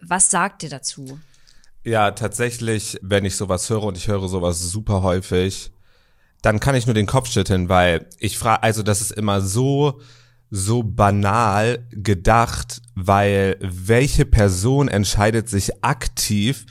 Was 0.00 0.30
sagt 0.30 0.62
ihr 0.62 0.70
dazu? 0.70 1.18
Ja, 1.82 2.12
tatsächlich, 2.12 2.96
wenn 3.02 3.24
ich 3.24 3.34
sowas 3.34 3.68
höre 3.68 3.82
und 3.82 3.96
ich 3.96 4.06
höre 4.06 4.28
sowas 4.28 4.60
super 4.60 5.02
häufig, 5.02 5.72
dann 6.42 6.60
kann 6.60 6.76
ich 6.76 6.86
nur 6.86 6.94
den 6.94 7.06
Kopf 7.06 7.28
schütteln, 7.28 7.68
weil 7.68 8.08
ich 8.20 8.38
frage, 8.38 8.62
also 8.62 8.84
das 8.84 9.00
ist 9.00 9.10
immer 9.10 9.40
so, 9.40 10.00
so 10.56 10.84
banal 10.84 11.84
gedacht, 11.90 12.80
weil 12.94 13.56
welche 13.60 14.24
Person 14.24 14.86
entscheidet 14.86 15.48
sich 15.48 15.82
aktiv 15.82 16.64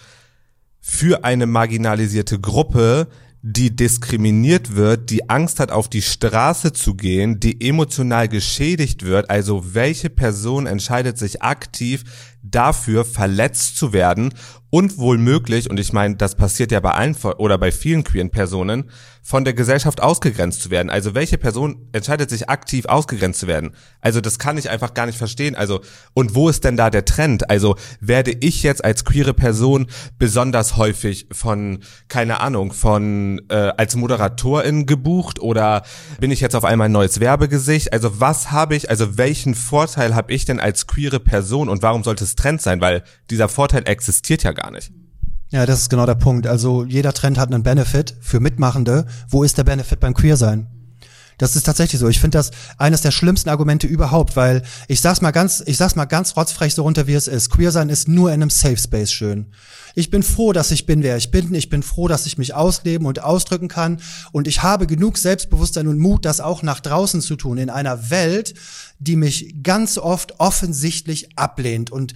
für 0.80 1.26
eine 1.26 1.48
marginalisierte 1.48 2.40
Gruppe, 2.40 3.10
die 3.42 3.76
diskriminiert 3.76 4.78
wird, 4.78 5.10
die 5.10 5.30
Angst 5.30 5.60
hat, 5.60 5.70
auf 5.70 5.90
die 5.90 6.02
Straße 6.02 6.72
zu 6.72 6.96
gehen, 6.96 7.42
die 7.42 7.60
emotional 7.68 8.30
geschädigt 8.30 9.04
wird. 9.04 9.30
Also 9.30 9.74
welche 9.74 10.10
Person 10.10 10.66
entscheidet 10.66 11.18
sich 11.18 11.42
aktiv 11.42 12.06
dafür, 12.44 13.06
verletzt 13.06 13.78
zu 13.78 13.94
werden 13.94 14.34
und 14.70 14.98
wohl 14.98 15.20
und 15.70 15.80
ich 15.80 15.94
meine, 15.94 16.16
das 16.16 16.34
passiert 16.34 16.72
ja 16.72 16.80
bei 16.80 16.92
allen 16.92 17.16
oder 17.38 17.60
bei 17.60 17.72
vielen 17.72 18.04
queeren 18.04 18.32
Personen, 18.32 18.90
von 19.26 19.46
der 19.46 19.54
Gesellschaft 19.54 20.02
ausgegrenzt 20.02 20.62
zu 20.62 20.70
werden. 20.70 20.90
Also 20.90 21.16
welche 21.16 21.38
Person 21.38 21.88
entscheidet 21.94 22.30
sich 22.30 22.50
aktiv 22.50 22.86
ausgegrenzt 22.86 23.40
zu 23.40 23.48
werden? 23.48 23.74
Also 24.02 24.20
das 24.20 24.38
kann 24.38 24.58
ich 24.58 24.70
einfach 24.70 24.94
gar 24.94 25.06
nicht 25.06 25.18
verstehen. 25.18 25.56
Also 25.56 25.80
und 26.14 26.36
wo 26.36 26.50
ist 26.50 26.66
denn 26.66 26.76
da 26.76 26.90
der 26.90 27.06
Trend? 27.06 27.50
Also 27.50 27.78
werde 28.02 28.32
ich 28.32 28.64
jetzt 28.64 28.84
als 28.84 29.06
queere 29.06 29.34
Person 29.34 29.88
besonders 30.20 30.76
häufig 30.76 31.28
von 31.32 31.80
keine 32.10 32.42
Ahnung 32.42 32.74
von 32.74 33.42
äh, 33.50 33.72
als 33.78 33.96
Moderatorin 33.96 34.88
gebucht 34.88 35.40
oder 35.40 35.84
bin 36.20 36.32
ich 36.32 36.42
jetzt 36.42 36.56
auf 36.56 36.66
einmal 36.66 36.90
ein 36.90 36.92
neues 36.92 37.22
Werbegesicht? 37.22 37.94
Also 37.94 38.20
was 38.20 38.52
habe 38.52 38.76
ich? 38.76 38.90
Also 38.90 39.18
welchen 39.18 39.56
Vorteil 39.56 40.16
habe 40.16 40.34
ich 40.34 40.44
denn 40.44 40.60
als 40.60 40.86
queere 40.86 41.22
Person 41.22 41.70
und 41.70 41.82
warum 41.82 42.04
sollte 42.04 42.26
es 42.26 42.33
Trend 42.36 42.62
sein? 42.62 42.82
Weil 42.82 43.04
dieser 43.30 43.50
Vorteil 43.50 43.84
existiert 43.88 44.44
ja 44.44 44.52
gar 44.52 44.72
nicht. 44.72 44.92
Ja, 45.50 45.66
das 45.66 45.82
ist 45.82 45.90
genau 45.90 46.06
der 46.06 46.16
Punkt. 46.16 46.48
Also 46.48 46.84
jeder 46.84 47.14
Trend 47.14 47.38
hat 47.38 47.54
einen 47.54 47.64
Benefit 47.64 48.16
für 48.22 48.40
Mitmachende. 48.40 49.06
Wo 49.30 49.44
ist 49.44 49.58
der 49.58 49.64
Benefit 49.64 50.00
beim 50.00 50.16
Queersein? 50.16 50.68
Das 51.38 51.56
ist 51.56 51.64
tatsächlich 51.64 52.00
so. 52.00 52.08
Ich 52.08 52.20
finde 52.20 52.38
das 52.38 52.52
eines 52.78 53.02
der 53.02 53.12
schlimmsten 53.12 53.50
Argumente 53.50 53.88
überhaupt, 53.88 54.36
weil 54.36 54.64
ich 54.88 55.02
sag's 55.02 55.22
mal 55.22 55.32
ganz, 55.32 55.64
ich 55.66 55.78
sag's 55.78 55.96
mal 55.96 56.06
ganz 56.06 56.36
rotzfrech 56.36 56.74
so 56.74 56.84
runter, 56.84 57.08
wie 57.08 57.14
es 57.14 57.28
ist. 57.28 57.50
Queersein 57.50 57.90
ist 57.90 58.08
nur 58.08 58.30
in 58.30 58.42
einem 58.42 58.50
Safe 58.50 58.78
Space 58.78 59.12
schön. 59.12 59.48
Ich 59.96 60.10
bin 60.10 60.24
froh, 60.24 60.54
dass 60.54 60.72
ich 60.72 60.86
bin, 60.86 61.04
wer 61.04 61.18
ich 61.18 61.32
bin. 61.32 61.54
Ich 61.54 61.70
bin 61.70 61.84
froh, 61.84 62.08
dass 62.08 62.26
ich 62.26 62.38
mich 62.38 62.54
ausleben 62.54 63.06
und 63.06 63.24
ausdrücken 63.24 63.68
kann. 63.68 64.00
Und 64.32 64.48
ich 64.48 64.64
habe 64.64 64.88
genug 64.88 65.18
Selbstbewusstsein 65.18 65.88
und 65.88 66.00
Mut, 66.00 66.26
das 66.26 66.42
auch 66.42 66.64
nach 66.64 66.80
draußen 66.80 67.22
zu 67.22 67.36
tun, 67.36 67.58
in 67.58 67.70
einer 67.70 68.10
Welt, 68.10 68.56
die 69.00 69.16
mich 69.16 69.62
ganz 69.64 69.98
oft 69.98 70.40
offensichtlich 70.40 71.38
ablehnt 71.38 71.92
und 71.92 72.14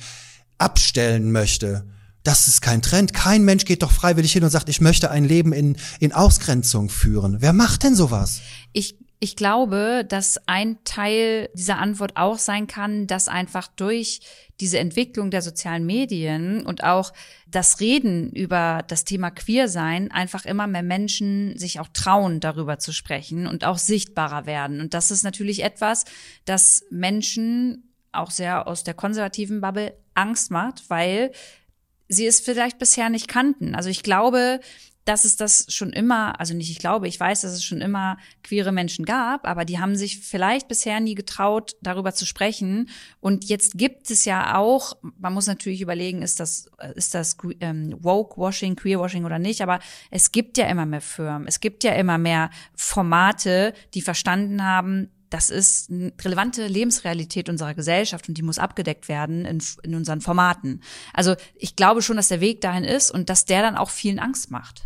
abstellen 0.57 1.31
möchte. 1.31 1.85
Das 2.23 2.47
ist 2.47 2.61
kein 2.61 2.81
Trend. 2.81 3.13
Kein 3.13 3.45
Mensch 3.45 3.63
geht 3.63 3.83
doch 3.83 3.91
freiwillig 3.91 4.33
hin 4.33 4.43
und 4.43 4.49
sagt, 4.49 4.67
ich 4.67 4.81
möchte 4.81 5.11
ein 5.11 5.23
Leben 5.23 5.53
in, 5.53 5.77
in 5.99 6.11
Ausgrenzung 6.11 6.89
führen. 6.89 7.37
Wer 7.39 7.53
macht 7.53 7.83
denn 7.83 7.95
sowas? 7.95 8.41
Ich 8.73 8.97
Ich 9.19 9.35
glaube, 9.35 10.05
dass 10.07 10.39
ein 10.45 10.77
Teil 10.83 11.49
dieser 11.53 11.79
Antwort 11.79 12.17
auch 12.17 12.37
sein 12.37 12.67
kann, 12.67 13.07
dass 13.07 13.27
einfach 13.27 13.67
durch 13.67 14.21
diese 14.59 14.77
Entwicklung 14.77 15.31
der 15.31 15.41
sozialen 15.41 15.87
Medien 15.87 16.63
und 16.65 16.83
auch 16.83 17.13
das 17.47 17.79
Reden 17.79 18.31
über 18.31 18.83
das 18.87 19.05
Thema 19.05 19.31
Queersein 19.31 20.11
einfach 20.11 20.45
immer 20.45 20.67
mehr 20.67 20.83
Menschen 20.83 21.57
sich 21.57 21.79
auch 21.79 21.87
trauen, 21.93 22.39
darüber 22.39 22.77
zu 22.77 22.91
sprechen 22.91 23.47
und 23.47 23.63
auch 23.65 23.79
sichtbarer 23.79 24.45
werden. 24.45 24.81
Und 24.81 24.93
das 24.93 25.09
ist 25.09 25.23
natürlich 25.23 25.63
etwas, 25.63 26.05
das 26.45 26.85
Menschen 26.91 27.93
auch 28.11 28.29
sehr 28.29 28.67
aus 28.67 28.83
der 28.83 28.93
konservativen 28.93 29.61
Bubble 29.61 29.97
Angst 30.13 30.51
macht, 30.51 30.89
weil 30.89 31.31
sie 32.07 32.27
es 32.27 32.39
vielleicht 32.39 32.77
bisher 32.77 33.09
nicht 33.09 33.27
kannten. 33.27 33.73
Also 33.73 33.89
ich 33.89 34.03
glaube, 34.03 34.59
dass 35.07 35.23
es 35.23 35.37
das 35.37 35.65
schon 35.69 35.93
immer, 35.93 36.39
also 36.39 36.53
nicht 36.53 36.69
ich 36.69 36.79
glaube, 36.79 37.07
ich 37.07 37.17
weiß, 37.17 37.41
dass 37.41 37.53
es 37.53 37.63
schon 37.63 37.79
immer 37.79 38.17
queere 38.43 38.73
Menschen 38.73 39.05
gab, 39.05 39.47
aber 39.47 39.63
die 39.63 39.79
haben 39.79 39.95
sich 39.95 40.19
vielleicht 40.19 40.67
bisher 40.67 40.99
nie 40.99 41.15
getraut, 41.15 41.75
darüber 41.81 42.13
zu 42.13 42.25
sprechen. 42.25 42.89
Und 43.21 43.45
jetzt 43.45 43.77
gibt 43.77 44.11
es 44.11 44.25
ja 44.25 44.57
auch, 44.57 44.97
man 45.17 45.33
muss 45.33 45.47
natürlich 45.47 45.79
überlegen, 45.81 46.21
ist 46.21 46.41
das, 46.41 46.69
ist 46.95 47.13
das 47.13 47.37
ähm, 47.61 47.95
Woke-Washing, 47.99 48.75
Queer-Washing 48.75 49.23
oder 49.23 49.39
nicht, 49.39 49.61
aber 49.61 49.79
es 50.11 50.33
gibt 50.33 50.57
ja 50.57 50.67
immer 50.67 50.85
mehr 50.85 51.01
Firmen, 51.01 51.47
es 51.47 51.61
gibt 51.61 51.85
ja 51.85 51.93
immer 51.93 52.17
mehr 52.17 52.49
Formate, 52.75 53.73
die 53.93 54.01
verstanden 54.01 54.63
haben, 54.63 55.09
das 55.29 55.49
ist 55.49 55.89
eine 55.89 56.13
relevante 56.21 56.67
Lebensrealität 56.67 57.49
unserer 57.49 57.73
Gesellschaft 57.73 58.27
und 58.27 58.37
die 58.37 58.43
muss 58.43 58.59
abgedeckt 58.59 59.07
werden 59.07 59.45
in, 59.45 59.61
in 59.83 59.95
unseren 59.95 60.21
Formaten. 60.21 60.81
Also 61.13 61.35
ich 61.55 61.75
glaube 61.75 62.01
schon, 62.01 62.17
dass 62.17 62.29
der 62.29 62.41
Weg 62.41 62.61
dahin 62.61 62.83
ist 62.83 63.11
und 63.11 63.29
dass 63.29 63.45
der 63.45 63.61
dann 63.61 63.75
auch 63.75 63.89
vielen 63.89 64.19
Angst 64.19 64.51
macht. 64.51 64.83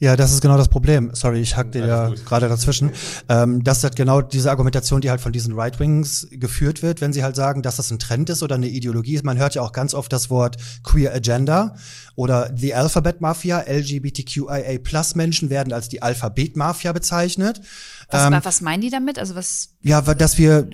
Ja, 0.00 0.16
das 0.16 0.32
ist 0.32 0.40
genau 0.40 0.56
das 0.56 0.68
Problem. 0.68 1.10
Sorry, 1.14 1.40
ich 1.40 1.56
hackte 1.56 1.78
ja 1.78 2.10
gerade 2.26 2.48
dazwischen. 2.48 2.90
Ähm, 3.28 3.62
das 3.62 3.78
ist 3.78 3.84
halt 3.84 3.96
genau 3.96 4.20
diese 4.20 4.50
Argumentation, 4.50 5.00
die 5.00 5.08
halt 5.08 5.20
von 5.20 5.32
diesen 5.32 5.54
Right 5.54 5.78
Wings 5.78 6.26
geführt 6.32 6.82
wird, 6.82 7.00
wenn 7.00 7.12
sie 7.12 7.22
halt 7.22 7.36
sagen, 7.36 7.62
dass 7.62 7.76
das 7.76 7.90
ein 7.90 7.98
Trend 7.98 8.28
ist 8.28 8.42
oder 8.42 8.56
eine 8.56 8.66
Ideologie 8.66 9.14
ist. 9.14 9.24
Man 9.24 9.38
hört 9.38 9.54
ja 9.54 9.62
auch 9.62 9.72
ganz 9.72 9.94
oft 9.94 10.12
das 10.12 10.30
Wort 10.30 10.56
Queer 10.82 11.14
Agenda 11.14 11.76
oder 12.16 12.50
The 12.56 12.74
Alphabet 12.74 13.20
Mafia. 13.20 13.60
LGBTQIA 13.60 14.78
Plus 14.82 15.14
Menschen 15.14 15.48
werden 15.48 15.72
als 15.72 15.88
die 15.88 16.02
Alphabet 16.02 16.56
Mafia 16.56 16.92
bezeichnet. 16.92 17.60
Was, 18.10 18.26
ähm, 18.26 18.40
was 18.42 18.60
meinen 18.60 18.80
die 18.80 18.90
damit? 18.90 19.18
Also 19.18 19.36
was? 19.36 19.70
Ja, 19.80 20.02
dass 20.02 20.38
wir 20.38 20.68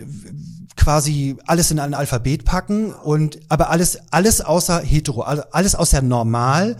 quasi 0.76 1.36
alles 1.46 1.70
in 1.70 1.78
ein 1.78 1.94
Alphabet 1.94 2.44
packen 2.44 2.92
und 2.92 3.38
aber 3.48 3.70
alles 3.70 3.98
alles 4.10 4.40
außer 4.40 4.80
hetero, 4.80 5.22
also 5.22 5.42
alles 5.52 5.74
außer 5.74 6.00
normal 6.00 6.76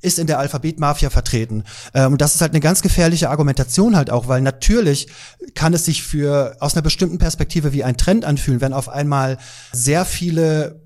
ist 0.00 0.18
in 0.18 0.26
der 0.26 0.38
Alphabetmafia 0.38 1.10
vertreten. 1.10 1.64
Ähm, 1.94 2.12
und 2.12 2.20
das 2.20 2.34
ist 2.34 2.40
halt 2.40 2.52
eine 2.52 2.60
ganz 2.60 2.82
gefährliche 2.82 3.30
Argumentation 3.30 3.96
halt 3.96 4.10
auch, 4.10 4.28
weil 4.28 4.40
natürlich 4.40 5.08
kann 5.54 5.74
es 5.74 5.84
sich 5.84 6.02
für 6.02 6.56
aus 6.60 6.74
einer 6.74 6.82
bestimmten 6.82 7.18
Perspektive 7.18 7.72
wie 7.72 7.84
ein 7.84 7.96
Trend 7.96 8.24
anfühlen, 8.24 8.60
wenn 8.60 8.72
auf 8.72 8.88
einmal 8.88 9.38
sehr 9.72 10.04
viele 10.04 10.80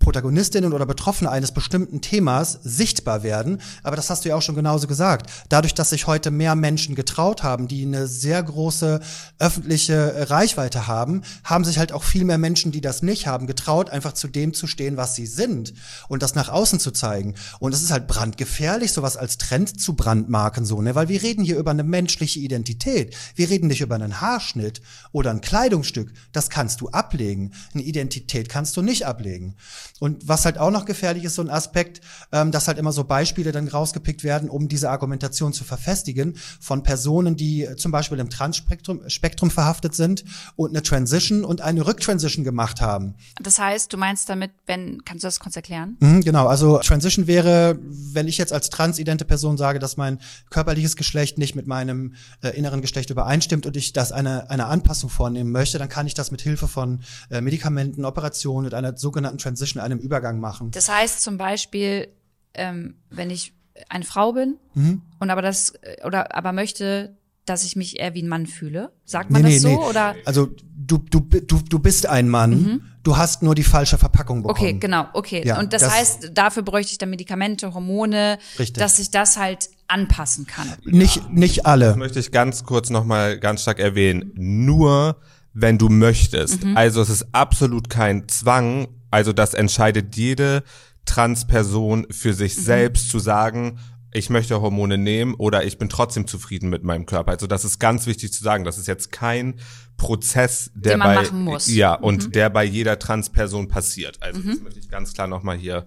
Protagonistinnen 0.00 0.72
oder 0.72 0.86
Betroffene 0.86 1.30
eines 1.30 1.52
bestimmten 1.52 2.00
Themas 2.00 2.58
sichtbar 2.64 3.22
werden. 3.22 3.60
Aber 3.84 3.94
das 3.94 4.10
hast 4.10 4.24
du 4.24 4.30
ja 4.30 4.34
auch 4.34 4.42
schon 4.42 4.56
genauso 4.56 4.88
gesagt. 4.88 5.30
Dadurch, 5.48 5.74
dass 5.74 5.90
sich 5.90 6.08
heute 6.08 6.30
mehr 6.30 6.56
Menschen 6.56 6.94
getraut 6.96 7.42
haben, 7.42 7.68
die 7.68 7.84
eine 7.84 8.08
sehr 8.08 8.42
große 8.42 9.00
öffentliche 9.38 10.30
Reichweite 10.30 10.86
haben, 10.88 11.22
haben 11.44 11.64
sich 11.64 11.78
halt 11.78 11.92
auch 11.92 12.02
viel 12.02 12.24
mehr 12.24 12.38
Menschen, 12.38 12.72
die 12.72 12.80
das 12.80 13.02
nicht 13.02 13.26
haben, 13.26 13.46
getraut, 13.46 13.90
einfach 13.90 14.14
zu 14.14 14.26
dem 14.26 14.54
zu 14.54 14.66
stehen, 14.66 14.96
was 14.96 15.14
sie 15.14 15.26
sind 15.26 15.74
und 16.08 16.22
das 16.22 16.34
nach 16.34 16.48
außen 16.48 16.80
zu 16.80 16.90
zeigen. 16.90 17.34
Und 17.60 17.74
es 17.74 17.82
ist 17.82 17.92
halt 17.92 18.08
brandgefährlich, 18.08 18.92
sowas 18.92 19.16
als 19.16 19.38
Trend 19.38 19.80
zu 19.80 19.94
brandmarken, 19.94 20.64
so, 20.64 20.82
ne? 20.82 20.94
Weil 20.94 21.08
wir 21.08 21.22
reden 21.22 21.44
hier 21.44 21.58
über 21.58 21.70
eine 21.70 21.84
menschliche 21.84 22.40
Identität. 22.40 23.14
Wir 23.34 23.50
reden 23.50 23.68
nicht 23.68 23.82
über 23.82 23.94
einen 23.94 24.20
Haarschnitt 24.20 24.80
oder 25.12 25.30
ein 25.30 25.42
Kleidungsstück. 25.42 26.12
Das 26.32 26.48
kannst 26.48 26.80
du 26.80 26.88
ablegen. 26.88 27.52
Eine 27.74 27.82
Identität 27.82 28.48
kannst 28.48 28.76
du 28.76 28.82
nicht 28.82 29.06
ablegen. 29.06 29.56
Und 30.00 30.26
was 30.26 30.44
halt 30.44 30.58
auch 30.58 30.72
noch 30.72 30.86
gefährlich 30.86 31.22
ist, 31.22 31.36
so 31.36 31.42
ein 31.42 31.50
Aspekt, 31.50 32.00
ähm, 32.32 32.50
dass 32.50 32.66
halt 32.66 32.78
immer 32.78 32.90
so 32.90 33.04
Beispiele 33.04 33.52
dann 33.52 33.68
rausgepickt 33.68 34.24
werden, 34.24 34.50
um 34.50 34.66
diese 34.66 34.90
Argumentation 34.90 35.52
zu 35.52 35.62
verfestigen 35.62 36.36
von 36.58 36.82
Personen, 36.82 37.36
die 37.36 37.68
zum 37.76 37.92
Beispiel 37.92 38.18
im 38.18 38.30
Transspektrum 38.30 39.08
Spektrum 39.08 39.50
verhaftet 39.50 39.94
sind 39.94 40.24
und 40.56 40.70
eine 40.70 40.82
Transition 40.82 41.44
und 41.44 41.60
eine 41.60 41.86
Rücktransition 41.86 42.44
gemacht 42.44 42.80
haben. 42.80 43.14
Das 43.40 43.58
heißt, 43.58 43.92
du 43.92 43.96
meinst 43.96 44.28
damit, 44.28 44.50
wenn, 44.66 45.04
kannst 45.04 45.22
du 45.24 45.28
das 45.28 45.38
kurz 45.38 45.54
erklären? 45.56 45.96
Mhm, 46.00 46.22
genau, 46.22 46.46
also 46.46 46.78
Transition 46.78 47.26
wäre, 47.26 47.78
wenn 47.82 48.26
ich 48.26 48.38
jetzt 48.38 48.52
als 48.52 48.70
transidente 48.70 49.24
Person 49.24 49.56
sage, 49.56 49.78
dass 49.78 49.96
mein 49.96 50.18
körperliches 50.48 50.96
Geschlecht 50.96 51.38
nicht 51.38 51.54
mit 51.54 51.66
meinem 51.66 52.14
äh, 52.42 52.48
inneren 52.50 52.80
Geschlecht 52.80 53.10
übereinstimmt 53.10 53.66
und 53.66 53.76
ich 53.76 53.92
das 53.92 54.12
eine, 54.12 54.48
eine 54.48 54.66
Anpassung 54.66 55.10
vornehmen 55.10 55.50
möchte, 55.50 55.78
dann 55.78 55.88
kann 55.88 56.06
ich 56.06 56.14
das 56.14 56.30
mit 56.30 56.40
Hilfe 56.40 56.68
von 56.68 57.00
äh, 57.30 57.40
Medikamenten, 57.40 58.04
Operationen 58.04 58.66
und 58.66 58.74
einer 58.74 58.96
sogenannten 58.96 59.38
Transition 59.38 59.82
einem 59.90 60.00
Übergang 60.00 60.40
machen. 60.40 60.70
Das 60.70 60.88
heißt 60.88 61.22
zum 61.22 61.38
Beispiel, 61.38 62.08
ähm, 62.54 62.96
wenn 63.10 63.30
ich 63.30 63.52
eine 63.88 64.04
Frau 64.04 64.32
bin 64.32 64.56
mhm. 64.74 65.02
und 65.18 65.30
aber 65.30 65.42
das 65.42 65.72
oder 66.04 66.34
aber 66.34 66.52
möchte, 66.52 67.16
dass 67.46 67.64
ich 67.64 67.76
mich 67.76 67.98
eher 67.98 68.14
wie 68.14 68.22
ein 68.22 68.28
Mann 68.28 68.46
fühle, 68.46 68.92
sagt 69.04 69.30
man 69.30 69.42
nee, 69.42 69.54
das 69.54 69.62
nee, 69.62 69.74
so 69.74 69.80
nee. 69.80 69.88
oder? 69.88 70.14
Also 70.24 70.50
du 70.76 70.98
du 70.98 71.20
du 71.20 71.60
du 71.68 71.78
bist 71.78 72.06
ein 72.06 72.28
Mann. 72.28 72.50
Mhm. 72.50 72.82
Du 73.02 73.16
hast 73.16 73.42
nur 73.42 73.54
die 73.54 73.62
falsche 73.62 73.96
Verpackung 73.96 74.42
bekommen. 74.42 74.58
Okay, 74.58 74.78
genau, 74.78 75.06
okay. 75.14 75.42
Ja, 75.42 75.58
und 75.58 75.72
das, 75.72 75.80
das, 75.80 75.96
heißt, 75.96 76.30
dafür 76.34 76.62
bräuchte 76.62 76.92
ich 76.92 76.98
dann 76.98 77.08
Medikamente, 77.08 77.72
Hormone, 77.72 78.38
richtig. 78.58 78.74
dass 78.74 78.98
ich 78.98 79.10
das 79.10 79.38
halt 79.38 79.70
anpassen 79.88 80.46
kann. 80.46 80.68
Nicht 80.84 81.30
nicht 81.32 81.64
alle. 81.64 81.86
Das 81.86 81.96
möchte 81.96 82.20
ich 82.20 82.30
ganz 82.30 82.64
kurz 82.64 82.90
noch 82.90 83.06
mal 83.06 83.38
ganz 83.38 83.62
stark 83.62 83.78
erwähnen. 83.78 84.32
Nur 84.34 85.16
wenn 85.54 85.78
du 85.78 85.88
möchtest. 85.88 86.64
Mhm. 86.64 86.76
Also 86.76 87.00
es 87.00 87.08
ist 87.08 87.28
absolut 87.32 87.88
kein 87.88 88.28
Zwang 88.28 88.88
also 89.10 89.32
das 89.32 89.54
entscheidet 89.54 90.16
jede 90.16 90.62
Transperson 91.04 92.06
für 92.10 92.34
sich 92.34 92.56
mhm. 92.56 92.62
selbst 92.62 93.10
zu 93.10 93.18
sagen, 93.18 93.78
ich 94.12 94.28
möchte 94.28 94.60
Hormone 94.60 94.98
nehmen 94.98 95.34
oder 95.34 95.64
ich 95.64 95.78
bin 95.78 95.88
trotzdem 95.88 96.26
zufrieden 96.26 96.68
mit 96.68 96.82
meinem 96.82 97.06
Körper. 97.06 97.30
Also 97.30 97.46
das 97.46 97.64
ist 97.64 97.78
ganz 97.78 98.06
wichtig 98.06 98.32
zu 98.32 98.42
sagen. 98.42 98.64
Das 98.64 98.76
ist 98.76 98.88
jetzt 98.88 99.12
kein 99.12 99.54
Prozess, 99.96 100.72
der 100.74 100.98
bei 100.98 101.22
ja 101.66 101.96
mhm. 101.96 102.04
und 102.04 102.34
der 102.34 102.50
bei 102.50 102.64
jeder 102.64 102.98
Transperson 102.98 103.68
passiert. 103.68 104.20
Also 104.20 104.40
mhm. 104.40 104.48
das 104.48 104.60
möchte 104.60 104.80
ich 104.80 104.88
ganz 104.88 105.12
klar 105.12 105.28
nochmal 105.28 105.56
hier 105.56 105.86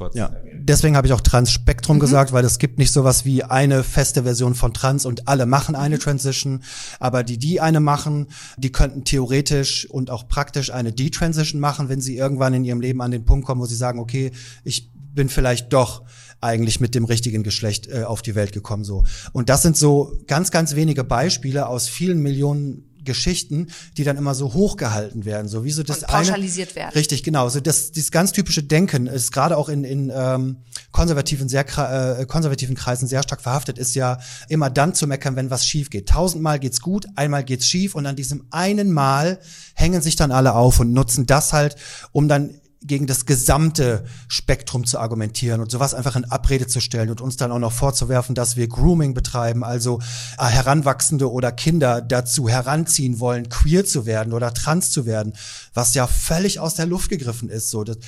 kurz. 0.00 0.14
Ja, 0.14 0.30
deswegen 0.52 0.96
habe 0.96 1.06
ich 1.06 1.12
auch 1.12 1.20
Transspektrum 1.20 1.96
mhm. 1.96 2.00
gesagt, 2.00 2.32
weil 2.32 2.44
es 2.44 2.58
gibt 2.58 2.78
nicht 2.78 2.92
sowas 2.92 3.24
wie 3.24 3.44
eine 3.44 3.84
feste 3.84 4.22
Version 4.22 4.54
von 4.54 4.72
Trans 4.72 5.04
und 5.04 5.28
alle 5.28 5.46
machen 5.46 5.74
eine 5.74 5.96
mhm. 5.96 6.00
Transition, 6.00 6.62
aber 6.98 7.22
die, 7.22 7.38
die 7.38 7.60
eine 7.60 7.80
machen, 7.80 8.28
die 8.56 8.72
könnten 8.72 9.04
theoretisch 9.04 9.88
und 9.90 10.10
auch 10.10 10.26
praktisch 10.26 10.72
eine 10.72 10.92
D-Transition 10.92 11.60
machen, 11.60 11.88
wenn 11.88 12.00
sie 12.00 12.16
irgendwann 12.16 12.54
in 12.54 12.64
ihrem 12.64 12.80
Leben 12.80 13.02
an 13.02 13.10
den 13.10 13.24
Punkt 13.24 13.46
kommen, 13.46 13.60
wo 13.60 13.66
sie 13.66 13.76
sagen, 13.76 13.98
okay, 13.98 14.32
ich 14.64 14.90
bin 14.94 15.28
vielleicht 15.28 15.72
doch 15.72 16.02
eigentlich 16.40 16.80
mit 16.80 16.94
dem 16.94 17.04
richtigen 17.04 17.42
Geschlecht 17.42 17.88
äh, 17.88 18.04
auf 18.04 18.22
die 18.22 18.34
Welt 18.34 18.52
gekommen 18.52 18.84
so. 18.84 19.04
Und 19.32 19.50
das 19.50 19.60
sind 19.60 19.76
so 19.76 20.18
ganz 20.26 20.50
ganz 20.50 20.74
wenige 20.74 21.04
Beispiele 21.04 21.66
aus 21.66 21.88
vielen 21.88 22.22
Millionen 22.22 22.89
Geschichten, 23.10 23.66
die 23.96 24.04
dann 24.04 24.16
immer 24.16 24.34
so 24.34 24.54
hochgehalten 24.54 25.24
werden, 25.24 25.48
so 25.48 25.64
wie 25.64 25.72
so 25.72 25.82
das 25.82 25.98
und 25.98 26.06
pauschalisiert 26.06 26.70
eine, 26.70 26.76
werden. 26.76 26.92
Richtig, 26.94 27.24
genau. 27.24 27.48
So 27.48 27.58
das 27.58 27.90
dieses 27.90 28.12
ganz 28.12 28.30
typische 28.30 28.62
Denken 28.62 29.08
ist 29.08 29.32
gerade 29.32 29.56
auch 29.56 29.68
in 29.68 29.82
in 29.82 30.12
ähm, 30.14 30.58
konservativen 30.92 31.48
sehr 31.48 31.66
äh, 31.66 32.24
konservativen 32.26 32.76
Kreisen 32.76 33.08
sehr 33.08 33.24
stark 33.24 33.40
verhaftet 33.40 33.78
ist 33.78 33.94
ja 33.96 34.18
immer 34.48 34.70
dann 34.70 34.94
zu 34.94 35.08
meckern, 35.08 35.34
wenn 35.34 35.50
was 35.50 35.66
schief 35.66 35.90
geht. 35.90 36.08
Tausendmal 36.08 36.60
geht's 36.60 36.80
gut, 36.80 37.06
einmal 37.16 37.42
geht's 37.42 37.66
schief 37.66 37.96
und 37.96 38.06
an 38.06 38.14
diesem 38.14 38.46
einen 38.50 38.92
Mal 38.92 39.40
hängen 39.74 40.02
sich 40.02 40.14
dann 40.14 40.30
alle 40.30 40.54
auf 40.54 40.78
und 40.78 40.92
nutzen 40.92 41.26
das 41.26 41.52
halt, 41.52 41.74
um 42.12 42.28
dann 42.28 42.59
gegen 42.82 43.06
das 43.06 43.26
gesamte 43.26 44.04
Spektrum 44.28 44.86
zu 44.86 44.98
argumentieren 44.98 45.60
und 45.60 45.70
sowas 45.70 45.92
einfach 45.92 46.16
in 46.16 46.24
Abrede 46.24 46.66
zu 46.66 46.80
stellen 46.80 47.10
und 47.10 47.20
uns 47.20 47.36
dann 47.36 47.52
auch 47.52 47.58
noch 47.58 47.72
vorzuwerfen, 47.72 48.34
dass 48.34 48.56
wir 48.56 48.68
Grooming 48.68 49.12
betreiben, 49.12 49.62
also 49.64 50.00
äh, 50.38 50.46
Heranwachsende 50.46 51.30
oder 51.30 51.52
Kinder 51.52 52.00
dazu 52.00 52.48
heranziehen 52.48 53.20
wollen, 53.20 53.50
queer 53.50 53.84
zu 53.84 54.06
werden 54.06 54.32
oder 54.32 54.54
trans 54.54 54.90
zu 54.90 55.04
werden, 55.04 55.34
was 55.74 55.94
ja 55.94 56.06
völlig 56.06 56.58
aus 56.58 56.74
der 56.74 56.86
Luft 56.86 57.10
gegriffen 57.10 57.50
ist. 57.50 57.68
So, 57.70 57.84
das, 57.84 57.98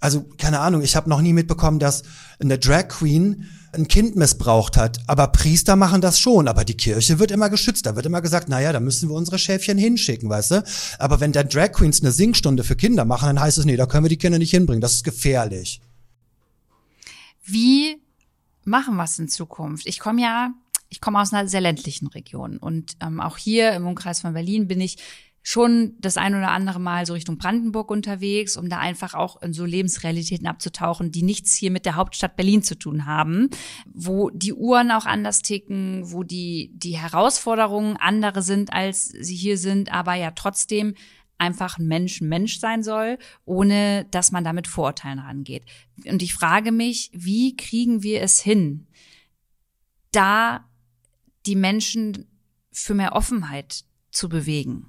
also 0.00 0.24
keine 0.38 0.60
Ahnung, 0.60 0.80
ich 0.82 0.96
habe 0.96 1.10
noch 1.10 1.20
nie 1.20 1.34
mitbekommen, 1.34 1.78
dass 1.78 2.02
eine 2.38 2.58
Drag 2.58 2.88
Queen 2.88 3.46
ein 3.74 3.88
Kind 3.88 4.16
missbraucht 4.16 4.76
hat. 4.76 5.00
Aber 5.06 5.28
Priester 5.28 5.76
machen 5.76 6.00
das 6.00 6.18
schon. 6.18 6.48
Aber 6.48 6.64
die 6.64 6.76
Kirche 6.76 7.18
wird 7.18 7.30
immer 7.30 7.50
geschützt. 7.50 7.86
Da 7.86 7.96
wird 7.96 8.06
immer 8.06 8.22
gesagt, 8.22 8.48
naja, 8.48 8.72
da 8.72 8.80
müssen 8.80 9.08
wir 9.08 9.14
unsere 9.14 9.38
Schäfchen 9.38 9.78
hinschicken, 9.78 10.28
weißt 10.28 10.50
du? 10.52 10.64
Aber 10.98 11.20
wenn 11.20 11.32
dann 11.32 11.48
Drag 11.48 11.72
Queens 11.72 12.00
eine 12.00 12.12
Singstunde 12.12 12.64
für 12.64 12.76
Kinder 12.76 13.04
machen, 13.04 13.26
dann 13.26 13.40
heißt 13.40 13.58
es, 13.58 13.64
nee, 13.64 13.76
da 13.76 13.86
können 13.86 14.04
wir 14.04 14.08
die 14.08 14.18
Kinder 14.18 14.38
nicht 14.38 14.50
hinbringen. 14.50 14.80
Das 14.80 14.94
ist 14.94 15.04
gefährlich. 15.04 15.80
Wie 17.44 17.96
machen 18.64 18.96
wir 18.96 19.04
es 19.04 19.18
in 19.18 19.28
Zukunft? 19.28 19.86
Ich 19.86 19.98
komme 19.98 20.22
ja, 20.22 20.50
ich 20.88 21.00
komme 21.00 21.20
aus 21.20 21.32
einer 21.32 21.48
sehr 21.48 21.60
ländlichen 21.60 22.08
Region. 22.08 22.56
Und 22.56 22.96
ähm, 23.00 23.20
auch 23.20 23.36
hier 23.36 23.72
im 23.72 23.86
Umkreis 23.86 24.20
von 24.20 24.32
Berlin 24.32 24.66
bin 24.68 24.80
ich 24.80 24.96
schon 25.46 25.92
das 26.00 26.16
ein 26.16 26.34
oder 26.34 26.50
andere 26.50 26.80
Mal 26.80 27.04
so 27.04 27.12
Richtung 27.12 27.36
Brandenburg 27.36 27.90
unterwegs, 27.90 28.56
um 28.56 28.70
da 28.70 28.78
einfach 28.78 29.12
auch 29.12 29.40
in 29.42 29.52
so 29.52 29.66
Lebensrealitäten 29.66 30.46
abzutauchen, 30.46 31.12
die 31.12 31.22
nichts 31.22 31.54
hier 31.54 31.70
mit 31.70 31.84
der 31.84 31.96
Hauptstadt 31.96 32.34
Berlin 32.34 32.62
zu 32.62 32.78
tun 32.78 33.04
haben, 33.04 33.50
wo 33.92 34.30
die 34.30 34.54
Uhren 34.54 34.90
auch 34.90 35.04
anders 35.04 35.42
ticken, 35.42 36.10
wo 36.10 36.22
die, 36.22 36.72
die 36.74 36.96
Herausforderungen 36.96 37.98
andere 37.98 38.40
sind, 38.40 38.72
als 38.72 39.04
sie 39.04 39.36
hier 39.36 39.58
sind, 39.58 39.92
aber 39.92 40.14
ja 40.14 40.30
trotzdem 40.30 40.94
einfach 41.36 41.78
ein 41.78 41.88
Mensch 41.88 42.22
ein 42.22 42.28
Mensch 42.28 42.58
sein 42.58 42.82
soll, 42.82 43.18
ohne 43.44 44.06
dass 44.10 44.32
man 44.32 44.44
damit 44.44 44.66
Vorurteilen 44.66 45.18
rangeht. 45.18 45.64
Und 46.06 46.22
ich 46.22 46.32
frage 46.32 46.72
mich, 46.72 47.10
wie 47.12 47.54
kriegen 47.54 48.02
wir 48.02 48.22
es 48.22 48.40
hin, 48.40 48.86
da 50.10 50.64
die 51.44 51.56
Menschen 51.56 52.30
für 52.72 52.94
mehr 52.94 53.12
Offenheit 53.12 53.84
zu 54.10 54.30
bewegen? 54.30 54.86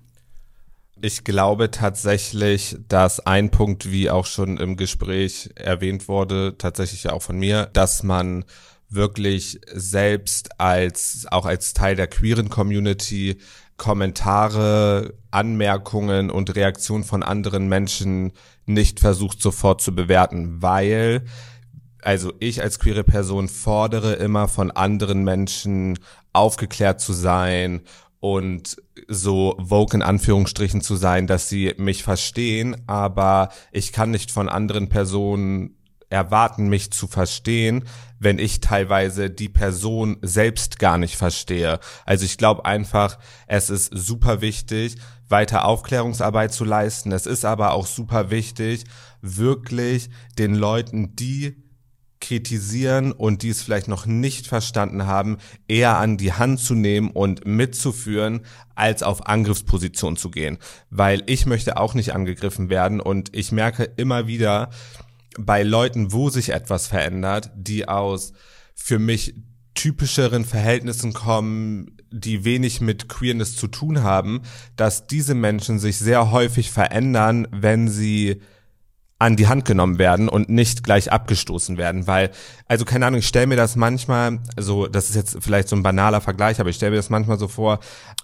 Ich 1.01 1.25
glaube 1.25 1.71
tatsächlich, 1.71 2.77
dass 2.87 3.19
ein 3.19 3.51
Punkt, 3.51 3.91
wie 3.91 4.09
auch 4.09 4.25
schon 4.25 4.57
im 4.57 4.77
Gespräch 4.77 5.49
erwähnt 5.55 6.07
wurde, 6.07 6.55
tatsächlich 6.57 7.09
auch 7.09 7.21
von 7.21 7.37
mir, 7.37 7.65
dass 7.73 8.03
man 8.03 8.45
wirklich 8.87 9.59
selbst 9.73 10.59
als, 10.59 11.27
auch 11.29 11.45
als 11.45 11.73
Teil 11.73 11.95
der 11.95 12.07
queeren 12.07 12.49
Community 12.49 13.37
Kommentare, 13.77 15.15
Anmerkungen 15.31 16.29
und 16.29 16.55
Reaktionen 16.55 17.03
von 17.03 17.23
anderen 17.23 17.67
Menschen 17.67 18.31
nicht 18.65 19.01
versucht 19.01 19.41
sofort 19.41 19.81
zu 19.81 19.93
bewerten, 19.93 20.61
weil 20.61 21.25
also 22.01 22.31
ich 22.39 22.61
als 22.61 22.79
queere 22.79 23.03
Person 23.03 23.49
fordere 23.49 24.13
immer 24.13 24.47
von 24.47 24.71
anderen 24.71 25.23
Menschen 25.23 25.99
aufgeklärt 26.31 27.01
zu 27.01 27.13
sein 27.13 27.81
und 28.19 28.77
so 29.07 29.57
vogue 29.59 29.95
in 29.95 30.01
Anführungsstrichen 30.01 30.81
zu 30.81 30.95
sein, 30.95 31.27
dass 31.27 31.49
sie 31.49 31.73
mich 31.77 32.03
verstehen, 32.03 32.75
aber 32.87 33.49
ich 33.71 33.91
kann 33.91 34.11
nicht 34.11 34.31
von 34.31 34.49
anderen 34.49 34.89
Personen 34.89 35.75
erwarten, 36.09 36.69
mich 36.69 36.91
zu 36.91 37.07
verstehen, 37.07 37.83
wenn 38.19 38.39
ich 38.39 38.61
teilweise 38.61 39.29
die 39.29 39.49
Person 39.49 40.17
selbst 40.21 40.79
gar 40.79 40.97
nicht 40.97 41.15
verstehe. 41.15 41.79
Also 42.05 42.25
ich 42.25 42.37
glaube 42.37 42.65
einfach, 42.65 43.17
es 43.47 43.69
ist 43.69 43.91
super 43.93 44.41
wichtig, 44.41 44.95
weiter 45.27 45.65
Aufklärungsarbeit 45.65 46.53
zu 46.53 46.63
leisten. 46.63 47.11
Es 47.11 47.25
ist 47.25 47.45
aber 47.45 47.73
auch 47.73 47.87
super 47.87 48.29
wichtig, 48.31 48.85
wirklich 49.21 50.09
den 50.37 50.55
Leuten, 50.55 51.15
die 51.15 51.64
kritisieren 52.19 53.11
und 53.11 53.43
die 53.43 53.49
es 53.49 53.61
vielleicht 53.61 53.87
noch 53.87 54.05
nicht 54.05 54.47
verstanden 54.47 55.05
haben, 55.05 55.37
eher 55.67 55.97
an 55.97 56.17
die 56.17 56.33
Hand 56.33 56.59
zu 56.59 56.73
nehmen 56.73 57.11
und 57.11 57.45
mitzuführen, 57.45 58.41
als 58.73 59.03
auf 59.03 59.27
Angriffsposition 59.27 60.17
zu 60.17 60.31
gehen. 60.31 60.57
Weil 60.89 61.23
ich 61.27 61.45
möchte 61.45 61.77
auch 61.77 61.93
nicht 61.93 62.13
angegriffen 62.13 62.69
werden 62.69 62.99
und 62.99 63.35
ich 63.35 63.51
merke 63.51 63.83
immer 63.83 64.27
wieder 64.27 64.69
bei 65.37 65.63
Leuten, 65.63 66.13
wo 66.13 66.29
sich 66.29 66.49
etwas 66.49 66.87
verändert, 66.87 67.51
die 67.55 67.87
aus 67.87 68.33
für 68.73 68.99
mich 68.99 69.35
typischeren 69.73 70.45
Verhältnissen 70.45 71.13
kommen, 71.13 71.97
die 72.11 72.45
wenig 72.45 72.79
mit 72.79 73.09
Queerness 73.09 73.55
zu 73.55 73.67
tun 73.67 74.03
haben, 74.03 74.41
dass 74.77 75.05
diese 75.05 75.35
Menschen 75.35 75.79
sich 75.79 75.97
sehr 75.97 76.31
häufig 76.31 76.71
verändern, 76.71 77.47
wenn 77.51 77.89
sie 77.89 78.41
an 79.25 79.35
die 79.35 79.47
Hand 79.47 79.65
genommen 79.65 79.97
werden 79.97 80.29
und 80.29 80.49
nicht 80.49 80.83
gleich 80.83 81.11
abgestoßen 81.11 81.77
werden, 81.79 82.05
weil, 82.05 82.29
also 82.67 82.85
keine 82.85 83.07
Ahnung, 83.07 83.19
ich 83.19 83.27
stelle 83.27 83.47
mir 83.47 83.55
das 83.55 83.75
manchmal, 83.75 84.39
so, 84.55 84.85
das 84.85 85.09
ist 85.09 85.15
jetzt 85.15 85.37
vielleicht 85.39 85.67
so 85.67 85.75
ein 85.75 85.81
banaler 85.81 86.21
Vergleich, 86.21 86.59
aber 86.59 86.69
ich 86.69 86.75
stelle 86.75 86.91
mir 86.91 86.97
das 86.97 87.09
manchmal 87.09 87.39
so 87.39 87.47
vor, 87.47 87.79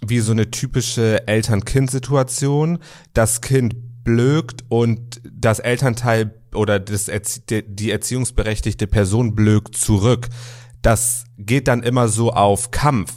wie 0.06 0.20
so 0.20 0.32
eine 0.32 0.52
typische 0.52 1.28
Eltern-Kind-Situation. 1.28 2.78
Das 3.16 3.42
Kind 3.42 3.76
blökt 4.04 4.64
und 4.70 5.22
das 5.32 5.58
Elternteil 5.58 6.36
oder 6.54 6.80
das 6.80 7.08
Erzie 7.08 7.64
die 7.66 7.90
erziehungsberechtigte 7.90 8.86
Person 8.86 9.34
blökt 9.34 9.76
zurück. 9.76 10.30
Das 10.84 11.24
geht 11.40 11.68
dann 11.68 11.82
immer 11.82 12.10
so 12.10 12.32
auf 12.32 12.70
Kampf. 12.70 13.14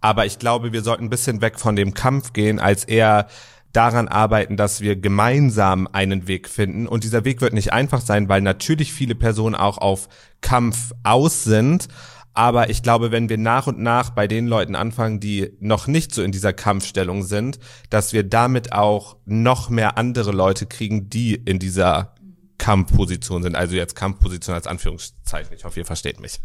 Aber 0.00 0.24
ich 0.24 0.38
glaube, 0.38 0.72
wir 0.72 0.82
sollten 0.82 1.04
ein 1.04 1.10
bisschen 1.10 1.42
weg 1.42 1.60
von 1.60 1.76
dem 1.76 1.92
Kampf 1.92 2.32
gehen, 2.32 2.58
als 2.60 2.84
eher 2.84 3.26
daran 3.72 4.08
arbeiten, 4.08 4.56
dass 4.56 4.80
wir 4.80 4.96
gemeinsam 4.96 5.88
einen 5.92 6.26
Weg 6.26 6.48
finden. 6.48 6.86
Und 6.86 7.04
dieser 7.04 7.24
Weg 7.24 7.40
wird 7.40 7.52
nicht 7.52 7.72
einfach 7.72 8.00
sein, 8.00 8.28
weil 8.28 8.40
natürlich 8.40 8.92
viele 8.92 9.14
Personen 9.14 9.54
auch 9.54 9.78
auf 9.78 10.08
Kampf 10.40 10.92
aus 11.02 11.44
sind. 11.44 11.88
Aber 12.32 12.70
ich 12.70 12.82
glaube, 12.82 13.10
wenn 13.10 13.28
wir 13.28 13.38
nach 13.38 13.66
und 13.66 13.80
nach 13.80 14.10
bei 14.10 14.26
den 14.26 14.46
Leuten 14.46 14.76
anfangen, 14.76 15.20
die 15.20 15.50
noch 15.60 15.86
nicht 15.86 16.14
so 16.14 16.22
in 16.22 16.32
dieser 16.32 16.52
Kampfstellung 16.52 17.22
sind, 17.22 17.58
dass 17.90 18.12
wir 18.12 18.22
damit 18.22 18.72
auch 18.72 19.16
noch 19.24 19.68
mehr 19.68 19.98
andere 19.98 20.30
Leute 20.30 20.66
kriegen, 20.66 21.10
die 21.10 21.34
in 21.34 21.58
dieser 21.58 22.14
Kampfposition 22.60 23.42
sind. 23.42 23.56
Also 23.56 23.74
jetzt 23.74 23.96
Kampfposition 23.96 24.54
als 24.54 24.66
Anführungszeichen. 24.66 25.54
Ich 25.56 25.64
hoffe, 25.64 25.80
ihr 25.80 25.86
versteht 25.86 26.20
mich. 26.20 26.40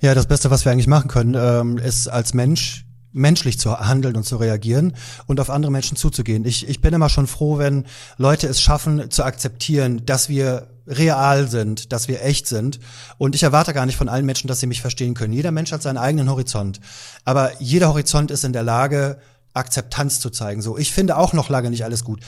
Ja, 0.00 0.14
das 0.14 0.26
Beste, 0.26 0.50
was 0.50 0.64
wir 0.64 0.72
eigentlich 0.72 0.86
machen 0.86 1.08
können, 1.08 1.34
ähm, 1.36 1.78
ist 1.78 2.08
als 2.08 2.34
Mensch 2.34 2.86
menschlich 3.12 3.58
zu 3.58 3.78
handeln 3.78 4.16
und 4.16 4.24
zu 4.24 4.36
reagieren 4.36 4.94
und 5.26 5.40
auf 5.40 5.50
andere 5.50 5.72
Menschen 5.72 5.96
zuzugehen. 5.96 6.44
Ich, 6.44 6.68
ich 6.68 6.80
bin 6.80 6.94
immer 6.94 7.08
schon 7.08 7.26
froh, 7.26 7.58
wenn 7.58 7.84
Leute 8.18 8.46
es 8.46 8.60
schaffen 8.60 9.10
zu 9.10 9.24
akzeptieren, 9.24 10.04
dass 10.04 10.28
wir 10.28 10.68
real 10.86 11.48
sind, 11.48 11.92
dass 11.92 12.08
wir 12.08 12.22
echt 12.22 12.46
sind. 12.46 12.78
Und 13.18 13.34
ich 13.34 13.42
erwarte 13.42 13.72
gar 13.72 13.86
nicht 13.86 13.96
von 13.96 14.08
allen 14.08 14.26
Menschen, 14.26 14.48
dass 14.48 14.60
sie 14.60 14.66
mich 14.66 14.80
verstehen 14.80 15.14
können. 15.14 15.32
Jeder 15.32 15.50
Mensch 15.50 15.72
hat 15.72 15.82
seinen 15.82 15.98
eigenen 15.98 16.30
Horizont. 16.30 16.80
Aber 17.24 17.60
jeder 17.60 17.88
Horizont 17.88 18.30
ist 18.30 18.44
in 18.44 18.52
der 18.52 18.62
Lage, 18.62 19.18
Akzeptanz 19.56 20.20
zu 20.20 20.30
zeigen. 20.30 20.62
So, 20.62 20.76
ich 20.76 20.92
finde 20.92 21.16
auch 21.16 21.32
noch 21.32 21.48
lange 21.48 21.70
nicht 21.70 21.84
alles 21.84 22.04
gut. 22.04 22.20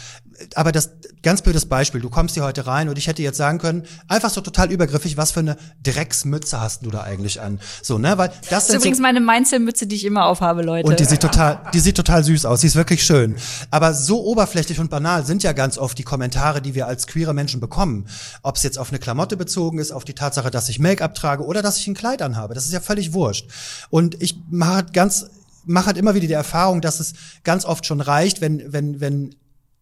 Aber 0.54 0.72
das 0.72 0.90
ganz 1.22 1.42
blödes 1.42 1.66
Beispiel, 1.66 2.00
du 2.00 2.10
kommst 2.10 2.34
hier 2.34 2.44
heute 2.44 2.66
rein 2.66 2.88
und 2.88 2.96
ich 2.96 3.06
hätte 3.06 3.22
jetzt 3.22 3.36
sagen 3.36 3.58
können, 3.58 3.84
einfach 4.06 4.30
so 4.30 4.40
total 4.40 4.70
übergriffig, 4.70 5.16
was 5.16 5.32
für 5.32 5.40
eine 5.40 5.56
Drecksmütze 5.82 6.60
hast 6.60 6.86
du 6.86 6.90
da 6.90 7.02
eigentlich 7.02 7.40
an? 7.40 7.60
So, 7.82 7.98
ne, 7.98 8.16
weil 8.18 8.28
das, 8.28 8.48
das 8.48 8.68
ist 8.68 8.74
übrigens 8.76 8.98
so, 8.98 9.02
meine 9.02 9.20
Mainzelmütze, 9.20 9.86
die 9.86 9.96
ich 9.96 10.04
immer 10.04 10.26
aufhabe, 10.26 10.62
Leute. 10.62 10.88
Und 10.88 11.00
die 11.00 11.04
sieht 11.04 11.20
total, 11.20 11.60
die 11.74 11.80
sieht 11.80 11.96
total 11.96 12.24
süß 12.24 12.46
aus, 12.46 12.60
sie 12.60 12.68
ist 12.68 12.76
wirklich 12.76 13.02
schön. 13.04 13.36
Aber 13.70 13.94
so 13.94 14.24
oberflächlich 14.24 14.78
und 14.78 14.90
banal 14.90 15.26
sind 15.26 15.42
ja 15.42 15.52
ganz 15.52 15.76
oft 15.76 15.98
die 15.98 16.04
Kommentare, 16.04 16.62
die 16.62 16.74
wir 16.74 16.86
als 16.86 17.06
queere 17.06 17.34
Menschen 17.34 17.60
bekommen. 17.60 18.06
Ob 18.42 18.56
es 18.56 18.62
jetzt 18.62 18.78
auf 18.78 18.90
eine 18.90 18.98
Klamotte 18.98 19.36
bezogen 19.36 19.78
ist, 19.78 19.92
auf 19.92 20.04
die 20.04 20.14
Tatsache, 20.14 20.50
dass 20.50 20.68
ich 20.68 20.78
Make-up 20.78 21.14
trage 21.14 21.44
oder 21.44 21.62
dass 21.62 21.78
ich 21.78 21.86
ein 21.88 21.94
Kleid 21.94 22.22
anhabe, 22.22 22.54
das 22.54 22.64
ist 22.64 22.72
ja 22.72 22.80
völlig 22.80 23.12
wurscht. 23.12 23.48
Und 23.90 24.22
ich 24.22 24.36
mache 24.50 24.86
ganz 24.92 25.26
mache 25.68 25.86
halt 25.86 25.98
immer 25.98 26.14
wieder 26.14 26.26
die 26.26 26.32
Erfahrung, 26.32 26.80
dass 26.80 27.00
es 27.00 27.14
ganz 27.44 27.64
oft 27.64 27.86
schon 27.86 28.00
reicht, 28.00 28.40
wenn, 28.40 28.72
wenn, 28.72 29.00
wenn 29.00 29.34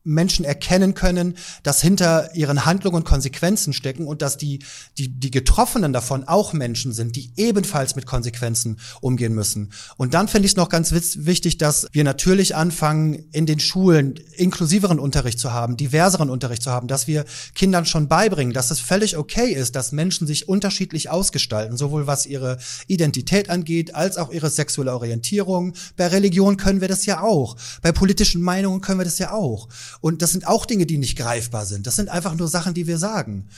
Menschen 0.07 0.45
erkennen 0.45 0.95
können, 0.95 1.35
dass 1.63 1.83
hinter 1.83 2.35
ihren 2.35 2.65
Handlungen 2.65 3.05
Konsequenzen 3.05 3.73
stecken 3.73 4.07
und 4.07 4.23
dass 4.23 4.39
die, 4.39 4.61
die, 4.99 5.09
die 5.09 5.31
Getroffenen 5.31 5.93
davon 5.93 6.25
auch 6.25 6.53
Menschen 6.53 6.93
sind, 6.93 7.17
die 7.17 7.33
ebenfalls 7.37 7.97
mit 7.97 8.07
Konsequenzen 8.07 8.79
umgehen 9.01 9.35
müssen. 9.35 9.73
Und 9.97 10.15
dann 10.15 10.29
finde 10.29 10.47
ich 10.47 10.53
es 10.53 10.57
noch 10.57 10.69
ganz 10.69 10.93
wichtig, 10.93 11.59
dass 11.59 11.89
wir 11.93 12.05
natürlich 12.05 12.55
anfangen, 12.55 13.25
in 13.33 13.47
den 13.47 13.61
Schulen 13.61 14.15
inklusiveren 14.37 14.99
Unterricht 15.01 15.39
zu 15.39 15.53
haben, 15.53 15.77
diverseren 15.77 16.31
Unterricht 16.31 16.63
zu 16.63 16.71
haben, 16.71 16.87
dass 16.87 17.07
wir 17.07 17.25
Kindern 17.55 17.85
schon 17.85 18.09
beibringen, 18.09 18.53
dass 18.53 18.71
es 18.71 18.81
völlig 18.81 19.17
okay 19.17 19.53
ist, 19.53 19.75
dass 19.75 19.93
Menschen 19.93 20.27
sich 20.27 20.49
unterschiedlich 20.49 21.11
ausgestalten, 21.11 21.77
sowohl 21.77 22.07
was 22.07 22.27
ihre 22.27 22.59
Identität 22.87 23.51
angeht, 23.51 23.95
als 23.95 24.17
auch 24.17 24.31
ihre 24.31 24.51
sexuelle 24.51 24.95
Orientierung. 24.95 25.75
Bei 25.97 26.07
Religion 26.07 26.57
können 26.57 26.81
wir 26.81 26.89
das 26.89 27.07
ja 27.07 27.23
auch. 27.23 27.57
Bei 27.83 27.93
politischen 27.93 28.43
Meinungen 28.43 28.81
können 28.81 29.01
wir 29.01 29.05
das 29.05 29.19
ja 29.19 29.33
auch. 29.33 29.69
Und 30.01 30.23
das 30.23 30.33
sind 30.33 30.47
auch 30.47 30.67
Dinge, 30.67 30.87
die 30.87 30.99
nicht 30.99 31.17
greifbar 31.17 31.67
sind. 31.67 31.87
Das 31.87 31.97
sind 31.97 32.09
einfach 32.09 32.35
nur 32.35 32.49
Sachen, 32.49 32.75
die 32.75 32.87
wir 32.87 32.99
sagen. 32.99 33.49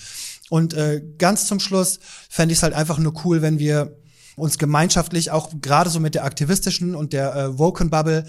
Und 0.50 0.74
äh, 0.74 1.02
ganz 1.18 1.46
zum 1.46 1.60
Schluss 1.60 2.00
fände 2.28 2.52
ich 2.52 2.58
es 2.58 2.62
halt 2.62 2.74
einfach 2.74 2.98
nur 2.98 3.14
cool, 3.24 3.42
wenn 3.42 3.58
wir 3.58 3.96
uns 4.36 4.58
gemeinschaftlich 4.58 5.30
auch 5.30 5.50
gerade 5.60 5.90
so 5.90 6.00
mit 6.00 6.14
der 6.14 6.24
aktivistischen 6.24 6.94
und 6.94 7.12
der 7.12 7.34
äh, 7.34 7.58
Woken 7.58 7.90
Bubble 7.90 8.24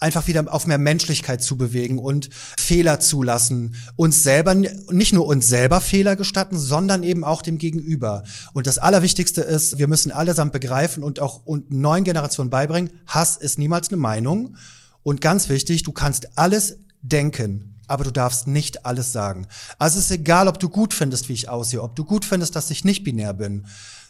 einfach 0.00 0.26
wieder 0.26 0.52
auf 0.52 0.66
mehr 0.66 0.78
Menschlichkeit 0.78 1.42
zu 1.42 1.56
bewegen 1.56 1.98
und 1.98 2.30
Fehler 2.58 3.00
zulassen, 3.00 3.74
uns 3.96 4.22
selber, 4.22 4.54
nicht 4.54 5.12
nur 5.12 5.26
uns 5.26 5.46
selber 5.46 5.80
Fehler 5.80 6.16
gestatten, 6.16 6.58
sondern 6.58 7.02
eben 7.02 7.22
auch 7.22 7.42
dem 7.42 7.58
Gegenüber. 7.58 8.24
Und 8.54 8.66
das 8.66 8.78
Allerwichtigste 8.78 9.42
ist, 9.42 9.78
wir 9.78 9.88
müssen 9.88 10.10
allesamt 10.10 10.52
begreifen 10.52 11.04
und 11.04 11.20
auch 11.20 11.44
und 11.44 11.70
neuen 11.70 12.04
Generationen 12.04 12.50
beibringen, 12.50 12.90
Hass 13.06 13.36
ist 13.36 13.58
niemals 13.58 13.88
eine 13.88 13.98
Meinung. 13.98 14.56
Und 15.02 15.20
ganz 15.20 15.48
wichtig, 15.48 15.82
du 15.82 15.92
kannst 15.92 16.38
alles 16.38 16.78
denken, 17.02 17.80
aber 17.86 18.04
du 18.04 18.10
darfst 18.10 18.46
nicht 18.46 18.86
alles 18.86 19.12
sagen. 19.12 19.46
Also 19.78 19.98
es 19.98 20.06
ist 20.06 20.10
egal, 20.12 20.48
ob 20.48 20.58
du 20.58 20.68
gut 20.68 20.94
findest, 20.94 21.28
wie 21.28 21.34
ich 21.34 21.48
aussehe, 21.48 21.82
ob 21.82 21.96
du 21.96 22.04
gut 22.04 22.24
findest, 22.24 22.54
dass 22.56 22.70
ich 22.70 22.84
nicht 22.84 23.04
binär 23.04 23.34
bin. 23.34 23.66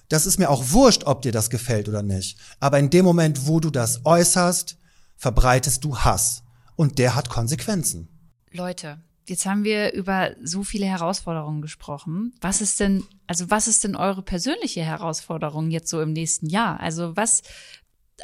Das 0.09 0.27
ist 0.27 0.39
mir 0.39 0.51
auch 0.51 0.71
wurscht, 0.71 1.05
ob 1.05 1.23
dir 1.23 1.33
das 1.33 1.51
gefällt 1.51 1.89
oder 1.89 2.03
nicht. 2.03 2.39
Aber 2.59 2.79
in 2.79 2.91
dem 2.91 3.05
Moment, 3.05 3.47
wo 3.47 3.61
du 3.61 3.71
das 3.71 4.05
äußerst, 4.05 4.77
verbreitest 5.17 5.85
du 5.85 5.99
Hass. 5.99 6.43
Und 6.77 6.99
der 6.99 7.15
hat 7.15 7.29
Konsequenzen. 7.29 8.09
Leute, 8.51 8.99
jetzt 9.27 9.47
haben 9.47 9.65
wir 9.65 9.93
über 9.93 10.31
so 10.43 10.65
viele 10.65 10.87
Herausforderungen 10.87 11.63
gesprochen. 11.63 12.35
Was 12.41 12.61
ist 12.61 12.81
denn, 12.81 13.05
also 13.27 13.51
was 13.51 13.69
ist 13.69 13.85
denn 13.85 13.97
eure 13.97 14.23
persönliche 14.23 14.83
Herausforderung 14.83 15.71
jetzt 15.71 15.89
so 15.89 16.01
im 16.01 16.13
nächsten 16.13 16.47
Jahr? 16.47 16.81
Also 16.81 17.17
was, 17.17 17.43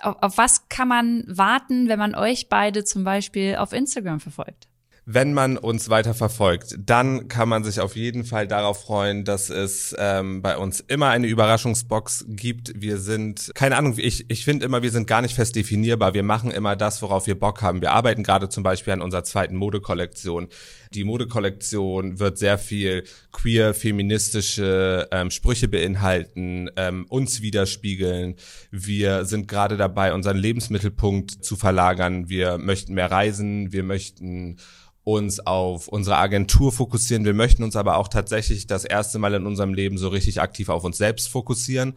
auf, 0.03 0.17
auf 0.21 0.39
was 0.39 0.69
kann 0.69 0.89
man 0.89 1.25
warten, 1.27 1.89
wenn 1.89 1.99
man 1.99 2.15
euch 2.15 2.49
beide 2.49 2.85
zum 2.85 3.05
Beispiel 3.05 3.57
auf 3.57 3.73
Instagram 3.73 4.21
verfolgt? 4.21 4.69
Wenn 5.09 5.35
man 5.35 5.57
uns 5.57 5.89
weiter 5.89 6.15
verfolgt, 6.15 6.75
dann 6.81 7.29
kann 7.29 7.49
man 7.49 7.63
sich 7.63 7.79
auf 7.79 7.95
jeden 7.95 8.25
Fall 8.25 8.49
darauf 8.49 8.83
freuen, 8.83 9.25
dass 9.25 9.51
es 9.51 9.95
ähm, 10.01 10.43
bei 10.43 10.57
uns 10.57 10.81
immer 10.81 11.11
eine 11.11 11.29
Überraschungsbox 11.29 12.25
gibt. 12.31 12.73
Wir 12.75 12.99
sind, 12.99 13.53
keine 13.55 13.77
Ahnung, 13.77 13.95
ich, 13.99 14.29
ich 14.29 14.45
finde 14.45 14.67
immer, 14.67 14.83
wir 14.83 14.91
sind 14.91 15.07
gar 15.07 15.23
nicht 15.23 15.37
fest 15.37 15.55
definierbar. 15.55 16.13
Wir 16.15 16.25
machen 16.25 16.51
immer 16.51 16.75
das, 16.75 17.03
worauf 17.03 17.29
wir 17.29 17.39
Bock 17.39 17.63
haben. 17.63 17.83
Wir 17.83 17.93
arbeiten 17.93 18.25
gerade 18.25 18.49
zum 18.49 18.65
Beispiel 18.65 18.95
an 18.95 19.01
unserer 19.01 19.23
zweiten 19.23 19.55
Modekollektion. 19.55 20.49
Die 20.95 21.05
Modekollektion 21.05 22.19
wird 22.19 22.39
sehr 22.39 22.59
viel 22.59 23.05
queer, 23.33 23.75
feministische 23.75 25.09
ähm, 25.11 25.31
Sprüche 25.31 25.69
beinhalten, 25.69 26.71
ähm, 26.77 27.07
uns 27.09 27.43
widerspiegeln. 27.43 28.37
Wir 28.71 29.25
sind 29.25 29.49
gerade 29.49 29.77
dabei, 29.77 30.15
unseren 30.15 30.37
Lebensmittelpunkt 30.37 31.45
zu 31.45 31.57
verlagern. 31.57 32.29
Wir 32.29 32.59
möchten 32.59 32.95
mehr 32.95 33.11
reisen, 33.11 33.73
wir 33.73 33.83
möchten 33.83 34.59
uns 35.07 35.39
auf 35.39 35.87
unsere 35.87 36.17
Agentur 36.17 36.73
fokussieren. 36.73 37.25
Wir 37.25 37.35
möchten 37.35 37.63
uns 37.63 37.77
aber 37.77 37.97
auch 37.97 38.09
tatsächlich 38.09 38.67
das 38.67 38.85
erste 38.85 39.21
Mal 39.21 39.35
in 39.35 39.47
unserem 39.47 39.73
Leben 39.73 39.99
so 39.99 40.09
richtig 40.09 40.41
aktiv 40.41 40.69
auf 40.69 40.83
uns 40.83 40.99
selbst 40.99 41.29
fokussieren. 41.29 41.95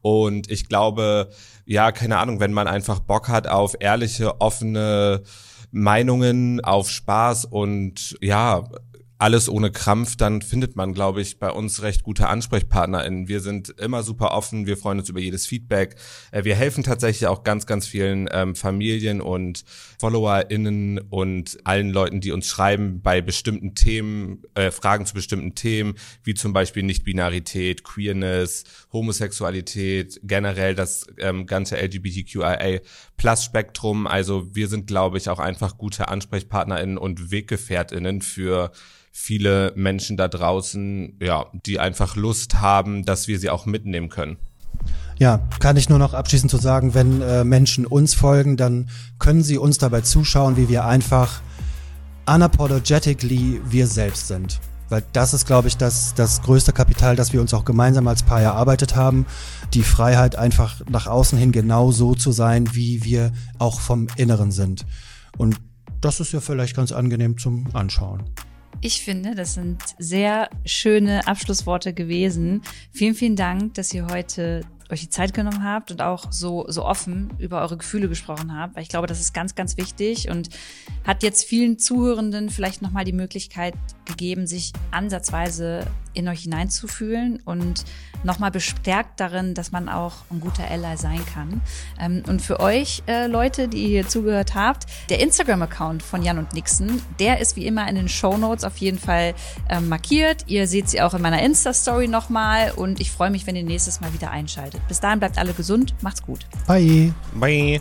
Und 0.00 0.50
ich 0.50 0.68
glaube, 0.68 1.30
ja, 1.64 1.90
keine 1.90 2.18
Ahnung, 2.18 2.38
wenn 2.38 2.52
man 2.52 2.68
einfach 2.68 3.00
Bock 3.00 3.28
hat 3.28 3.48
auf 3.48 3.74
ehrliche, 3.80 4.40
offene 4.40 5.22
Meinungen, 5.72 6.60
auf 6.62 6.88
Spaß 6.90 7.46
und 7.46 8.16
ja, 8.20 8.64
alles 9.22 9.48
ohne 9.48 9.70
Krampf, 9.70 10.16
dann 10.16 10.42
findet 10.42 10.74
man, 10.74 10.94
glaube 10.94 11.20
ich, 11.20 11.38
bei 11.38 11.48
uns 11.48 11.82
recht 11.82 12.02
gute 12.02 12.26
AnsprechpartnerInnen. 12.26 13.28
Wir 13.28 13.38
sind 13.38 13.68
immer 13.78 14.02
super 14.02 14.32
offen, 14.32 14.66
wir 14.66 14.76
freuen 14.76 14.98
uns 14.98 15.08
über 15.08 15.20
jedes 15.20 15.46
Feedback. 15.46 15.94
Äh, 16.32 16.42
wir 16.42 16.56
helfen 16.56 16.82
tatsächlich 16.82 17.28
auch 17.28 17.44
ganz, 17.44 17.66
ganz 17.66 17.86
vielen 17.86 18.28
ähm, 18.32 18.56
Familien 18.56 19.20
und 19.20 19.64
FollowerInnen 20.00 20.98
und 20.98 21.56
allen 21.62 21.90
Leuten, 21.90 22.20
die 22.20 22.32
uns 22.32 22.48
schreiben 22.48 23.00
bei 23.00 23.20
bestimmten 23.20 23.76
Themen, 23.76 24.42
äh, 24.56 24.72
Fragen 24.72 25.06
zu 25.06 25.14
bestimmten 25.14 25.54
Themen, 25.54 25.94
wie 26.24 26.34
zum 26.34 26.52
Beispiel 26.52 26.82
Nichtbinarität, 26.82 27.84
Queerness, 27.84 28.64
Homosexualität, 28.92 30.18
generell 30.24 30.74
das 30.74 31.06
ähm, 31.18 31.46
ganze 31.46 31.76
LGBTQIA 31.76 32.80
Plus 33.16 33.44
Spektrum. 33.44 34.08
Also 34.08 34.52
wir 34.52 34.66
sind, 34.66 34.88
glaube 34.88 35.18
ich, 35.18 35.28
auch 35.28 35.38
einfach 35.38 35.78
gute 35.78 36.08
AnsprechpartnerInnen 36.08 36.98
und 36.98 37.30
WeggefährtInnen 37.30 38.20
für 38.20 38.72
viele 39.12 39.72
Menschen 39.76 40.16
da 40.16 40.26
draußen, 40.26 41.18
ja, 41.20 41.46
die 41.52 41.78
einfach 41.78 42.16
Lust 42.16 42.60
haben, 42.60 43.04
dass 43.04 43.28
wir 43.28 43.38
sie 43.38 43.50
auch 43.50 43.66
mitnehmen 43.66 44.08
können. 44.08 44.38
Ja, 45.18 45.40
kann 45.60 45.76
ich 45.76 45.88
nur 45.88 45.98
noch 45.98 46.14
abschließend 46.14 46.50
zu 46.50 46.56
sagen, 46.56 46.94
wenn 46.94 47.20
äh, 47.20 47.44
Menschen 47.44 47.86
uns 47.86 48.14
folgen, 48.14 48.56
dann 48.56 48.88
können 49.18 49.42
sie 49.42 49.58
uns 49.58 49.78
dabei 49.78 50.00
zuschauen, 50.00 50.56
wie 50.56 50.68
wir 50.68 50.86
einfach 50.86 51.42
unapologetically 52.26 53.60
wir 53.68 53.86
selbst 53.86 54.28
sind. 54.28 54.60
Weil 54.88 55.04
das 55.12 55.32
ist, 55.32 55.46
glaube 55.46 55.68
ich, 55.68 55.76
das, 55.76 56.14
das 56.14 56.42
größte 56.42 56.72
Kapital, 56.72 57.14
das 57.14 57.32
wir 57.32 57.40
uns 57.40 57.54
auch 57.54 57.64
gemeinsam 57.64 58.08
als 58.08 58.22
Paar 58.22 58.40
erarbeitet 58.40 58.96
haben. 58.96 59.26
Die 59.74 59.82
Freiheit, 59.82 60.36
einfach 60.36 60.80
nach 60.88 61.06
außen 61.06 61.38
hin 61.38 61.52
genau 61.52 61.92
so 61.92 62.14
zu 62.14 62.32
sein, 62.32 62.74
wie 62.74 63.04
wir 63.04 63.32
auch 63.58 63.80
vom 63.80 64.08
Inneren 64.16 64.50
sind. 64.50 64.84
Und 65.38 65.56
das 66.00 66.20
ist 66.20 66.32
ja 66.32 66.40
vielleicht 66.40 66.74
ganz 66.74 66.92
angenehm 66.92 67.38
zum 67.38 67.68
Anschauen. 67.74 68.24
Ich 68.84 69.04
finde, 69.04 69.36
das 69.36 69.54
sind 69.54 69.80
sehr 70.00 70.50
schöne 70.64 71.28
Abschlussworte 71.28 71.94
gewesen. 71.94 72.62
Vielen, 72.90 73.14
vielen 73.14 73.36
Dank, 73.36 73.74
dass 73.74 73.94
ihr 73.94 74.08
heute 74.08 74.62
euch 74.90 75.02
die 75.02 75.08
Zeit 75.08 75.32
genommen 75.32 75.62
habt 75.62 75.92
und 75.92 76.02
auch 76.02 76.32
so, 76.32 76.64
so 76.66 76.84
offen 76.84 77.32
über 77.38 77.60
eure 77.60 77.76
Gefühle 77.76 78.08
gesprochen 78.08 78.52
habt, 78.58 78.74
weil 78.74 78.82
ich 78.82 78.88
glaube, 78.88 79.06
das 79.06 79.20
ist 79.20 79.32
ganz, 79.32 79.54
ganz 79.54 79.76
wichtig 79.76 80.28
und 80.28 80.48
hat 81.04 81.22
jetzt 81.22 81.44
vielen 81.44 81.78
Zuhörenden 81.78 82.50
vielleicht 82.50 82.82
nochmal 82.82 83.04
die 83.04 83.12
Möglichkeit 83.12 83.74
gegeben, 84.04 84.48
sich 84.48 84.72
ansatzweise 84.90 85.86
in 86.14 86.28
euch 86.28 86.42
hineinzufühlen 86.42 87.40
und 87.44 87.84
nochmal 88.24 88.50
bestärkt 88.50 89.20
darin, 89.20 89.54
dass 89.54 89.72
man 89.72 89.88
auch 89.88 90.12
ein 90.30 90.40
guter 90.40 90.70
Ally 90.70 90.96
sein 90.96 91.20
kann. 91.32 91.60
Ähm, 92.00 92.22
und 92.26 92.42
für 92.42 92.60
euch 92.60 93.02
äh, 93.06 93.26
Leute, 93.26 93.68
die 93.68 93.86
hier 93.86 94.08
zugehört 94.08 94.54
habt, 94.54 94.86
der 95.10 95.20
Instagram-Account 95.20 96.02
von 96.02 96.22
Jan 96.22 96.38
und 96.38 96.52
Nixon, 96.54 97.02
der 97.18 97.40
ist 97.40 97.56
wie 97.56 97.66
immer 97.66 97.88
in 97.88 97.96
den 97.96 98.08
Show 98.08 98.36
Notes 98.36 98.64
auf 98.64 98.76
jeden 98.78 98.98
Fall 98.98 99.34
ähm, 99.68 99.88
markiert. 99.88 100.44
Ihr 100.46 100.66
seht 100.66 100.88
sie 100.88 101.02
auch 101.02 101.14
in 101.14 101.22
meiner 101.22 101.42
Insta-Story 101.42 102.08
nochmal 102.08 102.72
und 102.72 103.00
ich 103.00 103.10
freue 103.10 103.30
mich, 103.30 103.46
wenn 103.46 103.56
ihr 103.56 103.64
nächstes 103.64 104.00
Mal 104.00 104.12
wieder 104.12 104.30
einschaltet. 104.30 104.80
Bis 104.88 105.00
dahin 105.00 105.18
bleibt 105.18 105.38
alle 105.38 105.52
gesund, 105.52 105.94
macht's 106.00 106.22
gut. 106.22 106.46
Bye. 106.66 107.12
Bye. 107.34 107.80